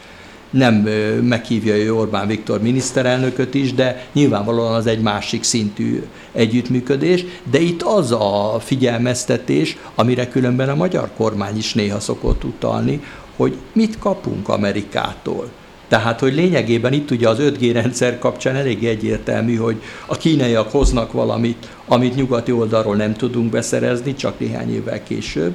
Nem 0.49 0.75
meghívja 1.21 1.75
ő 1.75 1.93
Orbán 1.93 2.27
Viktor 2.27 2.61
miniszterelnököt 2.61 3.53
is, 3.53 3.73
de 3.73 4.07
nyilvánvalóan 4.13 4.73
az 4.73 4.87
egy 4.87 5.01
másik 5.01 5.43
szintű 5.43 6.03
együttműködés, 6.31 7.25
de 7.51 7.59
itt 7.59 7.81
az 7.81 8.11
a 8.11 8.57
figyelmeztetés, 8.59 9.77
amire 9.95 10.27
különben 10.27 10.69
a 10.69 10.75
magyar 10.75 11.09
kormány 11.17 11.57
is 11.57 11.73
néha 11.73 11.99
szokott 11.99 12.43
utalni, 12.43 13.01
hogy 13.35 13.57
mit 13.73 13.99
kapunk 13.99 14.49
Amerikától 14.49 15.49
tehát, 15.87 16.19
hogy 16.19 16.33
lényegében 16.33 16.93
itt 16.93 17.11
ugye 17.11 17.29
az 17.29 17.37
5G 17.41 17.69
rendszer 17.73 18.19
kapcsán 18.19 18.55
elég 18.55 18.85
egyértelmű, 18.85 19.55
hogy 19.55 19.81
a 20.05 20.17
kínaiak 20.17 20.71
hoznak 20.71 21.11
valamit, 21.11 21.69
amit 21.87 22.15
nyugati 22.15 22.51
oldalról 22.51 22.95
nem 22.95 23.13
tudunk 23.13 23.49
beszerezni, 23.49 24.15
csak 24.15 24.39
néhány 24.39 24.73
évvel 24.73 25.03
később. 25.03 25.53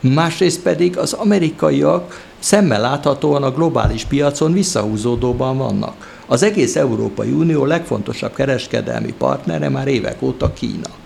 Másrészt 0.00 0.62
pedig 0.62 0.98
az 0.98 1.12
amerikaiak 1.12 2.24
szemmel 2.38 2.80
láthatóan 2.80 3.42
a 3.42 3.50
globális 3.50 4.04
piacon 4.04 4.52
visszahúzódóban 4.52 5.56
vannak. 5.56 6.20
Az 6.26 6.42
egész 6.42 6.76
Európai 6.76 7.30
Unió 7.30 7.64
legfontosabb 7.64 8.34
kereskedelmi 8.34 9.12
partnere 9.18 9.68
már 9.68 9.88
évek 9.88 10.22
óta 10.22 10.52
Kína 10.52 11.01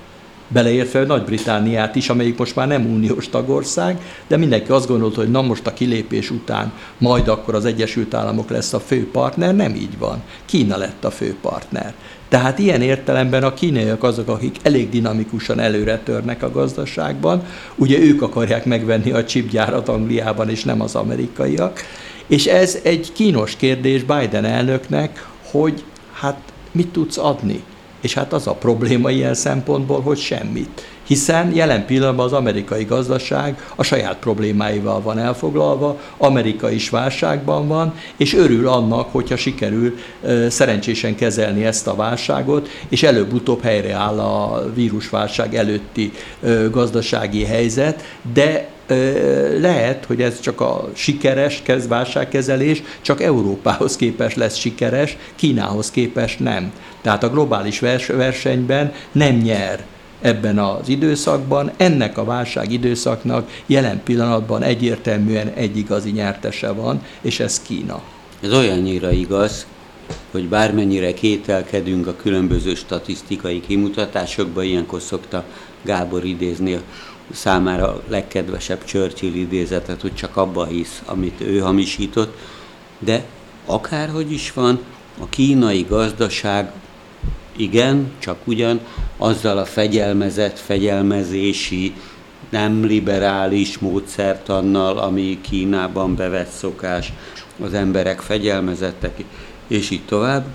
beleértve 0.49 1.05
Nagy-Britániát 1.05 1.95
is, 1.95 2.09
amelyik 2.09 2.39
most 2.39 2.57
már 2.57 2.67
nem 2.67 2.87
uniós 2.87 3.29
tagország, 3.29 4.01
de 4.27 4.37
mindenki 4.37 4.71
azt 4.71 4.89
gondolta, 4.89 5.21
hogy 5.21 5.31
na 5.31 5.43
most 5.43 5.67
a 5.67 5.73
kilépés 5.73 6.31
után 6.31 6.73
majd 6.99 7.29
akkor 7.29 7.55
az 7.55 7.65
Egyesült 7.65 8.15
Államok 8.15 8.51
lesz 8.51 8.73
a 8.73 8.81
fő 8.81 9.09
partner, 9.11 9.57
nem 9.57 9.75
így 9.75 9.99
van. 9.99 10.23
Kína 10.45 10.77
lett 10.77 11.05
a 11.05 11.11
fő 11.11 11.37
partner. 11.41 11.95
Tehát 12.29 12.59
ilyen 12.59 12.83
értelemben 12.83 13.43
a 13.43 13.55
kínaiak 13.55 14.03
azok, 14.03 14.29
akik 14.29 14.57
elég 14.63 14.89
dinamikusan 14.89 15.61
előre 15.61 15.99
törnek 15.99 16.43
a 16.43 16.51
gazdaságban, 16.51 17.43
ugye 17.75 17.99
ők 17.99 18.23
akarják 18.23 18.65
megvenni 18.65 19.11
a 19.11 19.25
chipgyárat 19.25 19.89
Angliában, 19.89 20.49
és 20.49 20.65
nem 20.65 20.81
az 20.81 20.95
amerikaiak, 20.95 21.81
és 22.27 22.47
ez 22.47 22.79
egy 22.83 23.13
kínos 23.13 23.57
kérdés 23.57 24.03
Biden 24.03 24.45
elnöknek, 24.45 25.27
hogy 25.51 25.85
hát 26.13 26.39
mit 26.73 26.89
tudsz 26.89 27.19
adni? 27.19 27.63
És 28.01 28.15
hát 28.15 28.33
az 28.33 28.47
a 28.47 28.53
probléma 28.53 29.11
ilyen 29.11 29.35
szempontból, 29.35 30.01
hogy 30.01 30.19
semmit. 30.19 30.83
Hiszen 31.07 31.55
jelen 31.55 31.87
pillanatban 31.87 32.27
az 32.27 32.33
amerikai 32.33 32.85
gazdaság 32.85 33.65
a 33.77 33.83
saját 33.83 34.17
problémáival 34.17 35.01
van 35.01 35.19
elfoglalva, 35.19 36.01
Amerika 36.17 36.71
is 36.71 36.91
válságban 36.91 37.69
van, 37.69 37.95
és 38.17 38.35
örül 38.35 38.69
annak, 38.69 39.13
hogyha 39.13 39.37
sikerül 39.37 39.97
szerencsésen 40.49 41.15
kezelni 41.15 41.65
ezt 41.65 41.87
a 41.87 41.95
válságot, 41.95 42.69
és 42.89 43.03
előbb-utóbb 43.03 43.63
helyreáll 43.63 44.19
a 44.19 44.65
vírusválság 44.75 45.55
előtti 45.55 46.13
gazdasági 46.71 47.45
helyzet, 47.45 48.03
de 48.35 48.69
lehet, 49.61 50.05
hogy 50.05 50.23
ez 50.23 50.41
csak 50.41 50.61
a 50.61 50.89
sikeres 50.95 51.63
válságkezelés, 51.89 52.83
csak 53.01 53.23
Európához 53.23 53.97
képest 53.97 54.37
lesz 54.37 54.57
sikeres, 54.57 55.17
Kínához 55.35 55.91
képest 55.91 56.41
nem. 56.41 56.73
Tehát 57.03 57.23
a 57.23 57.31
globális 57.31 57.81
versenyben 58.07 58.93
nem 59.13 59.35
nyer 59.35 59.85
ebben 60.21 60.59
az 60.59 60.89
időszakban. 60.89 61.71
Ennek 61.77 62.19
a 62.19 62.25
válság 62.25 62.73
időszaknak 62.73 63.51
jelen 63.67 64.03
pillanatban 64.05 64.63
egyértelműen 64.63 65.49
egy 65.49 65.77
igazi 65.77 66.11
nyertese 66.11 66.73
van, 66.73 67.03
és 67.21 67.41
ez 67.41 67.63
Kína. 67.63 68.03
Ez 68.43 68.53
olyannyira 68.53 69.11
igaz, 69.11 69.67
hogy 70.31 70.49
bármennyire 70.49 71.15
kételkedünk 71.15 72.07
a 72.07 72.17
különböző 72.17 72.75
statisztikai 72.75 73.61
kimutatásokba, 73.61 74.63
ilyenkor 74.63 75.01
szokta 75.01 75.45
Gábor 75.83 76.25
idézni 76.25 76.79
a 77.31 77.35
számára 77.35 78.03
legkedvesebb 78.09 78.85
Churchill 78.85 79.35
idézetet, 79.35 80.01
hogy 80.01 80.15
csak 80.15 80.37
abba 80.37 80.65
hisz, 80.65 81.03
amit 81.05 81.41
ő 81.41 81.59
hamisított, 81.59 82.39
de 82.99 83.25
akárhogy 83.67 84.33
is 84.33 84.53
van, 84.53 84.81
a 85.21 85.29
kínai 85.29 85.87
gazdaság 85.89 86.73
igen, 87.57 88.13
csak 88.19 88.37
ugyan 88.45 88.81
azzal 89.17 89.59
a 89.59 89.65
fegyelmezett, 89.65 90.59
fegyelmezési, 90.59 91.95
nem 92.51 92.85
liberális 92.85 93.79
módszertannal, 93.79 94.99
ami 94.99 95.39
Kínában 95.41 96.15
bevett 96.15 96.51
szokás, 96.51 97.13
az 97.61 97.75
emberek 97.75 98.21
fegyelmezettek, 98.21 99.25
és 99.67 99.91
így 99.91 100.05
tovább. 100.05 100.47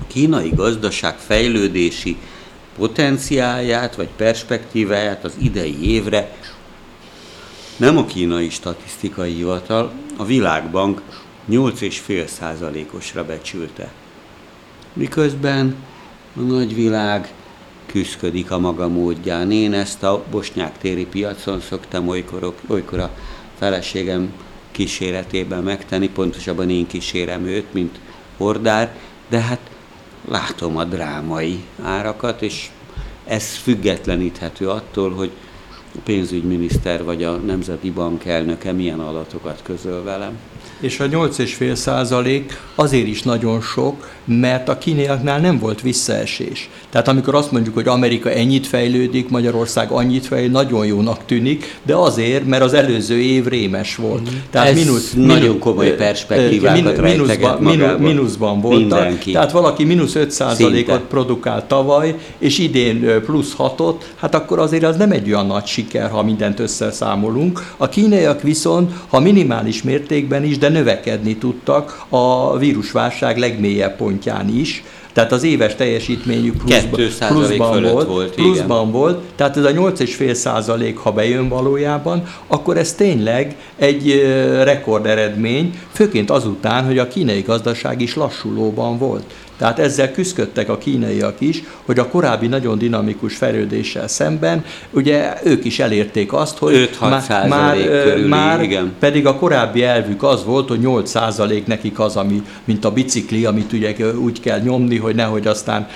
A 0.00 0.06
kínai 0.06 0.52
gazdaság 0.54 1.16
fejlődési 1.18 2.16
potenciáját 2.76 3.96
vagy 3.96 4.08
perspektíváját 4.16 5.24
az 5.24 5.32
idei 5.38 5.90
évre 5.90 6.36
nem 7.76 7.96
a 7.96 8.04
kínai 8.04 8.50
statisztikai 8.50 9.32
hivatal, 9.32 9.92
a 10.16 10.24
Világbank 10.24 11.02
8,5 11.50 12.26
százalékosra 12.26 13.24
becsülte. 13.24 13.92
Miközben 14.92 15.76
a 16.36 16.40
nagyvilág 16.40 17.32
küzdködik 17.86 18.50
a 18.50 18.58
maga 18.58 18.88
módján. 18.88 19.50
Én 19.50 19.72
ezt 19.72 20.02
a 20.02 20.24
bosnyák 20.30 20.78
téri 20.78 21.06
piacon 21.06 21.60
szoktam 21.60 22.08
olykor, 22.08 22.54
olykor 22.66 22.98
a 22.98 23.10
feleségem 23.58 24.32
kíséretében 24.70 25.62
megtenni, 25.62 26.08
pontosabban 26.08 26.70
én 26.70 26.86
kísérem 26.86 27.46
őt, 27.46 27.72
mint 27.72 27.98
hordár, 28.36 28.96
de 29.28 29.40
hát 29.40 29.60
látom 30.28 30.76
a 30.76 30.84
drámai 30.84 31.64
árakat, 31.82 32.42
és 32.42 32.70
ez 33.24 33.56
függetleníthető 33.56 34.68
attól, 34.68 35.10
hogy 35.10 35.30
a 35.94 35.98
pénzügyminiszter 36.04 37.04
vagy 37.04 37.24
a 37.24 37.36
Nemzeti 37.36 37.90
Bank 37.90 38.24
elnöke 38.24 38.72
milyen 38.72 39.00
adatokat 39.00 39.60
közöl 39.62 40.02
velem 40.02 40.38
és 40.82 41.00
a 41.00 41.08
8,5 41.08 41.74
százalék 41.74 42.58
azért 42.74 43.06
is 43.06 43.22
nagyon 43.22 43.60
sok, 43.60 44.10
mert 44.24 44.68
a 44.68 44.78
kínaiaknál 44.78 45.38
nem 45.38 45.58
volt 45.58 45.80
visszaesés. 45.80 46.70
Tehát 46.90 47.08
amikor 47.08 47.34
azt 47.34 47.52
mondjuk, 47.52 47.74
hogy 47.74 47.88
Amerika 47.88 48.30
ennyit 48.30 48.66
fejlődik, 48.66 49.28
Magyarország 49.28 49.90
annyit 49.90 50.26
fejlődik, 50.26 50.52
nagyon 50.52 50.86
jónak 50.86 51.24
tűnik, 51.26 51.78
de 51.82 51.94
azért, 51.94 52.46
mert 52.46 52.62
az 52.62 52.74
előző 52.74 53.20
év 53.20 53.46
rémes 53.46 53.96
volt. 53.96 54.30
Mm. 54.30 54.34
Tehát 54.50 54.68
Ez 54.68 54.74
mínusz, 54.74 55.12
nagyon 55.12 55.58
komoly 55.58 55.94
perspektívákat 55.94 57.00
min, 57.00 57.10
mínuszban, 57.10 57.62
minu, 57.62 57.98
mínuszban 57.98 58.60
voltak. 58.60 58.78
Mindenki. 58.78 59.32
Tehát 59.32 59.52
valaki 59.52 59.84
mínusz 59.84 60.14
5 60.14 60.30
százalékot 60.30 61.00
produkált 61.00 61.64
tavaly, 61.64 62.14
és 62.38 62.58
idén 62.58 63.22
plusz 63.24 63.54
6-ot, 63.58 63.94
hát 64.16 64.34
akkor 64.34 64.58
azért 64.58 64.84
az 64.84 64.96
nem 64.96 65.10
egy 65.10 65.28
olyan 65.28 65.46
nagy 65.46 65.66
siker, 65.66 66.10
ha 66.10 66.22
mindent 66.22 66.60
összeszámolunk. 66.60 67.72
A 67.76 67.88
kínaiak 67.88 68.42
viszont, 68.42 68.92
ha 69.08 69.20
minimális 69.20 69.82
mértékben 69.82 70.44
is, 70.44 70.58
de 70.58 70.68
növekedni 70.72 71.36
tudtak 71.36 72.04
a 72.08 72.56
vírusválság 72.58 73.38
legmélyebb 73.38 73.96
pontján 73.96 74.48
is, 74.48 74.82
tehát 75.12 75.32
az 75.32 75.42
éves 75.42 75.74
teljesítményük 75.74 76.56
pluszba, 76.56 76.96
pluszban 77.26 77.82
volt, 77.82 78.06
volt, 78.06 78.34
pluszban 78.34 78.90
volt, 78.90 79.18
tehát 79.36 79.56
ez 79.56 79.64
a 79.64 79.70
8,5 79.70 80.32
százalék, 80.32 80.96
ha 80.96 81.12
bejön 81.12 81.48
valójában, 81.48 82.22
akkor 82.46 82.76
ez 82.76 82.94
tényleg 82.94 83.56
egy 83.76 84.22
rekord 84.62 85.06
eredmény, 85.06 85.78
főként 85.92 86.30
azután, 86.30 86.84
hogy 86.84 86.98
a 86.98 87.08
kínai 87.08 87.40
gazdaság 87.40 88.00
is 88.00 88.14
lassulóban 88.14 88.98
volt. 88.98 89.24
Tehát 89.56 89.78
ezzel 89.78 90.12
küzdöttek 90.12 90.68
a 90.68 90.78
kínaiak 90.78 91.34
is, 91.38 91.62
hogy 91.84 91.98
a 91.98 92.08
korábbi 92.08 92.46
nagyon 92.46 92.78
dinamikus 92.78 93.36
fejlődéssel 93.36 94.08
szemben, 94.08 94.64
ugye 94.90 95.34
ők 95.44 95.64
is 95.64 95.78
elérték 95.78 96.32
azt, 96.32 96.58
hogy 96.58 96.90
már, 97.00 97.48
már, 97.48 97.76
körüli, 97.76 98.28
már 98.28 98.62
igen. 98.62 98.92
pedig 98.98 99.26
a 99.26 99.36
korábbi 99.36 99.82
elvük 99.82 100.22
az 100.22 100.44
volt, 100.44 100.68
hogy 100.68 100.80
8% 100.82 101.64
nekik 101.64 102.00
az, 102.00 102.16
ami, 102.16 102.42
mint 102.64 102.84
a 102.84 102.92
bicikli, 102.92 103.44
amit 103.44 103.72
ugye 103.72 103.94
úgy 104.14 104.40
kell 104.40 104.60
nyomni, 104.60 104.96
hogy 104.96 105.14
nehogy 105.14 105.46
aztán 105.46 105.88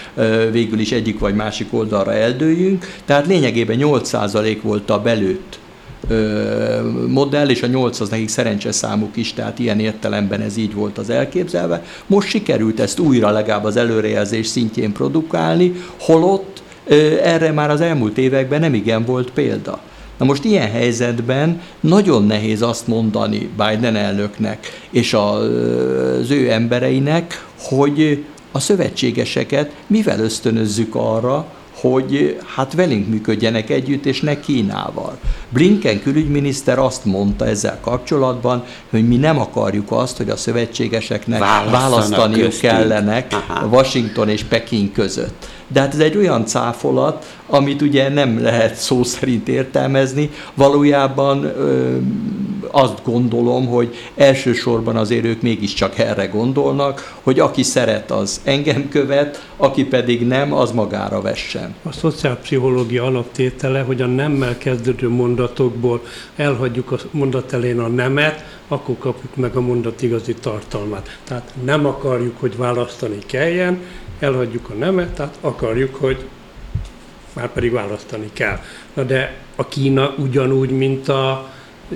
végül 0.51 0.79
is 0.79 0.93
egyik 0.93 1.19
vagy 1.19 1.35
másik 1.35 1.67
oldalra 1.71 2.13
eldőjünk. 2.13 2.87
Tehát 3.05 3.27
lényegében 3.27 3.77
8% 3.81 4.59
volt 4.63 4.91
a 4.91 5.01
belőtt 5.01 5.59
modell, 7.09 7.49
és 7.49 7.63
a 7.63 7.67
8 7.67 8.01
az 8.01 8.09
nekik 8.09 8.29
szerencsés 8.29 8.75
számuk 8.75 9.17
is, 9.17 9.33
tehát 9.33 9.59
ilyen 9.59 9.81
értelemben 9.81 10.41
ez 10.41 10.57
így 10.57 10.75
volt 10.75 10.99
az 10.99 11.11
elképzelve. 11.11 11.85
Most 12.07 12.29
sikerült 12.29 12.81
ezt 12.81 12.99
újra 12.99 13.31
legalább 13.31 13.65
az 13.65 13.77
előrejelzés 13.77 14.47
szintjén 14.47 14.93
produkálni, 14.93 15.73
holott 16.01 16.63
erre 17.23 17.53
már 17.53 17.71
az 17.71 17.81
elmúlt 17.81 18.19
években 18.19 18.61
nem 18.61 18.75
igen 18.75 19.05
volt 19.05 19.31
példa. 19.31 19.81
Na 20.19 20.25
most 20.25 20.45
ilyen 20.45 20.71
helyzetben 20.71 21.61
nagyon 21.81 22.27
nehéz 22.27 22.63
azt 22.63 22.87
mondani 22.87 23.49
Biden 23.57 23.97
elnöknek 23.97 24.67
és 24.91 25.15
az 25.15 26.31
ő 26.31 26.51
embereinek, 26.51 27.47
hogy 27.61 28.25
a 28.53 28.59
szövetségeseket 28.59 29.71
mivel 29.87 30.21
ösztönözzük 30.21 30.95
arra, 30.95 31.47
hogy 31.81 32.39
hát 32.55 32.75
velünk 32.75 33.09
működjenek 33.09 33.71
együtt, 33.71 34.07
és 34.07 34.21
ne 34.21 34.41
Kínával. 34.41 35.19
Blinken 35.49 36.03
külügyminiszter 36.03 36.79
azt 36.79 37.05
mondta 37.05 37.47
ezzel 37.47 37.79
kapcsolatban, 37.81 38.65
hogy 38.91 39.09
mi 39.09 39.17
nem 39.17 39.39
akarjuk 39.39 39.91
azt, 39.91 40.17
hogy 40.17 40.31
a 40.31 40.37
szövetségeseknek 40.37 41.41
választaniuk 41.71 42.59
kellenek 42.61 43.33
Aha. 43.33 43.67
Washington 43.67 44.29
és 44.29 44.45
Peking 44.45 44.93
között. 44.93 45.49
De 45.69 45.81
hát 45.81 45.95
ez 45.95 46.01
egy 46.01 46.17
olyan 46.17 46.47
cáfolat, 46.47 47.37
amit 47.47 47.83
ugye 47.83 48.09
nem 48.09 48.43
lehet 48.43 48.75
szó 48.75 49.03
szerint 49.03 49.49
értelmezni. 49.49 50.31
Valójában 50.55 51.45
ö, 51.45 51.97
azt 52.71 53.05
gondolom, 53.05 53.67
hogy 53.67 53.95
elsősorban 54.17 54.97
azért 54.97 55.25
ők 55.25 55.43
mégiscsak 55.43 55.99
erre 55.99 56.27
gondolnak, 56.27 57.15
hogy 57.23 57.41
aki 57.41 57.63
szeret, 57.63 58.11
az 58.11 58.41
engem 58.45 58.89
követ, 58.89 59.47
aki 59.57 59.85
pedig 59.85 60.27
nem, 60.27 60.53
az 60.53 60.71
magára 60.71 61.21
vessen. 61.21 61.75
A 61.83 61.93
szociálpszichológia 61.93 63.05
alaptétele, 63.05 63.81
hogy 63.81 64.03
a 64.03 64.07
nemmel 64.07 64.59
kezdődő 64.59 65.09
mondatokból 65.09 66.03
elhagyjuk 66.37 66.93
a 66.93 66.97
mondat 67.11 67.53
elén 67.53 67.79
a 67.79 67.89
nemet, 67.89 68.45
akkor 68.69 68.99
kapjuk 68.99 69.37
meg 69.37 69.57
a 69.57 69.61
mondat 69.61 70.03
igazi 70.03 70.35
tartalmát. 70.35 71.19
Tehát 71.25 71.53
nem 71.65 71.87
akarjuk, 71.87 72.41
hogy 72.41 72.57
választani 72.57 73.19
kelljen, 73.27 73.81
elhagyjuk 74.19 74.71
a 74.71 74.75
nemet, 74.75 75.15
tehát 75.15 75.39
akarjuk, 75.41 75.95
hogy 75.95 76.25
már 77.33 77.53
pedig 77.53 77.73
választani 77.73 78.31
kell. 78.33 78.59
Na 78.95 79.03
de 79.03 79.37
a 79.57 79.69
Kína 79.69 80.15
ugyanúgy, 80.19 80.71
mint 80.71 81.09
a 81.09 81.51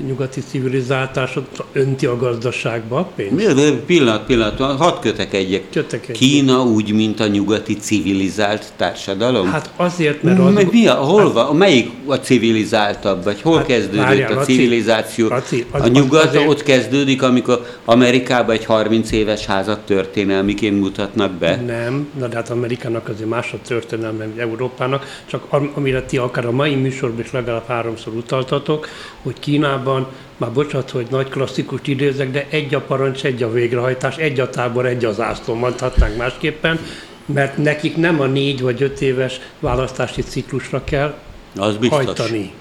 nyugati 0.07 0.41
civilizáltásot 0.41 1.65
önti 1.73 2.07
a 2.07 2.17
gazdaságba 2.17 2.99
a 2.99 3.11
pénzt? 3.15 3.55
Pillanat, 3.87 4.25
pillanat, 4.27 4.59
hadd 4.59 5.01
kötek 5.01 5.35
egyek. 5.35 5.71
Kötek 5.71 6.03
egyek. 6.03 6.17
Kína 6.17 6.63
úgy, 6.63 6.93
mint 6.93 7.21
a 7.21 7.27
nyugati 7.27 7.77
civilizált 7.77 8.73
társadalom? 8.77 9.47
Hát 9.47 9.71
azért, 9.77 10.23
mert 10.23 10.39
az... 10.39 10.67
Mi 10.71 10.87
a, 10.87 10.95
hol 10.95 11.35
hát, 11.35 11.53
melyik 11.53 11.91
a 12.07 12.15
civilizáltabb, 12.15 13.25
vagy 13.25 13.41
hol 13.41 13.57
hát, 13.57 13.67
kezdődött 13.67 14.05
várjál, 14.05 14.39
a 14.39 14.43
civilizáció? 14.43 15.31
A, 15.31 15.35
az, 15.35 15.65
a 15.71 15.89
nyugat 15.89 16.25
azért... 16.25 16.49
ott 16.49 16.63
kezdődik, 16.63 17.23
amikor 17.23 17.67
Amerikában 17.85 18.55
egy 18.55 18.65
30 18.65 19.13
éves 19.13 19.47
házat 19.47 19.81
történelmiként 19.81 20.81
mutatnak 20.81 21.33
be? 21.33 21.57
Nem, 21.67 22.09
na 22.19 22.27
de 22.27 22.37
hát 22.37 22.51
Amerikának 22.51 23.09
azért 23.09 23.29
más 23.29 23.53
a 23.53 23.59
történelme, 23.67 24.25
mint 24.25 24.39
Európának, 24.39 25.23
csak 25.27 25.45
amire 25.75 26.03
ti 26.03 26.17
akár 26.17 26.47
a 26.47 26.53
mai 26.53 26.75
műsorban 26.75 27.21
is 27.21 27.33
legalább 27.33 27.67
háromszor 27.67 28.13
utaltatok, 28.15 28.89
hogy 29.23 29.39
Kínában 29.39 29.79
Kínában, 29.81 30.07
már 30.37 30.53
bocsánat, 30.53 30.91
hogy 30.91 31.07
nagy 31.11 31.29
klasszikus 31.29 31.81
idézek, 31.85 32.31
de 32.31 32.47
egy 32.51 32.75
a 32.75 32.81
parancs, 32.81 33.25
egy 33.25 33.43
a 33.43 33.53
végrehajtás, 33.53 34.17
egy 34.17 34.41
a 34.41 34.51
tábor, 34.51 34.87
egy 34.87 35.05
az 35.05 35.21
ászló, 35.21 35.55
mondhatnánk 35.55 36.17
másképpen, 36.17 36.79
mert 37.27 37.57
nekik 37.57 37.97
nem 37.97 38.21
a 38.21 38.27
négy 38.27 38.61
vagy 38.61 38.83
öt 38.83 39.01
éves 39.01 39.41
választási 39.59 40.23
ciklusra 40.23 40.85
kell 40.85 41.15
az 41.57 41.77
hajtani, 41.89 42.53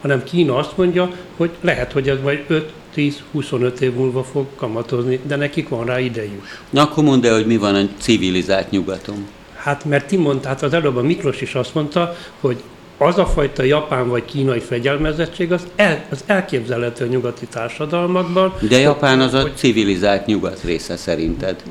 hanem 0.00 0.24
Kína 0.24 0.56
azt 0.56 0.76
mondja, 0.76 1.10
hogy 1.36 1.50
lehet, 1.60 1.92
hogy 1.92 2.08
ez 2.08 2.18
majd 2.22 2.44
5, 2.46 2.72
10-25 2.96 3.78
év 3.78 3.92
múlva 3.92 4.22
fog 4.24 4.46
kamatozni, 4.56 5.20
de 5.26 5.36
nekik 5.36 5.68
van 5.68 5.84
rá 5.84 6.00
idejük. 6.00 6.44
Na 6.70 6.82
akkor 6.82 7.04
mondd 7.04 7.26
el, 7.26 7.34
hogy 7.34 7.46
mi 7.46 7.56
van 7.56 7.74
a 7.74 7.82
civilizált 7.98 8.70
nyugaton. 8.70 9.26
Hát 9.54 9.84
mert 9.84 10.06
ti 10.06 10.16
mondtál, 10.16 10.52
hát 10.52 10.62
az 10.62 10.72
előbb 10.72 10.96
a 10.96 11.02
Miklós 11.02 11.40
is 11.40 11.54
azt 11.54 11.74
mondta, 11.74 12.16
hogy 12.40 12.62
az 12.98 13.18
a 13.18 13.26
fajta 13.26 13.62
japán 13.62 14.08
vagy 14.08 14.24
kínai 14.24 14.60
fegyelmezettség 14.60 15.52
az, 15.52 15.66
el, 15.76 16.04
az 16.10 16.24
elképzelhető 16.26 17.04
a 17.04 17.08
nyugati 17.08 17.46
társadalmakban. 17.46 18.54
De 18.68 18.78
Japán 18.78 19.20
az 19.20 19.34
a 19.34 19.40
hogy, 19.40 19.56
civilizált 19.56 20.26
nyugat 20.26 20.60
része 20.64 20.96
szerinted? 20.96 21.62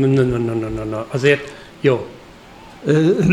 Na, 0.00 0.06
na, 0.06 0.22
na, 0.22 0.38
na, 0.38 0.68
na, 0.68 0.84
na. 0.84 1.06
Azért 1.10 1.52
jó. 1.80 2.06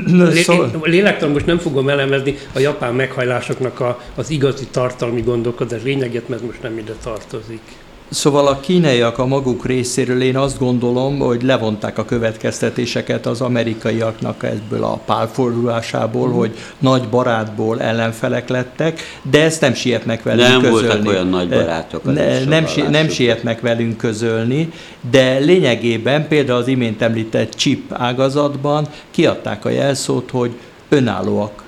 Lé, 0.06 0.42
szóval... 0.42 0.72
Lélektan 0.82 1.30
most 1.30 1.46
nem 1.46 1.58
fogom 1.58 1.90
elemezni 1.90 2.38
a 2.54 2.60
japán 2.60 2.94
meghajlásoknak 2.94 3.80
a, 3.80 4.02
az 4.16 4.30
igazi 4.30 4.68
tartalmi 4.72 5.22
gondolkodás 5.22 5.84
lényeget, 5.84 6.30
mert 6.30 6.42
most 6.42 6.62
nem 6.62 6.78
ide 6.78 6.94
tartozik. 7.04 7.62
Szóval 8.10 8.48
a 8.48 8.60
kínaiak 8.60 9.18
a 9.18 9.26
maguk 9.26 9.66
részéről 9.66 10.22
én 10.22 10.38
azt 10.38 10.60
gondolom, 10.60 11.20
hogy 11.20 11.44
levonták 11.44 11.98
a 11.98 12.06
következtetéseket 12.06 13.26
az 13.26 13.42
amerikaiaknak 13.42 14.44
ebből 14.44 14.84
a 14.84 15.00
pálfordulásából, 15.06 16.28
uh-huh. 16.28 16.40
hogy 16.40 16.58
nagy 16.80 17.08
barátból 17.08 17.82
ellenfelek 17.82 18.50
lettek, 18.50 19.00
de 19.22 19.44
ezt 19.44 19.62
nem 19.62 19.74
sietnek 19.74 20.24
velünk 20.24 20.48
nem 20.48 20.62
közölni. 20.62 20.88
voltak 20.88 21.08
olyan 21.08 21.28
nagy 21.28 21.50
barátok. 21.50 22.04
Ne, 22.14 22.44
nem, 22.44 22.66
si, 22.66 22.82
nem 22.82 23.10
sietnek 23.10 23.62
velünk 23.62 23.98
közölni, 23.98 24.72
de 25.12 25.38
lényegében 25.38 26.28
például 26.28 26.60
az 26.60 26.68
imént 26.68 27.02
említett 27.02 27.54
chip 27.54 27.94
ágazatban 27.94 28.88
kiadták 29.12 29.66
a 29.66 29.70
jelszót, 29.70 30.32
hogy 30.32 30.52
önállóak 30.90 31.65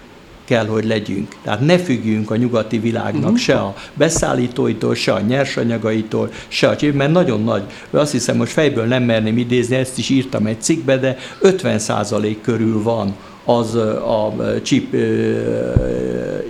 kell, 0.48 0.66
hogy 0.66 0.86
legyünk. 0.86 1.36
Tehát 1.44 1.60
ne 1.60 1.78
függjünk 1.78 2.32
a 2.32 2.36
nyugati 2.36 2.80
világnak 2.80 3.24
uh-huh. 3.24 3.38
se 3.38 3.56
a 3.56 3.76
beszállítóitól, 3.94 4.96
se 4.96 5.14
a 5.14 5.20
nyersanyagaitól, 5.20 6.30
se 6.48 6.68
a 6.68 6.76
mert 6.94 7.12
nagyon 7.12 7.44
nagy, 7.44 7.64
azt 7.90 8.12
hiszem, 8.12 8.38
most 8.38 8.52
fejből 8.52 8.86
nem 8.86 9.04
merném 9.04 9.38
idézni, 9.38 9.76
ezt 9.76 9.98
is 9.98 10.10
írtam 10.10 10.46
egy 10.46 10.62
cikkbe, 10.62 10.98
de 10.98 11.18
50% 11.42 12.36
körül 12.42 12.84
van 12.84 13.16
az 13.46 13.76
a 13.76 14.34
chip 14.64 14.96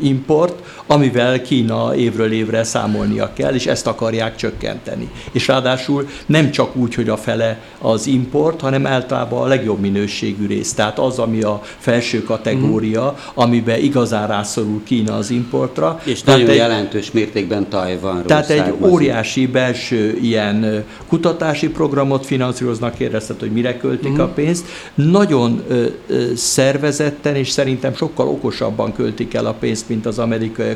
import, 0.02 0.67
amivel 0.88 1.42
Kína 1.42 1.96
évről 1.96 2.32
évre 2.32 2.64
számolnia 2.64 3.34
kell, 3.34 3.54
és 3.54 3.66
ezt 3.66 3.88
akarják 3.88 4.36
csökkenteni. 4.36 5.10
És 5.32 5.48
ráadásul 5.48 6.08
nem 6.26 6.52
csak 6.52 6.76
úgy, 6.76 6.94
hogy 6.96 7.10
a 7.10 7.18
fele 7.18 7.60
az 7.80 8.08
import, 8.08 8.62
hanem 8.62 8.86
általában 8.86 9.42
a 9.42 9.48
legjobb 9.48 9.80
minőségű 9.80 10.48
rész. 10.48 10.74
Tehát 10.74 11.00
az, 11.00 11.20
ami 11.20 11.42
a 11.42 11.62
felső 11.78 12.24
kategória, 12.24 13.16
mm. 13.16 13.42
amiben 13.44 13.80
igazán 13.80 14.28
rászorul 14.28 14.82
Kína 14.84 15.16
az 15.16 15.30
importra. 15.30 16.02
És 16.04 16.22
tehát 16.22 16.40
nagyon 16.40 16.54
egy, 16.54 16.60
jelentős 16.60 17.12
mértékben 17.12 17.70
Tajvanról 17.70 18.26
Tehát 18.26 18.50
egy 18.50 18.74
óriási 18.82 19.48
belső 19.48 20.18
ilyen 20.22 20.86
kutatási 21.08 21.70
programot 21.70 22.26
finanszíroznak, 22.26 22.96
kérdezted, 22.96 23.40
hogy 23.40 23.52
mire 23.52 23.78
költik 23.78 24.12
mm. 24.12 24.20
a 24.20 24.28
pénzt. 24.28 24.66
Nagyon 24.94 25.64
ö, 25.68 25.86
ö, 26.08 26.36
szervezetten 26.36 27.36
és 27.36 27.50
szerintem 27.50 27.96
sokkal 27.96 28.28
okosabban 28.28 28.94
költik 28.94 29.34
el 29.34 29.46
a 29.46 29.54
pénzt, 29.54 29.90
mint 29.90 30.06
az 30.06 30.20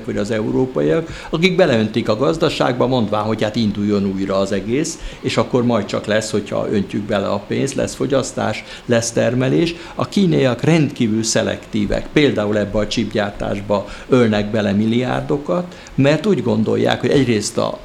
amerikaiak 0.02 0.06
vagy 0.06 0.18
az 0.18 0.32
európaiak, 0.32 1.28
akik 1.30 1.56
beleöntik 1.56 2.10
a 2.10 2.18
gazdaságba, 2.18 2.88
mondván, 2.88 3.24
hogy 3.24 3.44
hát 3.44 3.56
induljon 3.56 4.06
újra 4.06 4.38
az 4.38 4.52
egész, 4.52 5.00
és 5.22 5.38
akkor 5.38 5.64
majd 5.66 5.86
csak 5.86 6.06
lesz, 6.06 6.32
hogyha 6.32 6.68
öntjük 6.72 7.04
bele 7.04 7.28
a 7.28 7.44
pénzt, 7.48 7.76
lesz 7.76 7.96
fogyasztás, 7.96 8.64
lesz 8.86 9.12
termelés. 9.12 9.76
A 9.96 10.08
kínaiak 10.08 10.62
rendkívül 10.62 11.24
szelektívek, 11.24 12.08
például 12.14 12.58
ebbe 12.58 12.78
a 12.78 12.88
csipgyártásba 12.88 13.88
ölnek 14.10 14.52
bele 14.52 14.72
milliárdokat, 14.72 15.76
mert 15.96 16.26
úgy 16.26 16.44
gondolják, 16.44 17.00
hogy 17.02 17.10
egyrészt 17.10 17.58
a 17.58 17.80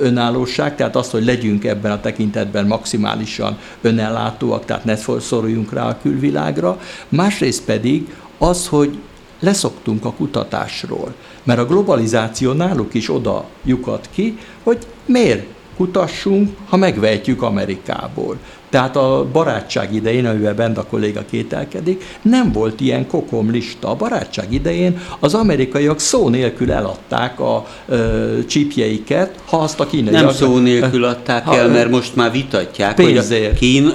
önállóság, 0.00 0.76
tehát 0.76 0.96
az, 0.96 1.10
hogy 1.10 1.24
legyünk 1.24 1.64
ebben 1.64 1.92
a 1.92 2.00
tekintetben 2.00 2.66
maximálisan 2.66 3.58
önellátóak, 3.80 4.64
tehát 4.64 4.84
ne 4.84 4.96
szoruljunk 5.20 5.72
rá 5.72 5.88
a 5.88 5.98
külvilágra, 6.02 6.80
másrészt 7.08 7.64
pedig 7.64 8.14
az, 8.38 8.68
hogy 8.68 8.98
leszoktunk 9.42 10.04
a 10.04 10.12
kutatásról, 10.12 11.14
mert 11.42 11.58
a 11.58 11.66
globalizáció 11.66 12.52
náluk 12.52 12.94
is 12.94 13.10
oda 13.10 13.44
lyukat 13.64 14.08
ki, 14.14 14.38
hogy 14.62 14.78
miért 15.06 15.46
kutassunk, 15.76 16.56
ha 16.68 16.76
megvejtjük 16.76 17.42
Amerikából. 17.42 18.36
Tehát 18.70 18.96
a 18.96 19.26
barátság 19.32 19.94
idején, 19.94 20.26
amivel 20.26 20.54
bent 20.54 20.78
a 20.78 20.86
kolléga 20.90 21.24
kételkedik, 21.30 22.04
nem 22.22 22.52
volt 22.52 22.80
ilyen 22.80 23.06
kokom 23.06 23.50
lista. 23.50 23.88
A 23.88 23.94
barátság 23.94 24.52
idején 24.52 25.00
az 25.20 25.34
amerikaiak 25.34 26.00
szó 26.00 26.28
nélkül 26.28 26.72
eladták 26.72 27.40
a 27.40 27.66
ö, 27.88 28.38
csípjeiket, 28.48 29.34
ha 29.44 29.56
azt 29.56 29.80
a 29.80 29.86
kínaiak... 29.86 30.22
Nem 30.22 30.32
szó 30.32 30.58
nélkül 30.58 31.04
adták 31.04 31.44
ha, 31.44 31.56
el, 31.56 31.68
mert 31.68 31.90
most 31.90 32.16
már 32.16 32.32
vitatják, 32.32 32.94
pénzért. 32.94 33.48
hogy 33.48 33.56
a 33.56 33.58
kín, 33.58 33.92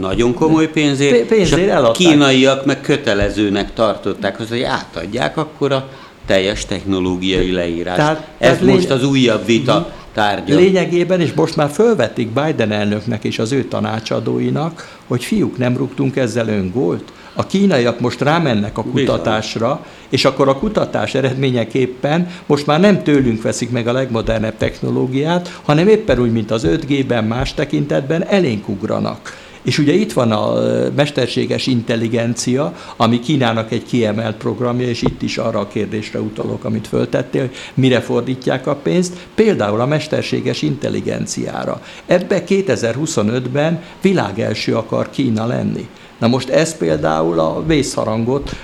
nagyon 0.00 0.34
komoly 0.34 0.70
pénzért, 0.70 1.26
pénzért 1.26 1.60
és 1.60 1.68
a 1.68 1.72
eladták. 1.72 1.92
kínaiak 1.92 2.64
meg 2.64 2.80
kötelezőnek 2.80 3.74
tartották, 3.74 4.36
hogy 4.48 4.62
átadják 4.62 5.36
akkor 5.36 5.72
a 5.72 5.88
teljes 6.28 6.66
technológiai 6.66 7.52
leírás. 7.52 7.96
Tehát, 7.96 8.28
Ez 8.38 8.58
tehát 8.58 8.60
most 8.74 8.88
lény... 8.88 8.98
az 8.98 9.04
újabb 9.04 9.46
vita 9.46 9.92
tárgya. 10.12 10.56
Lényegében, 10.56 11.20
és 11.20 11.32
most 11.32 11.56
már 11.56 11.70
fölvetik 11.70 12.28
Biden 12.28 12.72
elnöknek 12.72 13.24
és 13.24 13.38
az 13.38 13.52
ő 13.52 13.64
tanácsadóinak, 13.64 14.98
hogy 15.06 15.24
fiúk, 15.24 15.58
nem 15.58 15.76
rúgtunk 15.76 16.16
ezzel 16.16 16.48
öngólt. 16.48 17.12
A 17.34 17.46
kínaiak 17.46 18.00
most 18.00 18.20
rámennek 18.20 18.78
a 18.78 18.82
kutatásra, 18.82 19.68
Bizony. 19.68 19.86
és 20.08 20.24
akkor 20.24 20.48
a 20.48 20.58
kutatás 20.58 21.14
eredményeképpen 21.14 22.30
most 22.46 22.66
már 22.66 22.80
nem 22.80 23.02
tőlünk 23.02 23.42
veszik 23.42 23.70
meg 23.70 23.88
a 23.88 23.92
legmodernebb 23.92 24.56
technológiát, 24.56 25.60
hanem 25.62 25.88
éppen 25.88 26.18
úgy, 26.18 26.32
mint 26.32 26.50
az 26.50 26.66
5G-ben, 26.66 27.24
más 27.24 27.54
tekintetben 27.54 28.24
elénk 28.26 28.68
ugranak. 28.68 29.36
És 29.62 29.78
ugye 29.78 29.92
itt 29.92 30.12
van 30.12 30.32
a 30.32 30.52
mesterséges 30.96 31.66
intelligencia, 31.66 32.74
ami 32.96 33.20
Kínának 33.20 33.72
egy 33.72 33.84
kiemelt 33.84 34.36
programja, 34.36 34.86
és 34.86 35.02
itt 35.02 35.22
is 35.22 35.38
arra 35.38 35.58
a 35.58 35.68
kérdésre 35.68 36.20
utalok, 36.20 36.64
amit 36.64 36.86
föltettél, 36.86 37.40
hogy 37.40 37.56
mire 37.74 38.00
fordítják 38.00 38.66
a 38.66 38.74
pénzt, 38.74 39.16
például 39.34 39.80
a 39.80 39.86
mesterséges 39.86 40.62
intelligenciára. 40.62 41.82
Ebbe 42.06 42.42
2025-ben 42.48 43.82
világelső 44.02 44.76
akar 44.76 45.10
Kína 45.10 45.46
lenni. 45.46 45.88
Na 46.18 46.26
most 46.26 46.48
ez 46.48 46.76
például 46.76 47.40
a 47.40 47.62
vészharangot 47.66 48.56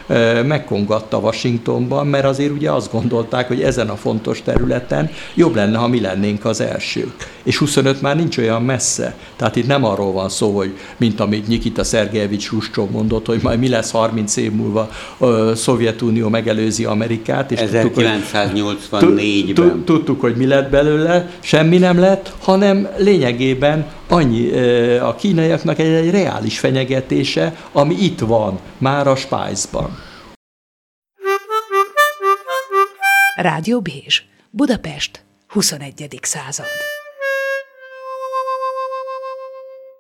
megkongatta 0.47 1.19
Washingtonban, 1.19 2.07
mert 2.07 2.25
azért 2.25 2.51
ugye 2.51 2.71
azt 2.71 2.93
gondolták, 2.93 3.49
hogy 3.49 3.63
ezen 3.63 3.89
a 3.89 3.97
fontos 3.97 4.43
területen 4.43 5.11
jobb 5.35 5.55
lenne, 5.55 5.79
ha 5.79 5.89
mi 5.89 6.01
lennénk 6.01 6.45
az 6.45 6.61
elsők. 6.61 7.34
És 7.45 7.59
25 7.59 8.01
már 8.01 8.17
nincs 8.17 8.39
olyan 8.39 8.63
messze. 8.63 9.17
Tehát 9.37 9.57
itt 9.57 9.67
nem 9.67 9.85
arról 9.85 10.13
van 10.13 10.29
szó, 10.29 10.57
hogy 10.57 10.79
mint 10.97 11.21
amit 11.21 11.47
Nikita 11.47 11.85
Szergejevics 11.85 12.49
Huscsov 12.49 12.91
mondott, 12.91 13.27
hogy 13.27 13.41
majd 13.43 13.59
mi 13.59 13.69
lesz 13.69 13.91
30 13.91 14.37
év 14.37 14.53
múlva 14.53 14.91
a 15.19 15.55
Szovjetunió 15.55 16.29
megelőzi 16.29 16.85
Amerikát. 16.85 17.53
És 17.53 17.61
1984-ben. 17.73 19.85
Tudtuk, 19.85 20.21
hogy 20.21 20.37
mi 20.37 20.47
lett 20.47 20.71
belőle, 20.71 21.31
semmi 21.41 21.79
nem 21.79 21.99
lett, 21.99 22.33
hanem 22.41 22.89
lényegében 22.99 23.87
annyi 24.09 24.51
a 24.99 25.15
kínaiaknak 25.15 25.79
egy, 25.79 25.87
egy 25.87 26.11
reális 26.11 26.59
fenyegetése, 26.59 27.57
ami 27.73 27.95
itt 27.95 28.19
van, 28.19 28.59
már 28.79 29.07
a 29.07 29.17
Spájzban. 29.17 29.99
Rádió 33.35 33.81
Bézs, 33.81 34.23
Budapest, 34.51 35.25
21. 35.49 36.19
század. 36.23 36.94